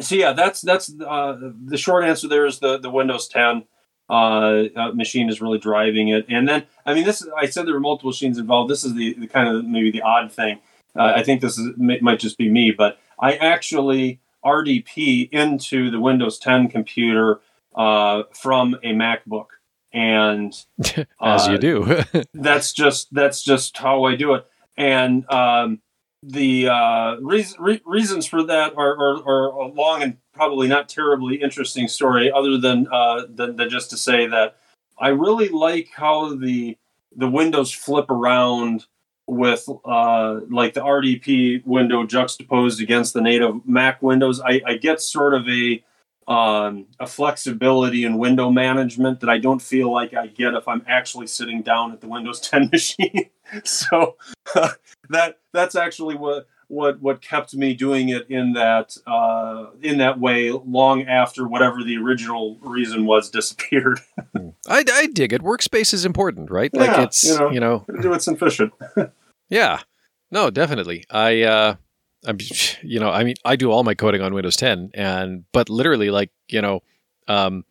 so 0.00 0.14
yeah, 0.14 0.32
that's 0.32 0.60
that's 0.60 0.92
uh, 1.00 1.36
the 1.64 1.76
short 1.76 2.04
answer. 2.04 2.28
There 2.28 2.46
is 2.46 2.58
the 2.58 2.78
the 2.78 2.90
Windows 2.90 3.28
10 3.28 3.64
uh, 4.10 4.12
uh, 4.12 4.92
machine 4.92 5.28
is 5.28 5.40
really 5.40 5.58
driving 5.58 6.08
it, 6.08 6.26
and 6.28 6.48
then 6.48 6.66
I 6.84 6.94
mean 6.94 7.04
this. 7.04 7.26
I 7.36 7.46
said 7.46 7.66
there 7.66 7.74
were 7.74 7.80
multiple 7.80 8.10
machines 8.10 8.38
involved. 8.38 8.70
This 8.70 8.84
is 8.84 8.94
the, 8.94 9.14
the 9.14 9.26
kind 9.26 9.48
of 9.48 9.64
maybe 9.64 9.90
the 9.90 10.02
odd 10.02 10.32
thing. 10.32 10.60
Uh, 10.96 11.12
I 11.14 11.22
think 11.22 11.40
this 11.40 11.58
is 11.58 11.70
might 11.76 12.18
just 12.18 12.38
be 12.38 12.48
me, 12.48 12.70
but 12.70 12.98
I 13.20 13.34
actually 13.34 14.20
RDP 14.48 15.30
into 15.30 15.90
the 15.90 16.00
Windows 16.00 16.38
10 16.38 16.68
computer 16.68 17.40
uh, 17.74 18.24
from 18.32 18.74
a 18.82 18.92
MacBook, 18.92 19.46
and 19.92 20.52
as 21.20 21.46
you 21.46 21.54
uh, 21.54 21.56
do, 21.56 22.02
that's 22.34 22.72
just 22.72 23.12
that's 23.12 23.42
just 23.42 23.76
how 23.76 24.04
I 24.04 24.16
do 24.16 24.34
it. 24.34 24.46
And 24.76 25.30
um, 25.30 25.80
the 26.22 26.68
uh, 26.68 27.16
re- 27.20 27.46
re- 27.58 27.82
reasons 27.84 28.26
for 28.26 28.42
that 28.44 28.76
are, 28.76 28.96
are, 28.96 29.28
are, 29.28 29.46
a 29.48 29.66
long 29.68 30.02
and 30.02 30.16
probably 30.32 30.68
not 30.68 30.88
terribly 30.88 31.36
interesting 31.36 31.88
story, 31.88 32.30
other 32.30 32.58
than, 32.58 32.86
uh, 32.92 33.22
than, 33.28 33.56
than 33.56 33.68
just 33.68 33.90
to 33.90 33.96
say 33.96 34.26
that 34.26 34.56
I 34.98 35.08
really 35.08 35.48
like 35.48 35.90
how 35.94 36.34
the 36.34 36.76
the 37.14 37.28
windows 37.28 37.72
flip 37.72 38.10
around 38.10 38.86
with 39.28 39.68
uh, 39.84 40.40
like 40.50 40.74
the 40.74 40.80
RDP 40.80 41.64
window 41.66 42.04
juxtaposed 42.04 42.80
against 42.80 43.12
the 43.14 43.20
native 43.20 43.66
Mac 43.66 44.02
windows, 44.02 44.40
I, 44.40 44.62
I 44.66 44.76
get 44.76 45.00
sort 45.00 45.34
of 45.34 45.46
a 45.48 45.84
um, 46.26 46.86
a 47.00 47.06
flexibility 47.06 48.04
in 48.04 48.18
window 48.18 48.50
management 48.50 49.20
that 49.20 49.30
I 49.30 49.38
don't 49.38 49.62
feel 49.62 49.90
like 49.90 50.12
I 50.12 50.26
get 50.26 50.54
if 50.54 50.68
I'm 50.68 50.84
actually 50.86 51.26
sitting 51.26 51.62
down 51.62 51.92
at 51.92 52.02
the 52.02 52.08
Windows 52.08 52.40
10 52.48 52.68
machine. 52.70 53.30
so 53.64 54.16
uh, 54.54 54.70
that 55.10 55.38
that's 55.52 55.74
actually 55.74 56.16
what 56.16 56.46
what 56.68 57.00
what 57.00 57.22
kept 57.22 57.54
me 57.54 57.72
doing 57.72 58.10
it 58.10 58.28
in 58.28 58.52
that 58.52 58.94
uh, 59.06 59.66
in 59.82 59.98
that 59.98 60.20
way 60.20 60.50
long 60.50 61.02
after 61.02 61.48
whatever 61.48 61.82
the 61.82 61.96
original 61.96 62.58
reason 62.60 63.06
was 63.06 63.30
disappeared. 63.38 64.00
I, 64.68 64.84
I 64.92 65.06
dig 65.06 65.32
it. 65.32 65.42
Workspace 65.42 65.94
is 65.94 66.04
important, 66.04 66.50
right? 66.50 66.70
Yeah, 66.72 66.80
like 66.80 67.06
it's 67.06 67.24
you 67.24 67.38
know, 67.38 67.50
you 67.50 67.60
know 67.60 67.86
do 68.00 68.12
it 68.12 68.28
efficient. 68.28 68.72
Yeah, 69.48 69.80
no, 70.30 70.50
definitely. 70.50 71.04
I 71.10 71.42
uh, 71.42 71.74
I'm 72.26 72.38
you 72.82 73.00
know 73.00 73.10
I 73.10 73.24
mean 73.24 73.34
I 73.44 73.56
do 73.56 73.70
all 73.70 73.84
my 73.84 73.94
coding 73.94 74.22
on 74.22 74.34
Windows 74.34 74.56
10 74.56 74.90
and 74.94 75.44
but 75.52 75.68
literally 75.68 76.10
like 76.10 76.30
you 76.48 76.62
know 76.62 76.80
um, 77.28 77.64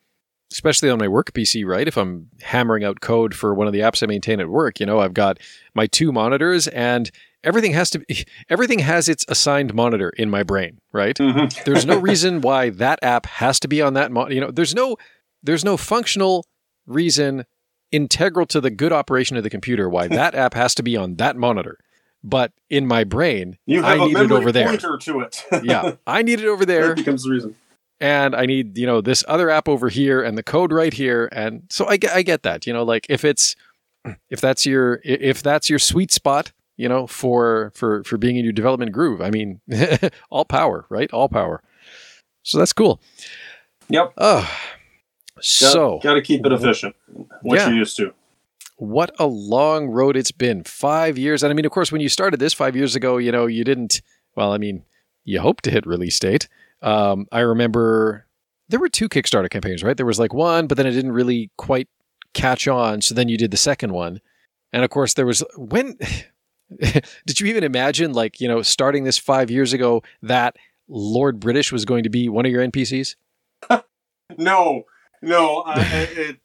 especially 0.52 0.88
on 0.88 0.98
my 0.98 1.08
work 1.08 1.32
PC, 1.32 1.66
right? 1.66 1.86
If 1.86 1.96
I'm 1.96 2.28
hammering 2.40 2.84
out 2.84 3.00
code 3.00 3.34
for 3.34 3.54
one 3.54 3.66
of 3.66 3.72
the 3.72 3.80
apps 3.80 4.02
I 4.02 4.06
maintain 4.06 4.40
at 4.40 4.48
work, 4.48 4.80
you 4.80 4.86
know, 4.86 5.00
I've 5.00 5.12
got 5.12 5.38
my 5.74 5.86
two 5.86 6.12
monitors 6.12 6.68
and 6.68 7.10
everything 7.44 7.72
has 7.72 7.90
to 7.90 8.00
be 8.00 8.24
everything 8.48 8.80
has 8.80 9.08
its 9.08 9.24
assigned 9.28 9.74
monitor 9.74 10.10
in 10.10 10.30
my 10.30 10.42
brain 10.42 10.80
right 10.92 11.16
mm-hmm. 11.16 11.46
there's 11.64 11.86
no 11.86 11.96
reason 12.00 12.40
why 12.40 12.70
that 12.70 12.98
app 13.02 13.26
has 13.26 13.60
to 13.60 13.68
be 13.68 13.80
on 13.80 13.94
that 13.94 14.10
mo- 14.10 14.28
you 14.28 14.40
know 14.40 14.50
there's 14.50 14.74
no 14.74 14.96
there's 15.42 15.64
no 15.64 15.76
functional 15.76 16.44
reason 16.86 17.44
integral 17.92 18.46
to 18.46 18.60
the 18.60 18.70
good 18.70 18.92
operation 18.92 19.36
of 19.36 19.42
the 19.42 19.50
computer 19.50 19.88
why 19.88 20.08
that 20.08 20.34
app 20.34 20.54
has 20.54 20.74
to 20.74 20.82
be 20.82 20.96
on 20.96 21.16
that 21.16 21.36
monitor 21.36 21.78
but 22.24 22.52
in 22.68 22.86
my 22.86 23.04
brain 23.04 23.56
you 23.66 23.82
have 23.82 24.00
I 24.00 24.06
need 24.06 24.16
it 24.16 24.32
over 24.32 24.52
there 24.52 24.76
to 24.76 25.20
it 25.20 25.44
yeah 25.62 25.92
i 26.06 26.22
need 26.22 26.40
it 26.40 26.46
over 26.46 26.66
there 26.66 26.88
that 26.88 26.96
becomes 26.96 27.24
the 27.24 27.30
reason 27.30 27.54
and 28.00 28.36
I 28.36 28.46
need, 28.46 28.78
you 28.78 28.86
know, 28.86 29.00
this 29.00 29.24
other 29.26 29.50
app 29.50 29.68
over 29.68 29.88
here 29.88 30.22
and 30.22 30.38
the 30.38 30.42
code 30.44 30.70
right 30.70 30.92
here. 30.92 31.28
And 31.32 31.64
so 31.68 31.84
I 31.88 31.96
get, 31.96 32.12
I 32.12 32.22
get 32.22 32.44
that, 32.44 32.64
you 32.64 32.72
know, 32.72 32.84
like 32.84 33.06
if 33.08 33.24
it's, 33.24 33.56
if 34.30 34.40
that's 34.40 34.64
your, 34.64 35.00
if 35.02 35.42
that's 35.42 35.68
your 35.68 35.80
sweet 35.80 36.12
spot, 36.12 36.52
you 36.78 36.88
know, 36.88 37.06
for 37.06 37.72
for 37.74 38.04
for 38.04 38.16
being 38.16 38.36
in 38.36 38.44
your 38.44 38.52
development 38.52 38.92
groove. 38.92 39.20
I 39.20 39.30
mean, 39.30 39.60
all 40.30 40.44
power, 40.46 40.86
right? 40.88 41.12
All 41.12 41.28
power. 41.28 41.60
So 42.44 42.56
that's 42.56 42.72
cool. 42.72 43.00
Yep. 43.88 44.14
Oh, 44.16 44.50
so 45.40 45.98
got 46.02 46.14
to 46.14 46.22
keep 46.22 46.44
it 46.44 46.52
efficient. 46.52 46.94
What 47.42 47.56
yeah. 47.56 47.68
you 47.68 47.76
used 47.76 47.96
to. 47.98 48.14
What 48.76 49.14
a 49.18 49.26
long 49.26 49.88
road 49.88 50.16
it's 50.16 50.30
been. 50.30 50.62
Five 50.62 51.18
years, 51.18 51.42
and 51.42 51.50
I 51.50 51.54
mean, 51.54 51.64
of 51.64 51.72
course, 51.72 51.90
when 51.90 52.00
you 52.00 52.08
started 52.08 52.38
this 52.38 52.54
five 52.54 52.76
years 52.76 52.94
ago, 52.94 53.16
you 53.16 53.32
know, 53.32 53.46
you 53.46 53.64
didn't. 53.64 54.02
Well, 54.36 54.52
I 54.52 54.58
mean, 54.58 54.84
you 55.24 55.40
hoped 55.40 55.64
to 55.64 55.70
hit 55.70 55.86
release 55.86 56.18
date. 56.18 56.48
Um, 56.80 57.26
I 57.32 57.40
remember 57.40 58.26
there 58.68 58.78
were 58.78 58.88
two 58.88 59.08
Kickstarter 59.08 59.50
campaigns, 59.50 59.82
right? 59.82 59.96
There 59.96 60.06
was 60.06 60.20
like 60.20 60.32
one, 60.32 60.68
but 60.68 60.76
then 60.76 60.86
it 60.86 60.92
didn't 60.92 61.12
really 61.12 61.50
quite 61.56 61.88
catch 62.34 62.68
on. 62.68 63.00
So 63.00 63.14
then 63.14 63.28
you 63.28 63.36
did 63.36 63.50
the 63.50 63.56
second 63.56 63.92
one, 63.92 64.20
and 64.72 64.84
of 64.84 64.90
course, 64.90 65.14
there 65.14 65.26
was 65.26 65.42
when 65.56 65.98
Did 67.26 67.40
you 67.40 67.46
even 67.46 67.64
imagine, 67.64 68.12
like, 68.12 68.40
you 68.40 68.48
know, 68.48 68.62
starting 68.62 69.04
this 69.04 69.18
five 69.18 69.50
years 69.50 69.72
ago, 69.72 70.02
that 70.22 70.56
Lord 70.88 71.40
British 71.40 71.72
was 71.72 71.84
going 71.84 72.02
to 72.04 72.10
be 72.10 72.28
one 72.28 72.46
of 72.46 72.52
your 72.52 72.66
NPCs? 72.66 73.16
no, 74.38 74.84
no. 75.22 75.60
Uh, 75.60 75.84
it, 75.92 76.38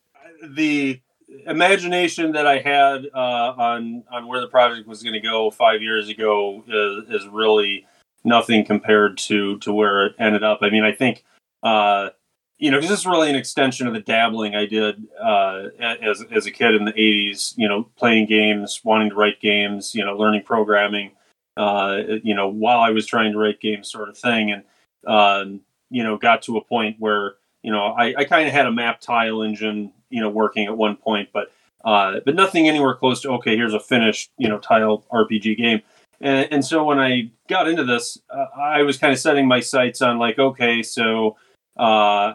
the 0.55 1.01
imagination 1.47 2.33
that 2.33 2.45
I 2.45 2.59
had 2.59 3.07
uh, 3.13 3.53
on 3.57 4.03
on 4.11 4.27
where 4.27 4.41
the 4.41 4.47
project 4.47 4.87
was 4.87 5.03
going 5.03 5.13
to 5.13 5.19
go 5.19 5.51
five 5.51 5.81
years 5.81 6.09
ago 6.09 6.63
is, 6.67 7.21
is, 7.21 7.27
really 7.27 7.85
nothing 8.23 8.65
compared 8.65 9.17
to 9.19 9.57
to 9.59 9.73
where 9.73 10.07
it 10.07 10.15
ended 10.19 10.43
up. 10.43 10.59
I 10.61 10.69
mean, 10.69 10.83
I 10.83 10.91
think 10.91 11.23
uh, 11.63 12.09
you 12.57 12.71
know, 12.71 12.77
because 12.77 12.91
this 12.91 12.99
is 12.99 13.05
really 13.05 13.29
an 13.29 13.35
extension 13.35 13.87
of 13.87 13.93
the 13.93 13.99
dabbling 13.99 14.55
I 14.55 14.65
did 14.65 15.05
uh, 15.21 15.63
as 15.79 16.23
as 16.31 16.45
a 16.45 16.51
kid 16.51 16.75
in 16.75 16.85
the 16.85 16.93
'80s. 16.93 17.53
You 17.57 17.67
know, 17.67 17.89
playing 17.97 18.27
games, 18.27 18.81
wanting 18.83 19.09
to 19.09 19.15
write 19.15 19.41
games, 19.41 19.95
you 19.95 20.05
know, 20.05 20.15
learning 20.15 20.43
programming. 20.43 21.11
Uh, 21.57 21.97
you 22.23 22.33
know, 22.33 22.47
while 22.47 22.79
I 22.79 22.89
was 22.89 23.05
trying 23.05 23.31
to 23.33 23.37
write 23.37 23.59
games, 23.59 23.91
sort 23.91 24.09
of 24.09 24.17
thing, 24.17 24.51
and 24.51 24.63
um, 25.05 25.61
you 25.89 26.03
know, 26.03 26.17
got 26.17 26.41
to 26.43 26.57
a 26.57 26.63
point 26.63 26.97
where 26.99 27.35
you 27.63 27.71
know 27.71 27.87
I, 27.87 28.13
I 28.19 28.23
kind 28.25 28.47
of 28.47 28.53
had 28.53 28.65
a 28.65 28.71
map 28.71 29.01
tile 29.01 29.41
engine, 29.41 29.91
you 30.09 30.21
know, 30.21 30.29
working 30.29 30.65
at 30.65 30.77
one 30.77 30.95
point, 30.95 31.29
but 31.33 31.51
uh, 31.83 32.19
but 32.25 32.35
nothing 32.35 32.69
anywhere 32.69 32.93
close 32.93 33.21
to 33.21 33.29
okay. 33.31 33.55
Here's 33.55 33.73
a 33.73 33.79
finished, 33.79 34.31
you 34.37 34.47
know, 34.47 34.59
tile 34.59 35.03
RPG 35.11 35.57
game. 35.57 35.81
And, 36.21 36.47
and 36.51 36.65
so 36.65 36.83
when 36.85 36.99
I 36.99 37.31
got 37.49 37.67
into 37.67 37.83
this, 37.83 38.17
uh, 38.29 38.45
I 38.57 38.83
was 38.83 38.97
kind 38.97 39.11
of 39.11 39.19
setting 39.19 39.47
my 39.47 39.59
sights 39.59 40.01
on 40.01 40.17
like, 40.19 40.39
okay, 40.39 40.81
so 40.81 41.35
uh, 41.75 42.33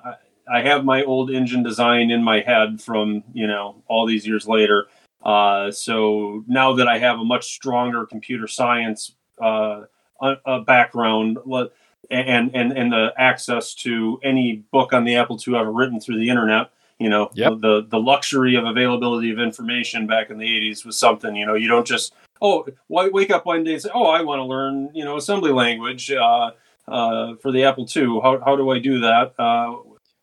I 0.53 0.61
have 0.63 0.85
my 0.85 1.03
old 1.05 1.31
engine 1.31 1.63
design 1.63 2.11
in 2.11 2.23
my 2.23 2.41
head 2.41 2.83
from 2.83 3.25
you 3.33 3.47
know 3.47 3.83
all 3.89 4.07
these 4.07 4.27
years 4.27 4.47
later. 4.47 4.87
Uh, 5.23 5.71
so 5.71 6.45
now 6.47 6.75
that 6.75 6.89
I 6.89 6.99
have 6.99 7.19
a 7.19 7.25
much 7.25 7.53
stronger 7.53 8.07
computer 8.07 8.47
science 8.47 9.15
uh, 9.41 9.83
a 10.21 10.61
background 10.63 11.39
and 12.11 12.55
and 12.55 12.73
and 12.73 12.93
the 12.93 13.13
access 13.17 13.75
to 13.75 14.19
any 14.23 14.65
book 14.73 14.93
on 14.93 15.05
the 15.05 15.17
Apple 15.17 15.39
II 15.47 15.57
ever 15.57 15.71
written 15.71 16.01
through 16.01 16.19
the 16.19 16.29
internet, 16.29 16.71
you 16.99 17.09
know, 17.09 17.31
yep. 17.35 17.53
the 17.61 17.87
the 17.89 17.99
luxury 17.99 18.57
of 18.57 18.65
availability 18.65 19.31
of 19.31 19.39
information 19.39 20.07
back 20.07 20.31
in 20.31 20.39
the 20.39 20.47
'80s 20.47 20.85
was 20.85 20.99
something. 20.99 21.37
You 21.37 21.47
know, 21.47 21.55
you 21.55 21.69
don't 21.69 21.87
just 21.87 22.15
oh 22.41 22.67
wake 22.89 23.31
up 23.31 23.47
one 23.47 23.65
day 23.65 23.75
and 23.75 23.83
say, 23.83 23.91
oh, 23.95 24.07
I 24.07 24.23
want 24.23 24.41
to 24.41 24.45
learn 24.45 24.91
you 24.95 25.05
know 25.05 25.17
assembly 25.17 25.53
language. 25.53 26.11
Uh, 26.11 26.51
uh, 26.91 27.37
for 27.37 27.53
the 27.53 27.65
Apple 27.65 27.87
II. 27.95 28.21
How, 28.23 28.41
how 28.45 28.57
do 28.57 28.71
I 28.71 28.79
do 28.79 29.01
that? 29.01 29.35
Uh, 29.39 29.77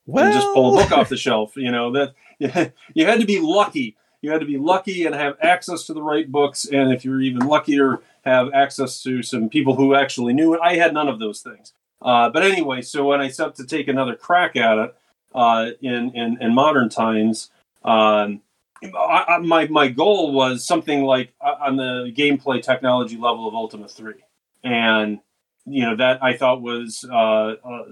well, 0.05 0.31
just 0.31 0.47
pull 0.53 0.77
a 0.77 0.81
book 0.81 0.91
off 0.91 1.09
the 1.09 1.17
shelf. 1.17 1.55
You 1.55 1.71
know 1.71 1.91
that 1.91 2.13
you 2.93 3.05
had 3.05 3.19
to 3.19 3.25
be 3.25 3.39
lucky. 3.39 3.95
You 4.21 4.31
had 4.31 4.39
to 4.39 4.45
be 4.45 4.57
lucky 4.57 5.05
and 5.05 5.13
have 5.13 5.37
access 5.41 5.85
to 5.85 5.93
the 5.93 6.01
right 6.01 6.29
books, 6.31 6.65
and 6.65 6.91
if 6.91 7.05
you're 7.05 7.21
even 7.21 7.47
luckier, 7.47 8.01
have 8.25 8.53
access 8.53 9.01
to 9.03 9.21
some 9.21 9.49
people 9.49 9.75
who 9.75 9.95
actually 9.95 10.33
knew 10.33 10.53
it. 10.53 10.59
I 10.63 10.75
had 10.75 10.93
none 10.93 11.07
of 11.07 11.19
those 11.19 11.41
things. 11.41 11.73
Uh, 12.01 12.29
but 12.29 12.43
anyway, 12.43 12.81
so 12.81 13.05
when 13.05 13.21
I 13.21 13.29
set 13.29 13.55
to 13.55 13.65
take 13.65 13.87
another 13.87 14.15
crack 14.15 14.55
at 14.55 14.77
it 14.77 14.95
uh, 15.33 15.71
in, 15.81 16.11
in, 16.15 16.37
in 16.41 16.53
modern 16.53 16.89
times, 16.89 17.49
um, 17.83 18.41
I, 18.83 19.25
I, 19.27 19.37
my 19.39 19.67
my 19.67 19.87
goal 19.87 20.33
was 20.33 20.65
something 20.65 21.03
like 21.03 21.33
uh, 21.41 21.55
on 21.61 21.77
the 21.77 22.11
gameplay 22.15 22.61
technology 22.61 23.17
level 23.17 23.47
of 23.47 23.55
Ultima 23.55 23.87
Three, 23.87 24.23
and 24.63 25.19
you 25.65 25.83
know 25.83 25.95
that 25.95 26.23
I 26.23 26.35
thought 26.35 26.61
was 26.61 27.05
uh, 27.09 27.55
uh 27.63 27.83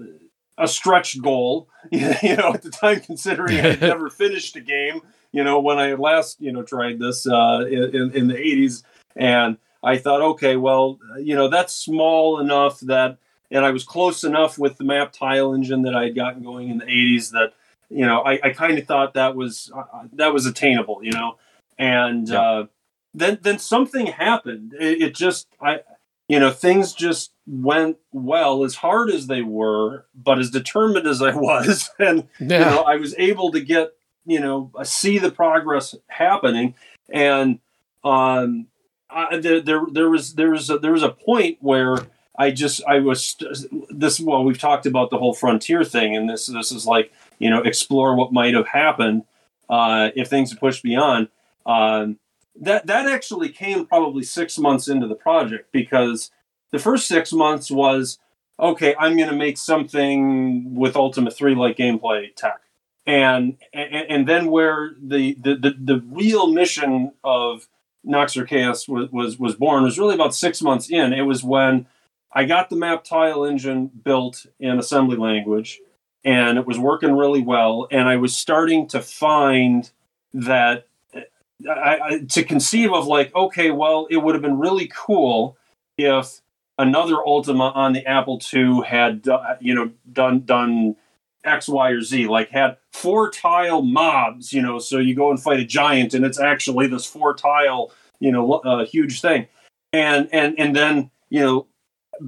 a 0.58 0.68
stretch 0.68 1.20
goal. 1.20 1.68
you 1.90 2.36
know, 2.36 2.52
at 2.54 2.62
the 2.62 2.70
time, 2.70 3.00
considering 3.00 3.58
I'd 3.58 3.80
never 3.80 4.10
finished 4.10 4.56
a 4.56 4.60
game. 4.60 5.00
You 5.32 5.42
know, 5.42 5.58
when 5.60 5.78
I 5.78 5.94
last 5.94 6.40
you 6.40 6.52
know 6.52 6.62
tried 6.62 6.98
this 6.98 7.26
uh, 7.26 7.64
in 7.68 8.12
in 8.12 8.28
the 8.28 8.34
'80s, 8.34 8.82
and 9.16 9.56
I 9.84 9.98
thought, 9.98 10.22
okay, 10.22 10.56
well, 10.56 10.98
you 11.18 11.34
know, 11.34 11.48
that's 11.48 11.74
small 11.74 12.40
enough 12.40 12.80
that, 12.80 13.18
and 13.50 13.64
I 13.64 13.70
was 13.70 13.84
close 13.84 14.24
enough 14.24 14.58
with 14.58 14.78
the 14.78 14.84
map 14.84 15.12
tile 15.12 15.54
engine 15.54 15.82
that 15.82 15.94
I 15.94 16.04
had 16.04 16.14
gotten 16.14 16.42
going 16.42 16.70
in 16.70 16.78
the 16.78 16.86
'80s 16.86 17.30
that, 17.30 17.52
you 17.90 18.06
know, 18.06 18.22
I, 18.22 18.40
I 18.42 18.50
kind 18.50 18.78
of 18.78 18.86
thought 18.86 19.14
that 19.14 19.36
was 19.36 19.70
uh, 19.74 20.04
that 20.14 20.32
was 20.32 20.46
attainable, 20.46 21.00
you 21.02 21.12
know, 21.12 21.36
and 21.78 22.28
yeah. 22.28 22.40
uh, 22.40 22.66
then 23.12 23.38
then 23.42 23.58
something 23.58 24.06
happened. 24.06 24.74
It, 24.78 25.02
it 25.02 25.14
just 25.14 25.46
I, 25.60 25.80
you 26.28 26.40
know, 26.40 26.50
things 26.50 26.94
just 26.94 27.32
went 27.46 27.98
well 28.10 28.64
as 28.64 28.76
hard 28.76 29.10
as 29.10 29.26
they 29.26 29.42
were, 29.42 30.06
but 30.14 30.38
as 30.38 30.50
determined 30.50 31.06
as 31.06 31.20
I 31.20 31.34
was, 31.34 31.90
and 31.98 32.26
yeah. 32.40 32.58
you 32.58 32.76
know, 32.76 32.82
I 32.82 32.96
was 32.96 33.14
able 33.18 33.52
to 33.52 33.60
get 33.60 33.92
you 34.24 34.40
know 34.40 34.70
see 34.82 35.18
the 35.18 35.30
progress 35.30 35.94
happening, 36.08 36.74
and 37.10 37.60
um, 38.02 38.66
There, 39.40 39.60
there, 39.60 39.82
there 39.90 40.10
was 40.10 40.34
there 40.34 40.50
was 40.50 40.70
a, 40.70 40.78
there 40.78 40.92
was 40.92 41.02
a 41.02 41.10
point 41.10 41.58
where 41.60 41.96
I 42.36 42.50
just 42.50 42.82
I 42.86 42.98
was 42.98 43.36
this. 43.90 44.18
Well, 44.18 44.44
we've 44.44 44.58
talked 44.58 44.86
about 44.86 45.10
the 45.10 45.18
whole 45.18 45.34
frontier 45.34 45.84
thing, 45.84 46.16
and 46.16 46.28
this 46.28 46.46
this 46.46 46.72
is 46.72 46.86
like 46.86 47.12
you 47.38 47.48
know 47.48 47.62
explore 47.62 48.16
what 48.16 48.32
might 48.32 48.54
have 48.54 48.66
happened 48.66 49.24
uh, 49.68 50.10
if 50.16 50.28
things 50.28 50.50
had 50.50 50.60
pushed 50.60 50.82
beyond. 50.82 51.28
Um, 51.64 52.18
that 52.60 52.86
that 52.86 53.08
actually 53.08 53.50
came 53.50 53.86
probably 53.86 54.22
six 54.24 54.58
months 54.58 54.88
into 54.88 55.06
the 55.06 55.14
project 55.14 55.70
because 55.72 56.30
the 56.72 56.78
first 56.78 57.06
six 57.06 57.32
months 57.32 57.70
was 57.70 58.18
okay. 58.58 58.94
I'm 58.98 59.16
going 59.16 59.30
to 59.30 59.36
make 59.36 59.58
something 59.58 60.74
with 60.74 60.96
Ultima 60.96 61.30
Three 61.30 61.54
like 61.54 61.76
gameplay 61.76 62.34
tech, 62.34 62.60
and 63.06 63.58
and, 63.72 64.06
and 64.08 64.28
then 64.28 64.50
where 64.50 64.90
the, 65.00 65.34
the 65.40 65.54
the 65.54 65.74
the 65.78 66.04
real 66.10 66.48
mission 66.48 67.12
of 67.22 67.68
Nox 68.04 68.36
Archaist 68.36 68.88
was, 68.88 69.10
was 69.10 69.38
was 69.38 69.54
born 69.54 69.82
was 69.82 69.98
really 69.98 70.14
about 70.14 70.34
six 70.34 70.62
months 70.62 70.90
in. 70.90 71.12
It 71.12 71.22
was 71.22 71.42
when 71.42 71.86
I 72.32 72.44
got 72.44 72.68
the 72.68 72.76
map 72.76 73.04
tile 73.04 73.44
engine 73.44 73.86
built 73.86 74.46
in 74.58 74.78
assembly 74.78 75.16
language, 75.16 75.80
and 76.24 76.58
it 76.58 76.66
was 76.66 76.78
working 76.78 77.16
really 77.16 77.42
well. 77.42 77.88
And 77.90 78.08
I 78.08 78.16
was 78.16 78.36
starting 78.36 78.88
to 78.88 79.00
find 79.00 79.90
that 80.32 80.86
I, 81.68 81.98
I, 82.02 82.18
to 82.30 82.42
conceive 82.42 82.92
of 82.92 83.06
like, 83.06 83.34
okay, 83.34 83.70
well, 83.70 84.06
it 84.10 84.18
would 84.18 84.34
have 84.34 84.42
been 84.42 84.58
really 84.58 84.90
cool 84.92 85.56
if 85.96 86.40
another 86.78 87.16
Ultima 87.24 87.70
on 87.70 87.92
the 87.92 88.04
Apple 88.06 88.40
II 88.52 88.82
had, 88.86 89.28
uh, 89.28 89.56
you 89.60 89.74
know, 89.74 89.92
done 90.12 90.40
done 90.40 90.96
X, 91.44 91.68
Y, 91.68 91.90
or 91.90 92.00
Z, 92.00 92.26
like 92.28 92.50
had 92.50 92.76
four 92.92 93.30
tile 93.30 93.82
mobs, 93.82 94.52
you 94.52 94.62
know, 94.62 94.78
so 94.78 94.98
you 94.98 95.14
go 95.14 95.30
and 95.30 95.42
fight 95.42 95.60
a 95.60 95.64
giant 95.64 96.14
and 96.14 96.24
it's 96.24 96.40
actually 96.40 96.86
this 96.86 97.06
four 97.06 97.34
tile, 97.34 97.92
you 98.20 98.32
know, 98.32 98.54
uh, 98.54 98.84
huge 98.84 99.20
thing. 99.20 99.46
And, 99.92 100.28
and, 100.32 100.58
and 100.58 100.74
then, 100.74 101.10
you 101.30 101.40
know, 101.40 101.66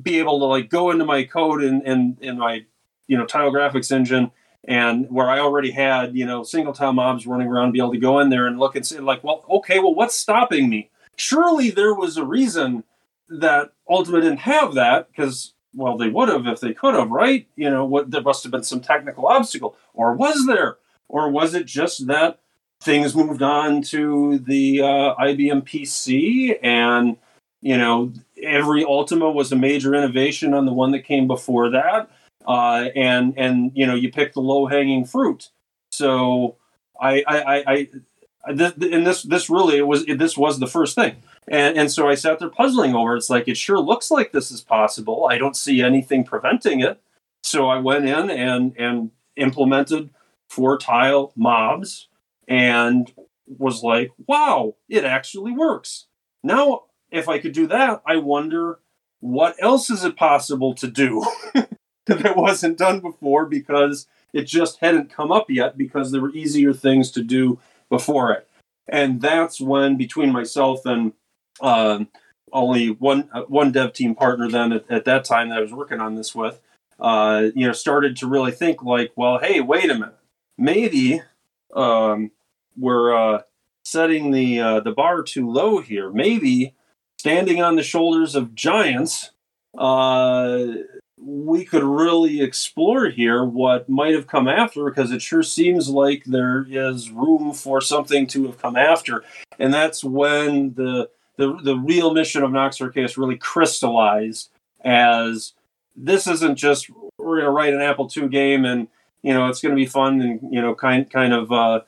be 0.02 0.18
able 0.18 0.38
to 0.40 0.44
like 0.44 0.68
go 0.68 0.90
into 0.90 1.04
my 1.04 1.24
code 1.24 1.62
and, 1.62 1.82
and, 1.86 2.18
in 2.20 2.38
my, 2.38 2.64
you 3.06 3.16
know, 3.16 3.24
tile 3.26 3.52
graphics 3.52 3.92
engine 3.92 4.30
and 4.64 5.08
where 5.10 5.30
I 5.30 5.38
already 5.38 5.70
had, 5.70 6.16
you 6.16 6.26
know, 6.26 6.42
single 6.42 6.72
tile 6.72 6.92
mobs 6.92 7.26
running 7.26 7.46
around, 7.46 7.72
be 7.72 7.78
able 7.78 7.92
to 7.92 7.98
go 7.98 8.18
in 8.20 8.30
there 8.30 8.46
and 8.46 8.58
look 8.58 8.76
and 8.76 8.86
say 8.86 8.98
like, 8.98 9.22
well, 9.22 9.44
okay, 9.48 9.78
well, 9.78 9.94
what's 9.94 10.14
stopping 10.14 10.68
me? 10.68 10.90
Surely 11.16 11.70
there 11.70 11.94
was 11.94 12.16
a 12.16 12.24
reason 12.24 12.84
that 13.28 13.72
Ultima 13.88 14.20
didn't 14.20 14.38
have 14.38 14.74
that 14.74 15.08
because 15.08 15.54
well, 15.76 15.96
they 15.96 16.08
would 16.08 16.28
have 16.28 16.46
if 16.46 16.60
they 16.60 16.72
could 16.72 16.94
have, 16.94 17.10
right? 17.10 17.46
You 17.54 17.70
know, 17.70 17.84
what 17.84 18.10
there 18.10 18.22
must 18.22 18.42
have 18.42 18.50
been 18.50 18.64
some 18.64 18.80
technical 18.80 19.26
obstacle, 19.26 19.76
or 19.94 20.14
was 20.14 20.46
there, 20.46 20.78
or 21.08 21.30
was 21.30 21.54
it 21.54 21.66
just 21.66 22.06
that 22.06 22.40
things 22.80 23.14
moved 23.14 23.42
on 23.42 23.82
to 23.82 24.38
the 24.38 24.80
uh, 24.80 25.14
IBM 25.16 25.62
PC, 25.62 26.58
and 26.62 27.16
you 27.60 27.76
know, 27.76 28.12
every 28.42 28.84
Ultima 28.84 29.30
was 29.30 29.52
a 29.52 29.56
major 29.56 29.94
innovation 29.94 30.54
on 30.54 30.64
the 30.64 30.72
one 30.72 30.92
that 30.92 31.04
came 31.04 31.26
before 31.26 31.70
that, 31.70 32.10
uh, 32.46 32.88
and 32.96 33.34
and 33.36 33.70
you 33.74 33.86
know, 33.86 33.94
you 33.94 34.10
pick 34.10 34.32
the 34.32 34.40
low 34.40 34.66
hanging 34.66 35.04
fruit. 35.04 35.50
So 35.92 36.56
I 37.00 37.22
I, 37.26 37.38
I, 37.38 37.64
I 37.66 37.88
and 38.46 39.06
this 39.06 39.22
this 39.22 39.50
really 39.50 39.76
it 39.76 39.86
was 39.86 40.06
this 40.06 40.38
was 40.38 40.58
the 40.58 40.66
first 40.66 40.94
thing 40.94 41.16
and, 41.48 41.78
and 41.78 41.92
so 41.92 42.08
I 42.08 42.14
sat 42.14 42.38
there 42.38 42.48
puzzling 42.48 42.94
over. 42.94 43.16
It's 43.16 43.30
like 43.30 43.48
it 43.48 43.56
sure 43.56 43.78
looks 43.78 44.10
like 44.10 44.32
this 44.32 44.50
is 44.50 44.60
possible. 44.60 45.28
I 45.30 45.38
don't 45.38 45.56
see 45.56 45.82
anything 45.82 46.24
preventing 46.24 46.80
it. 46.80 47.00
So 47.42 47.68
I 47.68 47.78
went 47.78 48.06
in 48.06 48.30
and 48.30 48.74
and 48.78 49.10
implemented 49.36 50.10
four 50.48 50.78
tile 50.78 51.32
mobs 51.36 52.08
and 52.48 53.12
was 53.46 53.82
like, 53.82 54.10
wow, 54.26 54.74
it 54.88 55.04
actually 55.04 55.52
works. 55.52 56.06
Now, 56.42 56.84
if 57.10 57.28
I 57.28 57.38
could 57.38 57.52
do 57.52 57.66
that, 57.68 58.02
I 58.06 58.16
wonder 58.16 58.80
what 59.20 59.56
else 59.60 59.90
is 59.90 60.04
it 60.04 60.16
possible 60.16 60.74
to 60.74 60.88
do 60.88 61.24
that 62.06 62.36
wasn't 62.36 62.78
done 62.78 63.00
before 63.00 63.46
because 63.46 64.06
it 64.32 64.46
just 64.46 64.78
hadn't 64.80 65.10
come 65.10 65.32
up 65.32 65.48
yet 65.48 65.78
because 65.78 66.10
there 66.10 66.20
were 66.20 66.32
easier 66.32 66.72
things 66.72 67.10
to 67.12 67.22
do 67.22 67.58
before 67.88 68.32
it. 68.32 68.48
And 68.88 69.20
that's 69.20 69.60
when 69.60 69.96
between 69.96 70.32
myself 70.32 70.84
and 70.84 71.12
um, 71.60 72.08
only 72.52 72.90
one 72.90 73.28
uh, 73.32 73.42
one 73.42 73.72
dev 73.72 73.92
team 73.92 74.14
partner 74.14 74.48
then 74.48 74.72
at, 74.72 74.90
at, 74.90 75.04
that 75.04 75.24
time 75.24 75.48
that 75.48 75.58
I 75.58 75.62
was 75.62 75.72
working 75.72 76.00
on 76.00 76.14
this 76.14 76.34
with, 76.34 76.60
uh, 77.00 77.48
you 77.54 77.66
know, 77.66 77.72
started 77.72 78.16
to 78.18 78.26
really 78.26 78.52
think 78.52 78.82
like, 78.82 79.12
well, 79.16 79.38
hey, 79.38 79.60
wait 79.60 79.90
a 79.90 79.94
minute, 79.94 80.18
maybe 80.56 81.22
um, 81.74 82.30
we're 82.76 83.14
uh, 83.14 83.42
setting 83.84 84.30
the 84.30 84.60
uh, 84.60 84.80
the 84.80 84.92
bar 84.92 85.22
too 85.22 85.50
low 85.50 85.80
here. 85.80 86.10
Maybe 86.10 86.74
standing 87.18 87.62
on 87.62 87.76
the 87.76 87.82
shoulders 87.82 88.34
of 88.34 88.54
giants, 88.54 89.30
uh, 89.76 90.66
we 91.18 91.64
could 91.64 91.82
really 91.82 92.42
explore 92.42 93.08
here 93.08 93.44
what 93.44 93.88
might 93.88 94.14
have 94.14 94.26
come 94.26 94.48
after 94.48 94.84
because 94.84 95.10
it 95.10 95.22
sure 95.22 95.42
seems 95.42 95.88
like 95.88 96.24
there 96.24 96.66
is 96.68 97.10
room 97.10 97.52
for 97.52 97.80
something 97.80 98.26
to 98.28 98.46
have 98.46 98.58
come 98.58 98.76
after, 98.76 99.24
and 99.58 99.72
that's 99.72 100.04
when 100.04 100.74
the 100.74 101.08
the 101.36 101.58
the 101.62 101.76
real 101.76 102.12
mission 102.12 102.42
of 102.42 102.52
Nox 102.52 102.80
Archaist 102.80 103.16
really 103.16 103.36
crystallized 103.36 104.50
as 104.84 105.52
this 105.94 106.26
isn't 106.26 106.56
just 106.56 106.90
we're 107.18 107.36
going 107.36 107.44
to 107.44 107.50
write 107.50 107.74
an 107.74 107.80
Apple 107.80 108.10
II 108.14 108.28
game 108.28 108.64
and 108.64 108.88
you 109.22 109.32
know 109.34 109.48
it's 109.48 109.60
going 109.60 109.74
to 109.74 109.76
be 109.76 109.86
fun 109.86 110.20
and 110.20 110.40
you 110.52 110.60
know 110.60 110.74
kind 110.74 111.10
kind 111.10 111.32
of 111.32 111.52
uh, 111.52 111.80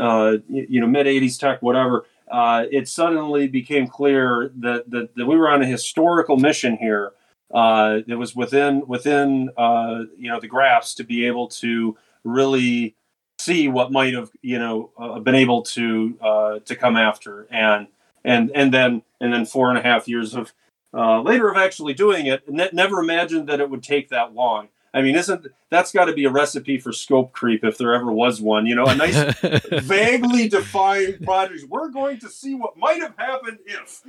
uh, 0.00 0.36
you 0.48 0.80
know 0.80 0.86
mid 0.86 1.06
'80s 1.06 1.38
tech 1.38 1.62
whatever. 1.62 2.06
Uh, 2.30 2.64
it 2.72 2.88
suddenly 2.88 3.46
became 3.46 3.86
clear 3.86 4.50
that, 4.56 4.90
that, 4.90 5.14
that 5.14 5.26
we 5.26 5.36
were 5.36 5.48
on 5.48 5.62
a 5.62 5.66
historical 5.66 6.36
mission 6.36 6.76
here. 6.76 7.12
Uh, 7.54 8.00
it 8.08 8.16
was 8.16 8.34
within 8.34 8.82
within 8.88 9.50
uh, 9.56 10.02
you 10.16 10.28
know 10.28 10.40
the 10.40 10.48
graphs 10.48 10.94
to 10.94 11.04
be 11.04 11.26
able 11.26 11.46
to 11.46 11.96
really 12.24 12.96
see 13.38 13.68
what 13.68 13.92
might 13.92 14.14
have 14.14 14.30
you 14.42 14.58
know 14.58 14.90
uh, 14.98 15.20
been 15.20 15.36
able 15.36 15.62
to 15.62 16.18
uh, 16.20 16.58
to 16.60 16.74
come 16.74 16.96
after 16.96 17.46
and 17.50 17.86
and 18.26 18.50
and 18.54 18.74
then 18.74 19.02
and 19.20 19.32
then 19.32 19.46
four 19.46 19.70
and 19.70 19.78
a 19.78 19.82
half 19.82 20.06
years 20.06 20.34
of 20.34 20.52
uh, 20.92 21.22
later 21.22 21.48
of 21.48 21.56
actually 21.56 21.94
doing 21.94 22.26
it. 22.26 22.46
Ne- 22.48 22.70
never 22.72 23.00
imagined 23.00 23.48
that 23.48 23.60
it 23.60 23.70
would 23.70 23.82
take 23.82 24.10
that 24.10 24.34
long. 24.34 24.68
I 24.92 25.02
mean, 25.02 25.14
isn't 25.14 25.46
that's 25.70 25.92
got 25.92 26.06
to 26.06 26.12
be 26.12 26.24
a 26.24 26.30
recipe 26.30 26.78
for 26.78 26.92
scope 26.92 27.32
creep 27.32 27.64
if 27.64 27.78
there 27.78 27.94
ever 27.94 28.10
was 28.10 28.40
one? 28.40 28.66
You 28.66 28.74
know, 28.74 28.86
a 28.86 28.94
nice, 28.94 29.38
vaguely 29.82 30.48
defined 30.48 31.22
project. 31.22 31.64
We're 31.68 31.90
going 31.90 32.18
to 32.20 32.28
see 32.28 32.54
what 32.54 32.76
might 32.76 33.02
have 33.02 33.14
happened 33.16 33.58
if. 33.66 34.02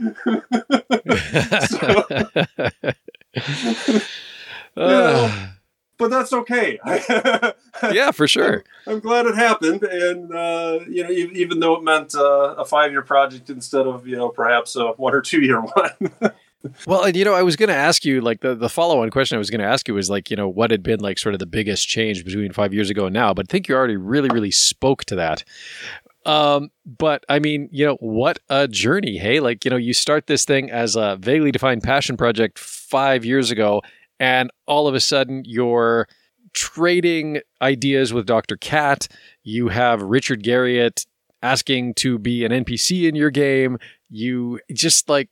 so, 4.76 5.42
but 5.98 6.10
that's 6.10 6.34
okay. 6.34 6.80
yeah, 7.92 8.12
for 8.12 8.28
sure. 8.28 8.64
I'm, 8.86 9.00
glad 9.00 9.26
it 9.26 9.36
happened, 9.36 9.84
and 9.84 10.34
uh, 10.34 10.80
you 10.88 11.04
know, 11.04 11.10
even, 11.10 11.36
even 11.36 11.60
though 11.60 11.76
it 11.76 11.84
meant 11.84 12.16
uh, 12.16 12.56
a 12.58 12.66
five 12.66 12.92
year 12.92 13.02
project 13.02 13.50
instead 13.50 13.88
of 13.88 14.08
you 14.08 14.16
know 14.16 14.30
perhaps 14.30 14.76
a 14.76 14.90
one 14.94 15.14
or 15.14 15.22
two 15.22 15.42
year 15.42 15.62
one. 15.62 16.12
well, 16.86 17.04
and 17.04 17.16
you 17.16 17.26
know, 17.26 17.34
I 17.34 17.44
was 17.44 17.56
going 17.56 17.70
to 17.70 17.76
ask 17.76 18.06
you, 18.06 18.22
like 18.22 18.42
the 18.42 18.56
the 18.56 18.70
follow 18.70 19.02
on 19.02 19.10
question 19.10 19.36
I 19.36 19.40
was 19.40 19.50
going 19.50 19.62
to 19.62 19.68
ask 19.68 19.88
you 19.88 19.94
was 19.94 20.10
like, 20.10 20.30
you 20.30 20.38
know, 20.38 20.48
what 20.48 20.72
had 20.72 20.84
been 20.84 21.00
like 21.00 21.18
sort 21.18 21.36
of 21.36 21.40
the 21.40 21.46
biggest 21.46 21.88
change 21.88 22.24
between 22.24 22.52
five 22.52 22.74
years 22.74 22.90
ago 22.90 23.06
and 23.06 23.14
now? 23.14 23.34
But 23.34 23.48
I 23.50 23.52
think 23.52 23.68
you 23.68 23.76
already 23.76 23.98
really, 23.98 24.30
really 24.30 24.52
spoke 24.52 25.06
to 25.06 25.16
that. 25.16 25.44
Um, 26.28 26.72
but 26.86 27.24
I 27.30 27.40
mean, 27.40 27.70
you 27.72 27.86
know, 27.86 27.96
what 28.02 28.40
a 28.50 28.68
journey, 28.68 29.18
hey? 29.18 29.40
Like, 29.40 29.64
you 29.64 29.72
know, 29.72 29.78
you 29.78 29.94
start 29.94 30.28
this 30.28 30.44
thing 30.44 30.70
as 30.70 30.98
a 30.98 31.16
vaguely 31.16 31.52
defined 31.52 31.84
passion 31.84 32.18
project 32.18 32.60
five 32.60 33.24
years 33.24 33.50
ago, 33.50 33.82
and 34.20 34.50
all 34.66 34.88
of 34.88 34.96
a 34.96 35.00
sudden 35.00 35.44
you're 35.46 36.08
trading 36.54 37.40
ideas 37.62 38.14
with 38.14 38.26
Dr. 38.26 38.58
Cat. 38.58 39.08
You 39.44 39.70
have 39.70 40.02
Richard 40.02 40.44
Garriott 40.44 41.06
asking 41.42 41.94
to 41.96 42.18
be 42.18 42.46
an 42.46 42.52
NPC 42.52 43.08
in 43.08 43.16
your 43.16 43.30
game. 43.30 43.78
You 44.10 44.60
just 44.74 45.10
like, 45.10 45.30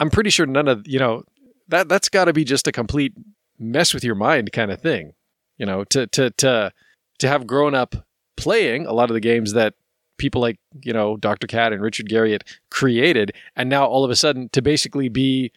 I'm 0.00 0.10
pretty 0.10 0.30
sure 0.30 0.46
none 0.46 0.68
of, 0.68 0.86
you 0.86 0.98
know, 0.98 1.24
that 1.68 1.88
that's 1.88 2.08
got 2.08 2.26
to 2.26 2.32
be 2.32 2.44
just 2.44 2.66
a 2.66 2.72
complete 2.72 3.14
mess 3.58 3.94
with 3.94 4.04
your 4.04 4.14
mind 4.14 4.52
kind 4.52 4.70
of 4.70 4.80
thing. 4.80 5.12
You 5.58 5.66
know, 5.66 5.84
to 5.84 6.06
to 6.08 6.30
to 6.30 6.72
to 7.18 7.28
have 7.28 7.46
grown 7.46 7.74
up 7.74 7.94
playing 8.36 8.86
a 8.86 8.92
lot 8.92 9.10
of 9.10 9.14
the 9.14 9.20
games 9.20 9.54
that 9.54 9.74
people 10.18 10.40
like, 10.40 10.58
you 10.82 10.92
know, 10.92 11.16
Dr. 11.16 11.46
Cat 11.46 11.72
and 11.72 11.82
Richard 11.82 12.08
Garriott 12.08 12.42
created 12.70 13.32
and 13.54 13.68
now 13.68 13.86
all 13.86 14.04
of 14.04 14.10
a 14.10 14.16
sudden 14.16 14.48
to 14.50 14.62
basically 14.62 15.08
be 15.08 15.52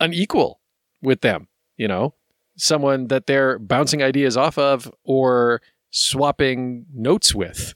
an 0.00 0.12
equal 0.12 0.60
with 1.02 1.20
them, 1.20 1.48
you 1.76 1.88
know, 1.88 2.14
someone 2.56 3.08
that 3.08 3.26
they're 3.26 3.58
bouncing 3.58 4.02
ideas 4.02 4.36
off 4.36 4.58
of 4.58 4.90
or 5.04 5.60
swapping 5.90 6.86
notes 6.94 7.34
with. 7.34 7.74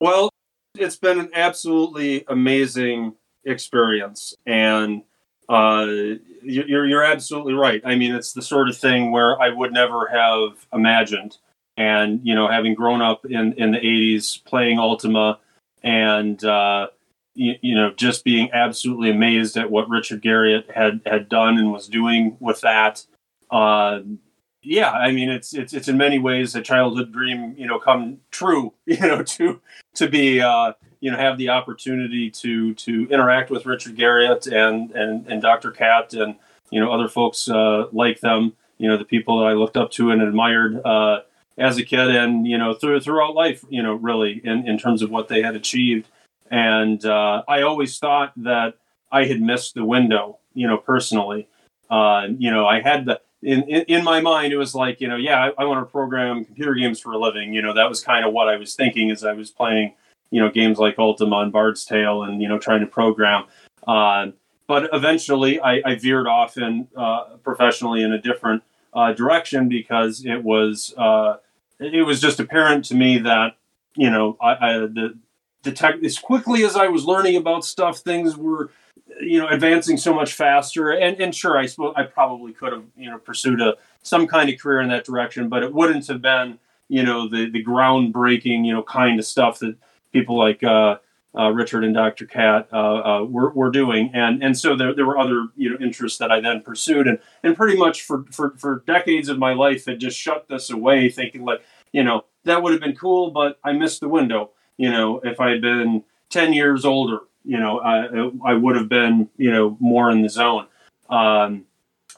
Well, 0.00 0.30
it's 0.74 0.96
been 0.96 1.18
an 1.18 1.30
absolutely 1.34 2.24
amazing 2.28 3.14
experience, 3.44 4.34
and 4.46 5.02
uh, 5.48 5.86
you're 6.42 6.86
you're 6.86 7.04
absolutely 7.04 7.54
right. 7.54 7.80
I 7.84 7.96
mean, 7.96 8.14
it's 8.14 8.32
the 8.32 8.42
sort 8.42 8.68
of 8.68 8.76
thing 8.76 9.12
where 9.12 9.40
I 9.40 9.48
would 9.48 9.72
never 9.72 10.06
have 10.08 10.66
imagined. 10.72 11.38
And 11.76 12.20
you 12.24 12.34
know, 12.34 12.48
having 12.48 12.74
grown 12.74 13.02
up 13.02 13.24
in 13.24 13.54
in 13.54 13.72
the 13.72 13.78
'80s 13.78 14.44
playing 14.44 14.78
Ultima, 14.78 15.38
and 15.82 16.42
uh, 16.44 16.88
you, 17.34 17.54
you, 17.60 17.74
know, 17.74 17.92
just 17.92 18.24
being 18.24 18.50
absolutely 18.52 19.10
amazed 19.10 19.56
at 19.56 19.70
what 19.70 19.88
Richard 19.88 20.22
Garriott 20.22 20.70
had 20.72 21.00
had 21.06 21.28
done 21.28 21.56
and 21.56 21.72
was 21.72 21.86
doing 21.88 22.36
with 22.40 22.60
that. 22.62 23.04
Uh, 23.50 24.00
yeah, 24.62 24.90
I 24.90 25.12
mean, 25.12 25.30
it's 25.30 25.54
it's 25.54 25.72
it's 25.72 25.88
in 25.88 25.96
many 25.96 26.18
ways 26.18 26.54
a 26.54 26.60
childhood 26.60 27.12
dream, 27.12 27.54
you 27.56 27.66
know, 27.66 27.78
come 27.78 28.18
true. 28.30 28.74
You 28.86 29.00
know, 29.00 29.22
to 29.22 29.60
to 29.94 30.08
be 30.08 30.40
uh, 30.40 30.72
you 31.00 31.10
know 31.10 31.16
have 31.16 31.38
the 31.38 31.50
opportunity 31.50 32.30
to 32.30 32.74
to 32.74 33.08
interact 33.10 33.50
with 33.50 33.66
Richard 33.66 33.96
Garriott 33.96 34.50
and 34.50 34.90
and 34.92 35.26
and 35.26 35.40
Dr. 35.40 35.70
Cat 35.70 36.12
and 36.14 36.34
you 36.70 36.80
know 36.80 36.92
other 36.92 37.08
folks 37.08 37.48
uh, 37.48 37.86
like 37.92 38.20
them. 38.20 38.54
You 38.78 38.88
know, 38.88 38.96
the 38.96 39.04
people 39.04 39.38
that 39.40 39.46
I 39.46 39.52
looked 39.52 39.76
up 39.76 39.90
to 39.92 40.10
and 40.10 40.22
admired 40.22 40.80
uh, 40.84 41.20
as 41.56 41.78
a 41.78 41.84
kid, 41.84 42.14
and 42.14 42.46
you 42.46 42.58
know 42.58 42.74
through 42.74 43.00
throughout 43.00 43.34
life. 43.34 43.64
You 43.68 43.82
know, 43.82 43.94
really 43.94 44.40
in 44.44 44.66
in 44.66 44.78
terms 44.78 45.02
of 45.02 45.10
what 45.10 45.28
they 45.28 45.42
had 45.42 45.54
achieved. 45.54 46.08
And 46.50 47.04
uh, 47.04 47.42
I 47.46 47.62
always 47.62 47.98
thought 47.98 48.32
that 48.36 48.74
I 49.12 49.24
had 49.24 49.40
missed 49.40 49.74
the 49.74 49.84
window. 49.84 50.38
You 50.54 50.66
know, 50.66 50.78
personally. 50.78 51.48
Uh, 51.90 52.28
you 52.36 52.50
know, 52.50 52.66
I 52.66 52.82
had 52.82 53.06
the 53.06 53.20
in, 53.42 53.62
in, 53.64 53.82
in 53.82 54.04
my 54.04 54.20
mind, 54.20 54.52
it 54.52 54.56
was 54.56 54.74
like, 54.74 55.00
you 55.00 55.08
know, 55.08 55.16
yeah, 55.16 55.50
I, 55.58 55.62
I 55.62 55.64
want 55.64 55.86
to 55.86 55.90
program 55.90 56.44
computer 56.44 56.74
games 56.74 57.00
for 57.00 57.12
a 57.12 57.18
living. 57.18 57.52
You 57.52 57.62
know, 57.62 57.74
that 57.74 57.88
was 57.88 58.00
kind 58.00 58.26
of 58.26 58.32
what 58.32 58.48
I 58.48 58.56
was 58.56 58.74
thinking 58.74 59.10
as 59.10 59.24
I 59.24 59.32
was 59.32 59.50
playing, 59.50 59.94
you 60.30 60.40
know, 60.40 60.50
games 60.50 60.78
like 60.78 60.98
Ultima 60.98 61.38
and 61.38 61.52
Bard's 61.52 61.84
Tale 61.84 62.22
and, 62.24 62.42
you 62.42 62.48
know, 62.48 62.58
trying 62.58 62.80
to 62.80 62.86
program. 62.86 63.44
Uh, 63.86 64.28
but 64.66 64.90
eventually 64.92 65.60
I, 65.60 65.80
I, 65.84 65.94
veered 65.94 66.26
off 66.26 66.58
in 66.58 66.88
uh, 66.94 67.36
professionally 67.42 68.02
in 68.02 68.12
a 68.12 68.20
different 68.20 68.62
uh, 68.92 69.12
direction 69.12 69.68
because 69.68 70.26
it 70.26 70.44
was, 70.44 70.92
uh, 70.98 71.36
it 71.78 72.04
was 72.04 72.20
just 72.20 72.38
apparent 72.38 72.84
to 72.86 72.94
me 72.94 73.18
that, 73.18 73.56
you 73.94 74.10
know, 74.10 74.36
I, 74.42 74.50
I 74.50 74.72
the, 74.78 75.18
the 75.62 75.72
tech, 75.72 76.02
as 76.04 76.18
quickly 76.18 76.64
as 76.64 76.76
I 76.76 76.88
was 76.88 77.04
learning 77.04 77.36
about 77.36 77.64
stuff, 77.64 77.98
things 77.98 78.36
were, 78.36 78.70
you 79.20 79.38
know 79.38 79.48
advancing 79.48 79.96
so 79.96 80.14
much 80.14 80.34
faster 80.34 80.90
and 80.90 81.20
and 81.20 81.34
sure 81.34 81.58
i 81.58 81.66
suppose 81.66 81.92
i 81.96 82.02
probably 82.02 82.52
could 82.52 82.72
have 82.72 82.84
you 82.96 83.10
know 83.10 83.18
pursued 83.18 83.60
a 83.60 83.74
some 84.02 84.26
kind 84.26 84.48
of 84.48 84.58
career 84.60 84.80
in 84.80 84.88
that 84.88 85.04
direction 85.04 85.48
but 85.48 85.62
it 85.62 85.72
wouldn't 85.72 86.06
have 86.06 86.22
been 86.22 86.58
you 86.88 87.02
know 87.02 87.28
the 87.28 87.50
the 87.50 87.64
groundbreaking 87.64 88.64
you 88.64 88.72
know 88.72 88.82
kind 88.82 89.18
of 89.18 89.24
stuff 89.24 89.58
that 89.58 89.76
people 90.12 90.38
like 90.38 90.62
uh, 90.62 90.96
uh, 91.38 91.50
Richard 91.50 91.84
and 91.84 91.94
Dr. 91.94 92.26
Cat 92.26 92.68
uh, 92.72 92.76
uh, 92.76 93.24
were, 93.24 93.50
were 93.50 93.70
doing, 93.70 94.10
and 94.14 94.42
and 94.42 94.58
so 94.58 94.74
there, 94.74 94.94
there 94.94 95.06
were 95.06 95.18
other 95.18 95.48
you 95.56 95.70
know 95.70 95.76
interests 95.80 96.18
that 96.18 96.32
I 96.32 96.40
then 96.40 96.62
pursued, 96.62 97.06
and 97.06 97.18
and 97.42 97.56
pretty 97.56 97.76
much 97.76 98.02
for, 98.02 98.24
for 98.30 98.54
for 98.56 98.82
decades 98.86 99.28
of 99.28 99.38
my 99.38 99.52
life 99.52 99.86
had 99.86 100.00
just 100.00 100.18
shut 100.18 100.48
this 100.48 100.70
away, 100.70 101.08
thinking 101.10 101.44
like 101.44 101.62
you 101.92 102.02
know 102.02 102.24
that 102.44 102.62
would 102.62 102.72
have 102.72 102.80
been 102.80 102.96
cool, 102.96 103.30
but 103.30 103.58
I 103.62 103.72
missed 103.72 104.00
the 104.00 104.08
window. 104.08 104.50
You 104.78 104.90
know, 104.90 105.20
if 105.22 105.38
I 105.38 105.50
had 105.50 105.60
been 105.60 106.02
ten 106.30 106.52
years 106.52 106.84
older, 106.84 107.20
you 107.48 107.58
know, 107.58 107.80
I, 107.80 108.50
I 108.50 108.52
would 108.52 108.76
have 108.76 108.90
been, 108.90 109.30
you 109.38 109.50
know, 109.50 109.78
more 109.80 110.10
in 110.10 110.20
the 110.20 110.28
zone. 110.28 110.66
Um, 111.08 111.64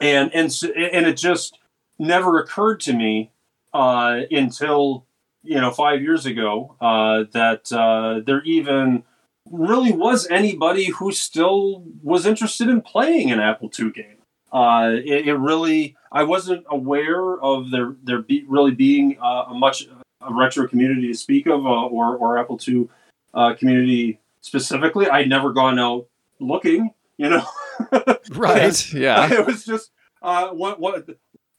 and, 0.01 0.29
and, 0.35 0.53
and 0.75 1.05
it 1.05 1.15
just 1.15 1.57
never 1.97 2.37
occurred 2.37 2.81
to 2.81 2.93
me 2.93 3.31
uh, 3.73 4.23
until, 4.29 5.05
you 5.41 5.55
know, 5.55 5.71
five 5.71 6.01
years 6.01 6.25
ago 6.25 6.75
uh, 6.81 7.23
that 7.31 7.71
uh, 7.71 8.19
there 8.25 8.43
even 8.43 9.03
really 9.49 9.93
was 9.93 10.27
anybody 10.29 10.87
who 10.87 11.13
still 11.13 11.85
was 12.03 12.25
interested 12.25 12.67
in 12.67 12.81
playing 12.81 13.31
an 13.31 13.39
Apple 13.39 13.71
II 13.79 13.91
game. 13.91 14.17
Uh, 14.51 14.95
it, 14.95 15.29
it, 15.29 15.35
really, 15.35 15.95
I 16.11 16.23
wasn't 16.23 16.65
aware 16.69 17.39
of 17.39 17.71
there 17.71 17.95
there 18.03 18.21
be, 18.21 18.43
really 18.49 18.71
being 18.71 19.17
uh, 19.21 19.45
a 19.47 19.53
much 19.53 19.87
a 20.19 20.33
retro 20.33 20.67
community 20.67 21.07
to 21.07 21.17
speak 21.17 21.47
of, 21.47 21.65
uh, 21.65 21.85
or 21.85 22.17
or 22.17 22.37
Apple 22.37 22.59
II 22.67 22.89
uh, 23.33 23.53
community 23.53 24.19
specifically. 24.41 25.07
I'd 25.07 25.29
never 25.29 25.53
gone 25.53 25.79
out 25.79 26.07
looking, 26.39 26.91
you 27.17 27.29
know. 27.29 27.45
right. 28.31 28.93
Yeah. 28.93 29.31
It 29.31 29.45
was 29.45 29.63
just 29.63 29.91
uh, 30.21 30.49
one, 30.49 30.75
one, 30.79 31.05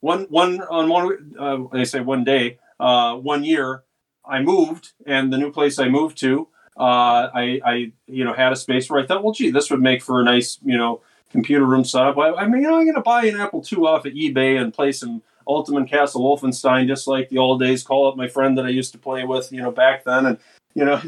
one, 0.01 0.22
one 0.24 0.61
on 0.62 0.89
one. 0.89 1.35
Uh, 1.39 1.59
they 1.72 1.85
say 1.85 2.01
one 2.01 2.24
day, 2.24 2.59
uh, 2.78 3.16
one 3.16 3.45
year. 3.45 3.85
I 4.24 4.41
moved, 4.41 4.93
and 5.05 5.33
the 5.33 5.37
new 5.37 5.51
place 5.51 5.80
I 5.80 5.89
moved 5.89 6.16
to, 6.18 6.47
uh, 6.76 7.28
I, 7.35 7.61
I, 7.64 7.93
you 8.07 8.24
know, 8.24 8.33
had 8.33 8.53
a 8.53 8.57
space 8.57 8.89
where 8.89 9.03
I 9.03 9.07
thought, 9.07 9.24
well, 9.24 9.33
gee, 9.33 9.51
this 9.51 9.68
would 9.68 9.83
make 9.83 10.01
for 10.01 10.20
a 10.20 10.24
nice, 10.24 10.59
you 10.62 10.78
know, 10.78 11.01
computer 11.33 11.64
room 11.64 11.83
setup. 11.83 12.16
I, 12.18 12.33
I 12.33 12.47
mean, 12.47 12.62
you 12.62 12.68
know, 12.68 12.78
I'm 12.78 12.85
going 12.85 12.95
to 12.95 13.01
buy 13.01 13.24
an 13.24 13.41
Apple 13.41 13.64
II 13.70 13.78
off 13.80 14.07
of 14.07 14.12
eBay 14.12 14.61
and 14.61 14.72
play 14.72 14.93
some 14.93 15.22
Ultima 15.47 15.85
Castle 15.87 16.22
Wolfenstein, 16.22 16.87
just 16.87 17.09
like 17.09 17.30
the 17.30 17.39
old 17.39 17.61
days. 17.61 17.83
Call 17.83 18.07
up 18.07 18.16
my 18.16 18.28
friend 18.28 18.57
that 18.59 18.64
I 18.64 18.68
used 18.68 18.93
to 18.93 18.99
play 18.99 19.24
with, 19.24 19.53
you 19.53 19.61
know, 19.61 19.72
back 19.72 20.05
then, 20.05 20.26
and 20.26 20.39
you 20.74 20.85
know, 20.85 21.03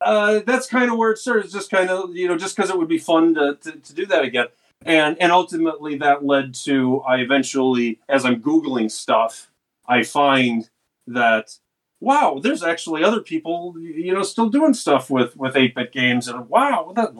uh, 0.00 0.40
that's 0.46 0.66
kind 0.66 0.90
of 0.90 0.96
where 0.96 1.10
it 1.10 1.18
started. 1.18 1.50
Just 1.50 1.70
kind 1.70 1.90
of 1.90 2.14
you 2.14 2.28
know 2.28 2.36
just 2.36 2.56
because 2.56 2.70
it 2.70 2.78
would 2.78 2.88
be 2.88 2.98
fun 2.98 3.34
to, 3.34 3.56
to, 3.62 3.72
to 3.72 3.94
do 3.94 4.06
that 4.06 4.24
again, 4.24 4.46
and 4.84 5.16
and 5.20 5.32
ultimately 5.32 5.96
that 5.98 6.24
led 6.24 6.54
to 6.64 7.00
I 7.02 7.16
eventually 7.16 8.00
as 8.08 8.24
I'm 8.24 8.42
googling 8.42 8.90
stuff, 8.90 9.50
I 9.86 10.02
find 10.02 10.68
that 11.06 11.56
wow, 12.00 12.40
there's 12.42 12.62
actually 12.62 13.04
other 13.04 13.20
people 13.20 13.74
you 13.78 14.14
know 14.14 14.22
still 14.22 14.48
doing 14.48 14.74
stuff 14.74 15.10
with 15.10 15.36
with 15.36 15.56
eight 15.56 15.74
bit 15.74 15.92
games, 15.92 16.28
and 16.28 16.48
wow, 16.48 16.92
that 16.96 17.14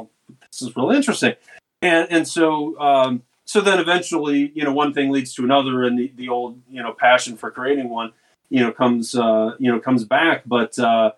this 0.50 0.62
is 0.62 0.76
really 0.76 0.96
interesting, 0.96 1.34
and 1.82 2.06
and 2.10 2.28
so. 2.28 2.78
Um, 2.80 3.22
so 3.50 3.60
then 3.60 3.80
eventually, 3.80 4.52
you 4.54 4.62
know, 4.62 4.72
one 4.72 4.94
thing 4.94 5.10
leads 5.10 5.34
to 5.34 5.42
another, 5.42 5.82
and 5.82 5.98
the, 5.98 6.12
the 6.14 6.28
old, 6.28 6.60
you 6.70 6.80
know, 6.80 6.92
passion 6.92 7.36
for 7.36 7.50
creating 7.50 7.88
one, 7.88 8.12
you 8.48 8.60
know, 8.60 8.70
comes, 8.70 9.16
uh, 9.16 9.56
you 9.58 9.72
know, 9.72 9.80
comes 9.80 10.04
back. 10.04 10.44
But, 10.46 10.78
uh, 10.78 11.10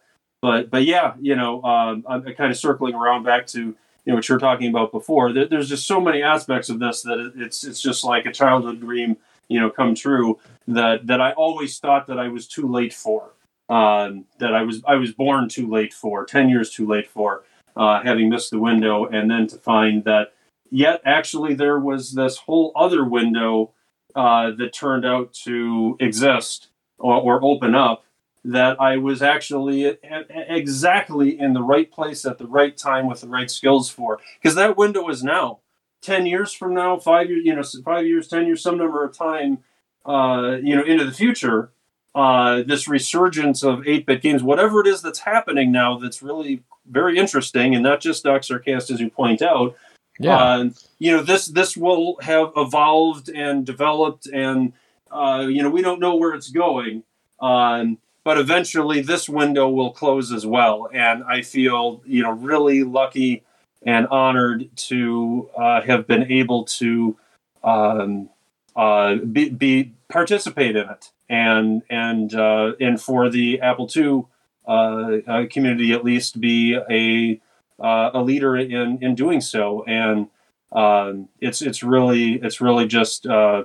but 0.43 0.71
but 0.71 0.85
yeah, 0.85 1.15
you 1.21 1.37
know, 1.37 1.63
um, 1.63 2.05
I'm 2.07 2.23
kind 2.35 2.51
of 2.51 2.59
circling 2.59 2.95
around 2.95 3.23
back 3.23 3.47
to 3.49 3.61
you 3.61 3.77
know 4.05 4.17
what 4.17 4.29
you 4.29 4.35
were 4.35 4.41
talking 4.41 4.69
about 4.69 4.91
before. 4.91 5.33
There's 5.33 5.69
just 5.69 5.87
so 5.87 6.01
many 6.01 6.23
aspects 6.23 6.69
of 6.69 6.81
this 6.81 7.03
that 7.03 7.33
it's 7.37 7.65
it's 7.65 7.81
just 7.81 8.05
like 8.05 8.27
a 8.27 8.33
childhood 8.33 8.81
dream, 8.81 9.17
you 9.49 9.61
know, 9.61 9.71
come 9.71 9.95
true. 9.95 10.39
That 10.67 11.07
that 11.07 11.21
I 11.21 11.33
always 11.33 11.79
thought 11.79 12.09
that 12.09 12.19
I 12.19 12.29
was 12.29 12.47
too 12.47 12.69
late 12.69 12.93
for. 12.93 13.31
Um, 13.69 14.27
that 14.39 14.53
I 14.53 14.63
was 14.63 14.83
I 14.85 14.97
was 14.97 15.13
born 15.13 15.49
too 15.49 15.71
late 15.71 15.95
for, 15.95 16.27
ten 16.27 16.49
years 16.51 16.71
too 16.71 16.87
late 16.87 17.09
for, 17.09 17.45
uh, 17.77 18.03
having 18.03 18.29
missed 18.29 18.51
the 18.51 18.59
window, 18.59 19.07
and 19.07 19.31
then 19.31 19.47
to 19.47 19.57
find 19.57 20.03
that 20.05 20.35
yet 20.71 21.01
actually 21.05 21.55
there 21.55 21.79
was 21.79 22.13
this 22.13 22.37
whole 22.37 22.73
other 22.75 23.05
window 23.05 23.71
uh, 24.17 24.51
that 24.51 24.75
turned 24.75 25.07
out 25.07 25.33
to 25.33 25.97
exist 26.01 26.69
or, 26.99 27.15
or 27.15 27.45
open 27.45 27.75
up 27.77 28.05
that 28.45 28.81
I 28.81 28.97
was 28.97 29.23
actually 29.23 29.97
exactly 30.31 31.39
in 31.39 31.53
the 31.53 31.63
right 31.63 31.91
place 31.91 32.25
at 32.25 32.39
the 32.39 32.47
right 32.47 32.77
time 32.77 33.07
with 33.07 33.21
the 33.21 33.29
right 33.29 33.51
skills 33.51 33.89
for. 33.89 34.19
Because 34.41 34.57
that 34.57 34.77
window 34.77 35.09
is 35.09 35.23
now. 35.23 35.61
10 36.03 36.27
years 36.27 36.53
from 36.53 36.75
now, 36.75 36.99
five 36.99 37.31
years, 37.31 37.43
you 37.45 37.55
know, 37.55 37.63
five 37.85 38.05
years, 38.07 38.27
10 38.27 38.47
years, 38.47 38.61
some 38.61 38.77
number 38.77 39.05
of 39.05 39.17
time, 39.17 39.59
uh, 40.05 40.57
you 40.61 40.75
know, 40.75 40.83
into 40.83 41.05
the 41.05 41.13
future, 41.13 41.71
uh, 42.17 42.63
this 42.67 42.89
resurgence 42.89 43.63
of 43.63 43.87
8 43.87 44.05
bit 44.07 44.21
games, 44.21 44.43
whatever 44.43 44.81
it 44.81 44.89
is 44.89 45.01
that's 45.01 45.21
happening 45.21 45.71
now 45.71 45.99
that's 45.99 46.21
really 46.21 46.65
very 46.91 47.17
interesting, 47.17 47.75
and 47.75 47.85
not 47.85 48.01
just 48.01 48.25
Nox 48.25 48.51
Archaist, 48.51 48.91
as 48.91 48.99
you 49.01 49.11
point 49.11 49.43
out, 49.43 49.77
Yeah. 50.19 50.37
Uh, 50.37 50.71
you 50.99 51.11
know, 51.13 51.23
this 51.23 51.47
this 51.47 51.77
will 51.77 52.19
have 52.21 52.53
evolved 52.57 53.31
and 53.31 53.65
developed, 53.65 54.27
and 54.27 54.73
uh, 55.11 55.47
you 55.49 55.63
know, 55.63 55.71
we 55.71 55.83
don't 55.83 56.01
know 56.01 56.17
where 56.17 56.35
it's 56.35 56.51
going. 56.51 57.05
Um, 57.41 57.99
but 58.25 58.39
eventually, 58.39 59.01
this 59.01 59.29
window 59.29 59.69
will 59.69 59.91
close 59.91 60.33
as 60.33 60.47
well, 60.47 60.89
and 60.93 61.25
I 61.25 61.43
feel 61.43 62.03
you 62.05 62.23
know 62.23 62.33
really 62.33 62.85
lucky 62.85 63.45
and 63.85 64.07
honored 64.09 64.71
to 64.77 65.51
uh, 65.57 65.83
have 65.83 66.07
been 66.07 66.31
able 66.31 66.65
to 66.65 67.17
um, 67.65 68.29
uh, 68.77 69.17
be, 69.17 69.49
be, 69.49 69.93
participate 70.09 70.77
in 70.77 70.89
it, 70.89 71.11
and 71.29 71.83
and 71.91 72.35
uh, 72.35 72.73
and 72.81 73.01
for 73.01 73.29
the 73.29 73.61
Apple 73.61 73.89
II 73.95 74.25
uh, 74.67 75.45
community 75.51 75.93
at 75.93 76.05
least 76.05 76.41
be 76.41 76.79
a 76.91 77.41
uh, 77.83 78.11
a 78.15 78.23
leader 78.23 78.57
in 78.57 78.99
in 79.03 79.15
doing 79.15 79.41
so, 79.41 79.85
and 79.85 80.29
um, 80.73 81.29
it's 81.41 81.63
it's 81.63 81.83
really 81.83 82.35
it's 82.35 82.61
really 82.61 82.87
just 82.87 83.27
uh, 83.27 83.65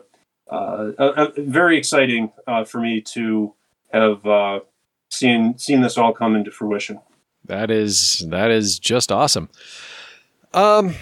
uh, 0.50 1.28
very 1.38 1.78
exciting 1.78 2.32
uh, 2.48 2.64
for 2.64 2.80
me 2.80 3.02
to 3.02 3.54
have 3.92 4.26
uh, 4.26 4.60
seen 5.10 5.58
seen 5.58 5.82
this 5.82 5.98
all 5.98 6.14
come 6.14 6.36
into 6.36 6.52
fruition. 6.52 7.00
That 7.46 7.72
is 7.72 8.26
that 8.30 8.52
is 8.52 8.80
just 8.80 9.12
awesome. 9.12 9.50
Um, 10.54 10.96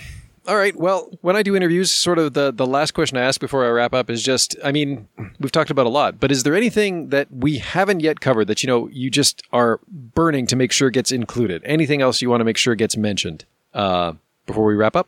all 0.48 0.58
right. 0.58 0.76
Well, 0.76 1.10
when 1.22 1.36
I 1.36 1.42
do 1.42 1.56
interviews, 1.56 1.92
sort 1.92 2.20
of 2.20 2.34
the, 2.34 2.52
the 2.52 2.68
last 2.68 2.92
question 2.92 3.18
I 3.18 3.22
ask 3.22 3.42
before 3.42 3.66
I 3.66 3.70
wrap 3.70 3.94
up 3.94 4.10
is 4.10 4.22
just, 4.22 4.56
I 4.64 4.72
mean, 4.72 5.08
we've 5.40 5.52
talked 5.52 5.72
about 5.72 5.88
a 5.88 5.90
lot, 5.90 6.20
but 6.20 6.32
is 6.32 6.44
there 6.44 6.56
anything 6.56 7.10
that 7.10 7.32
we 7.32 7.58
haven't 7.58 8.02
yet 8.02 8.20
covered 8.20 8.46
that, 8.46 8.62
you 8.62 8.68
know, 8.68 8.88
you 8.90 9.10
just 9.10 9.42
are 9.52 9.80
burning 9.88 10.46
to 10.48 10.56
make 10.56 10.72
sure 10.72 10.92
gets 10.92 11.12
included? 11.12 11.64
Anything 11.66 12.02
else 12.02 12.22
you 12.22 12.30
want 12.30 12.42
to 12.42 12.46
make 12.46 12.58
sure 12.58 12.76
gets 12.76 12.96
mentioned 12.96 13.46
uh, 13.74 14.14
before 14.46 14.66
we 14.66 14.76
wrap 14.76 14.96
up? 14.96 15.08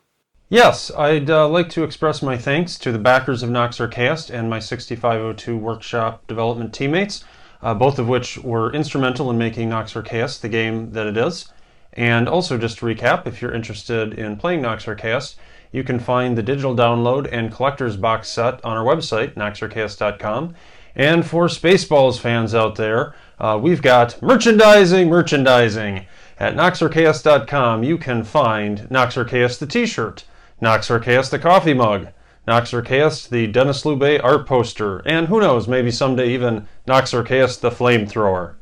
Yes, 0.50 0.92
I'd 0.98 1.30
uh, 1.30 1.48
like 1.50 1.70
to 1.72 1.84
express 1.84 2.22
my 2.22 2.38
thanks 2.38 2.78
to 2.80 2.92
the 2.92 3.00
backers 3.00 3.44
of 3.44 3.50
Nox 3.50 3.80
Archaist 3.82 4.30
and 4.30 4.50
my 4.50 4.60
6502 4.60 5.58
workshop 5.58 6.26
development 6.26 6.74
teammates, 6.74 7.26
uh, 7.62 7.74
both 7.74 7.99
of 7.99 8.08
which 8.08 8.38
were 8.39 8.74
instrumental 8.74 9.30
in 9.30 9.38
making 9.38 9.70
Nox 9.70 9.95
Archaist 9.95 10.41
the 10.41 10.49
game 10.49 10.91
that 10.91 11.08
it 11.08 11.18
is. 11.18 11.51
And 11.93 12.30
also, 12.30 12.58
just 12.58 12.78
to 12.80 12.86
recap, 12.86 13.26
if 13.26 13.41
you're 13.41 13.53
interested 13.53 14.14
in 14.14 14.38
playing 14.38 14.62
Nox 14.62 14.88
Archaist, 14.88 15.36
you 15.72 15.84
can 15.84 15.99
find 15.99 16.38
the 16.38 16.43
digital 16.43 16.76
download 16.76 17.28
and 17.32 17.51
collector's 17.51 17.97
box 17.97 18.30
set 18.30 18.64
on 18.64 18.78
our 18.78 18.86
website, 18.86 19.34
noxarchaist.com. 19.34 20.55
And 20.95 21.26
for 21.26 21.47
Spaceballs 21.47 22.20
fans 22.20 22.55
out 22.55 22.76
there, 22.76 23.16
uh, 23.39 23.60
we've 23.62 23.82
got 23.82 24.22
merchandising, 24.22 25.10
merchandising. 25.10 26.05
At 26.39 26.55
noxarchaist.com, 26.55 27.84
you 27.84 27.97
can 27.97 28.24
find 28.24 28.89
Nox 28.91 29.18
Archaist 29.18 29.60
the 29.60 29.68
t-shirt, 29.68 30.24
Nox 30.62 30.89
Archaist 30.89 31.32
the 31.32 31.39
coffee 31.39 31.74
mug, 31.74 32.08
Nox 32.48 32.74
Archaist 32.74 33.30
the 33.30 33.48
Denis 33.48 33.84
Loubet 33.84 34.24
art 34.24 34.48
poster, 34.48 35.00
and 35.06 35.28
who 35.28 35.41
knows, 35.41 35.68
maybe 35.68 35.91
someday 35.91 36.34
even 36.34 36.68
Nox 36.88 37.14
Archaist 37.14 37.62
the 37.62 37.70
flamethrower. 37.70 38.56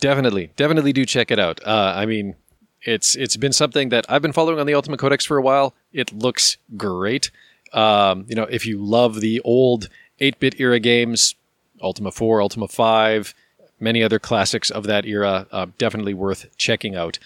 Definitely, 0.00 0.50
definitely 0.56 0.92
do 0.92 1.06
check 1.06 1.30
it 1.30 1.38
out. 1.38 1.60
Uh, 1.66 1.94
I 1.96 2.04
mean, 2.04 2.36
it's 2.82 3.16
it's 3.16 3.36
been 3.36 3.52
something 3.52 3.88
that 3.88 4.04
I've 4.08 4.22
been 4.22 4.34
following 4.34 4.60
on 4.60 4.66
the 4.66 4.74
Ultima 4.74 4.98
Codex 4.98 5.24
for 5.24 5.38
a 5.38 5.42
while. 5.42 5.74
It 5.92 6.12
looks 6.12 6.58
great. 6.76 7.30
Um, 7.72 8.26
you 8.28 8.36
know, 8.36 8.44
if 8.44 8.66
you 8.66 8.78
love 8.78 9.20
the 9.20 9.40
old 9.40 9.88
8-bit 10.20 10.60
era 10.60 10.78
games, 10.78 11.34
Ultima 11.82 12.12
4, 12.12 12.40
Ultima 12.40 12.68
5, 12.68 13.34
many 13.80 14.00
other 14.00 14.20
classics 14.20 14.70
of 14.70 14.84
that 14.84 15.04
era, 15.06 15.48
uh, 15.50 15.66
definitely 15.76 16.14
worth 16.14 16.56
checking 16.56 16.94
out. 16.94 17.18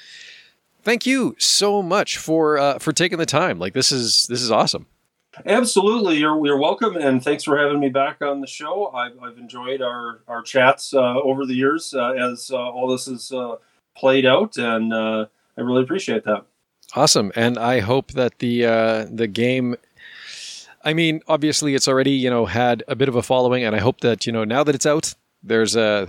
Thank 0.83 1.05
you 1.05 1.37
so 1.39 1.83
much 1.83 2.17
for 2.17 2.57
uh, 2.57 2.79
for 2.79 2.93
taking 2.93 3.19
the 3.19 3.27
time. 3.27 3.59
Like 3.59 3.75
this 3.75 3.91
is 3.91 4.27
this 4.29 4.41
is 4.41 4.51
awesome. 4.51 4.87
Absolutely, 5.47 6.17
you're 6.17 6.45
you're 6.45 6.59
welcome, 6.59 6.97
and 6.97 7.23
thanks 7.23 7.45
for 7.45 7.59
having 7.59 7.81
me 7.81 7.89
back 7.89 8.23
on 8.23 8.41
the 8.41 8.47
show. 8.47 8.89
I've, 8.89 9.19
I've 9.23 9.39
enjoyed 9.39 9.83
our 9.83 10.21
our 10.29 10.43
chats 10.43 10.95
uh, 10.95 11.21
over 11.21 11.47
the 11.47 11.55
years 11.55 11.95
uh, 11.95 12.13
as 12.13 12.51
uh, 12.51 12.57
all 12.57 12.89
this 12.89 13.09
is 13.09 13.33
uh, 13.33 13.57
played 13.97 14.27
out, 14.27 14.57
and 14.57 14.93
uh, 14.93 15.27
I 15.57 15.61
really 15.61 15.83
appreciate 15.83 16.25
that. 16.25 16.45
Awesome, 16.95 17.33
and 17.37 17.59
I 17.59 17.81
hope 17.81 18.13
that 18.13 18.39
the 18.39 18.67
uh, 18.67 19.07
the 19.11 19.27
game. 19.27 19.77
I 20.85 20.95
mean, 20.95 21.21
obviously, 21.29 21.75
it's 21.75 21.89
already 21.89 22.13
you 22.13 22.31
know 22.31 22.47
had 22.47 22.83
a 22.89 22.97
bit 22.97 23.09
of 23.09 23.17
a 23.17 23.23
following, 23.23 23.65
and 23.65 23.77
I 23.77 23.81
hope 23.81 24.01
that 24.01 24.27
you 24.27 24.33
know 24.33 24.45
now 24.45 24.65
that 24.65 24.75
it's 24.75 24.87
out, 24.87 25.15
there's 25.43 25.77
a 25.77 26.09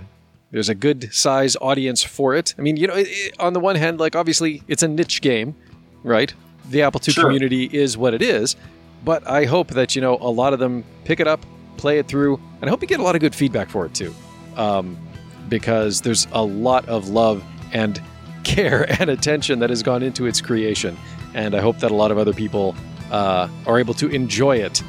there's 0.50 0.68
a 0.68 0.74
good 0.74 1.12
size 1.12 1.56
audience 1.60 2.02
for 2.02 2.34
it. 2.34 2.54
I 2.58 2.62
mean, 2.62 2.76
you 2.76 2.86
know, 2.86 2.94
it, 2.94 3.06
it, 3.08 3.40
on 3.40 3.52
the 3.52 3.60
one 3.60 3.76
hand, 3.76 4.00
like 4.00 4.16
obviously, 4.16 4.62
it's 4.68 4.82
a 4.82 4.88
niche 4.88 5.20
game, 5.20 5.54
right? 6.02 6.32
The 6.70 6.82
Apple 6.82 7.00
II 7.06 7.12
sure. 7.12 7.24
community 7.24 7.64
is 7.64 7.98
what 7.98 8.14
it 8.14 8.22
is, 8.22 8.56
but 9.04 9.26
I 9.26 9.44
hope 9.44 9.68
that, 9.68 9.94
you 9.94 10.02
know, 10.02 10.16
a 10.20 10.30
lot 10.30 10.52
of 10.52 10.58
them 10.58 10.84
pick 11.04 11.20
it 11.20 11.26
up, 11.26 11.44
play 11.76 11.98
it 11.98 12.08
through, 12.08 12.40
and 12.60 12.64
I 12.64 12.68
hope 12.68 12.82
you 12.82 12.88
get 12.88 13.00
a 13.00 13.02
lot 13.02 13.14
of 13.14 13.20
good 13.20 13.34
feedback 13.34 13.68
for 13.68 13.86
it 13.86 13.94
too. 13.94 14.14
Um, 14.56 14.98
because 15.48 16.00
there's 16.00 16.26
a 16.32 16.42
lot 16.42 16.88
of 16.88 17.08
love 17.08 17.42
and 17.72 18.00
care 18.44 18.86
and 19.00 19.10
attention 19.10 19.58
that 19.58 19.70
has 19.70 19.82
gone 19.82 20.02
into 20.02 20.26
its 20.26 20.40
creation. 20.40 20.96
And 21.34 21.54
I 21.54 21.60
hope 21.60 21.78
that 21.78 21.90
a 21.90 21.94
lot 21.94 22.10
of 22.10 22.18
other 22.18 22.32
people 22.32 22.74
uh, 23.10 23.48
are 23.66 23.78
able 23.78 23.94
to 23.94 24.08
enjoy 24.08 24.56
it 24.56 24.82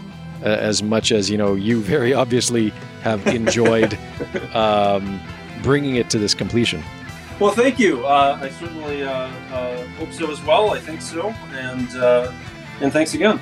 uh, 0.43 0.45
as 0.45 0.81
much 0.81 1.11
as, 1.11 1.29
you 1.29 1.37
know, 1.37 1.55
you 1.55 1.81
very 1.81 2.13
obviously 2.23 2.69
have 3.01 3.25
enjoyed 3.27 3.97
um, 4.53 5.19
bringing 5.63 5.95
it 5.95 6.09
to 6.11 6.19
this 6.19 6.33
completion. 6.33 6.83
Well, 7.39 7.51
thank 7.51 7.79
you. 7.79 8.05
Uh, 8.05 8.37
I 8.39 8.49
certainly 8.49 9.03
uh, 9.03 9.11
uh, 9.11 9.87
hope 9.97 10.11
so 10.11 10.29
as 10.29 10.41
well. 10.43 10.71
I 10.71 10.79
think 10.79 11.01
so. 11.01 11.29
And, 11.53 11.89
uh, 11.95 12.31
and 12.81 12.93
thanks 12.93 13.15
again. 13.15 13.39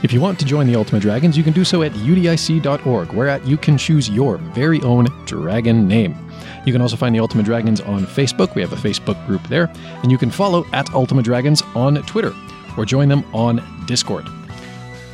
If 0.00 0.12
you 0.12 0.20
want 0.20 0.38
to 0.38 0.44
join 0.44 0.68
the 0.68 0.76
Ultima 0.76 1.00
Dragons, 1.00 1.36
you 1.36 1.42
can 1.42 1.52
do 1.52 1.64
so 1.64 1.82
at 1.82 1.90
udic.org, 1.92 3.12
where 3.12 3.42
you 3.42 3.56
can 3.56 3.76
choose 3.76 4.08
your 4.08 4.36
very 4.36 4.80
own 4.82 5.06
dragon 5.26 5.88
name. 5.88 6.16
You 6.64 6.72
can 6.72 6.80
also 6.80 6.96
find 6.96 7.14
the 7.14 7.18
Ultima 7.18 7.42
Dragons 7.42 7.80
on 7.80 8.06
Facebook. 8.06 8.54
We 8.54 8.62
have 8.62 8.72
a 8.72 8.76
Facebook 8.76 9.24
group 9.26 9.42
there. 9.48 9.68
And 10.02 10.12
you 10.12 10.18
can 10.18 10.30
follow 10.30 10.64
at 10.72 10.88
Ultima 10.94 11.22
Dragons 11.22 11.62
on 11.74 11.96
Twitter 12.02 12.32
or 12.76 12.84
join 12.84 13.08
them 13.08 13.24
on 13.34 13.60
Discord. 13.86 14.28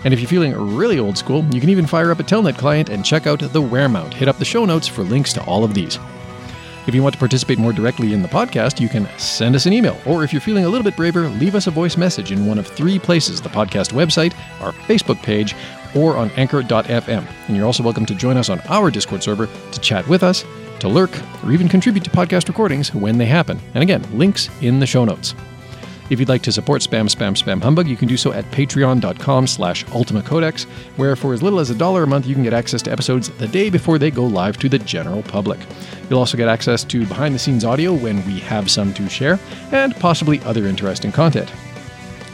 And 0.04 0.12
if 0.12 0.20
you're 0.20 0.28
feeling 0.28 0.52
really 0.76 0.98
old 0.98 1.16
school, 1.16 1.42
you 1.46 1.60
can 1.60 1.70
even 1.70 1.86
fire 1.86 2.10
up 2.10 2.20
a 2.20 2.22
Telnet 2.22 2.58
client 2.58 2.90
and 2.90 3.04
check 3.06 3.26
out 3.26 3.38
the 3.38 3.62
Wearmount. 3.62 4.12
Hit 4.12 4.28
up 4.28 4.38
the 4.38 4.44
show 4.44 4.66
notes 4.66 4.86
for 4.86 5.02
links 5.02 5.32
to 5.32 5.42
all 5.44 5.64
of 5.64 5.72
these. 5.72 5.98
If 6.86 6.94
you 6.94 7.02
want 7.02 7.14
to 7.14 7.18
participate 7.18 7.58
more 7.58 7.72
directly 7.72 8.12
in 8.12 8.20
the 8.20 8.28
podcast, 8.28 8.78
you 8.78 8.90
can 8.90 9.08
send 9.18 9.56
us 9.56 9.64
an 9.64 9.72
email, 9.72 9.98
or 10.04 10.22
if 10.22 10.32
you're 10.34 10.40
feeling 10.40 10.66
a 10.66 10.68
little 10.68 10.84
bit 10.84 10.96
braver, 10.96 11.28
leave 11.30 11.54
us 11.54 11.66
a 11.66 11.70
voice 11.70 11.96
message 11.96 12.30
in 12.30 12.44
one 12.44 12.58
of 12.58 12.66
three 12.66 12.98
places 12.98 13.40
the 13.40 13.48
podcast 13.48 13.92
website, 13.92 14.34
our 14.60 14.72
Facebook 14.72 15.22
page, 15.22 15.54
or 15.94 16.14
on 16.16 16.30
anchor.fm. 16.32 17.26
And 17.48 17.56
you're 17.56 17.64
also 17.64 17.82
welcome 17.82 18.04
to 18.04 18.14
join 18.14 18.36
us 18.36 18.50
on 18.50 18.60
our 18.68 18.90
Discord 18.90 19.22
server 19.22 19.48
to 19.72 19.80
chat 19.80 20.06
with 20.08 20.22
us, 20.22 20.44
to 20.80 20.88
lurk, 20.88 21.10
or 21.42 21.52
even 21.52 21.68
contribute 21.68 22.04
to 22.04 22.10
podcast 22.10 22.48
recordings 22.48 22.92
when 22.92 23.16
they 23.16 23.26
happen. 23.26 23.58
And 23.72 23.82
again, 23.82 24.04
links 24.16 24.50
in 24.60 24.78
the 24.78 24.86
show 24.86 25.06
notes. 25.06 25.34
If 26.10 26.20
you'd 26.20 26.28
like 26.28 26.42
to 26.42 26.52
support 26.52 26.82
Spam 26.82 27.08
Spam 27.08 27.34
Spam 27.34 27.62
Humbug, 27.62 27.88
you 27.88 27.96
can 27.96 28.08
do 28.08 28.18
so 28.18 28.32
at 28.32 28.44
patreon.com 28.50 29.46
slash 29.46 29.86
ultimacodex, 29.86 30.64
where 30.96 31.16
for 31.16 31.32
as 31.32 31.42
little 31.42 31.60
as 31.60 31.70
a 31.70 31.74
dollar 31.74 32.02
a 32.02 32.06
month 32.06 32.26
you 32.26 32.34
can 32.34 32.44
get 32.44 32.52
access 32.52 32.82
to 32.82 32.92
episodes 32.92 33.30
the 33.30 33.48
day 33.48 33.70
before 33.70 33.98
they 33.98 34.10
go 34.10 34.24
live 34.24 34.58
to 34.58 34.68
the 34.68 34.78
general 34.78 35.22
public. 35.22 35.58
You'll 36.10 36.18
also 36.18 36.36
get 36.36 36.46
access 36.46 36.84
to 36.84 37.06
behind 37.06 37.34
the 37.34 37.38
scenes 37.38 37.64
audio 37.64 37.94
when 37.94 38.24
we 38.26 38.38
have 38.40 38.70
some 38.70 38.92
to 38.94 39.08
share, 39.08 39.38
and 39.72 39.96
possibly 39.96 40.40
other 40.40 40.66
interesting 40.66 41.10
content. 41.10 41.50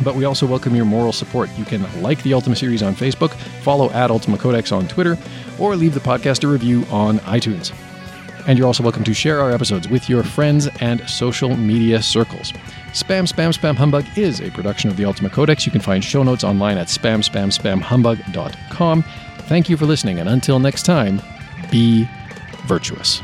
But 0.02 0.16
we 0.16 0.24
also 0.24 0.46
welcome 0.46 0.74
your 0.74 0.86
moral 0.86 1.12
support. 1.12 1.48
You 1.56 1.64
can 1.64 2.02
like 2.02 2.22
the 2.24 2.34
Ultima 2.34 2.56
series 2.56 2.82
on 2.82 2.96
Facebook, 2.96 3.34
follow 3.62 3.90
at 3.90 4.10
Ultima 4.10 4.36
Codex 4.36 4.72
on 4.72 4.88
Twitter, 4.88 5.16
or 5.60 5.76
leave 5.76 5.94
the 5.94 6.00
podcast 6.00 6.42
a 6.42 6.48
review 6.48 6.84
on 6.90 7.20
iTunes. 7.20 7.72
And 8.48 8.58
you're 8.58 8.66
also 8.66 8.82
welcome 8.82 9.04
to 9.04 9.14
share 9.14 9.40
our 9.40 9.52
episodes 9.52 9.88
with 9.88 10.08
your 10.08 10.24
friends 10.24 10.66
and 10.80 11.08
social 11.08 11.56
media 11.56 12.02
circles. 12.02 12.52
Spam 12.92 13.30
Spam 13.30 13.56
Spam 13.56 13.76
Humbug 13.76 14.04
is 14.18 14.40
a 14.40 14.50
production 14.50 14.90
of 14.90 14.96
the 14.96 15.04
Ultima 15.04 15.30
Codex. 15.30 15.64
You 15.64 15.72
can 15.72 15.80
find 15.80 16.02
show 16.02 16.22
notes 16.22 16.44
online 16.44 16.78
at 16.78 16.88
spamspamspamhumbug.com. 16.88 19.04
Thank 19.38 19.68
you 19.68 19.76
for 19.76 19.86
listening, 19.86 20.18
and 20.18 20.28
until 20.28 20.58
next 20.58 20.84
time, 20.84 21.22
be 21.70 22.08
virtuous. 22.66 23.20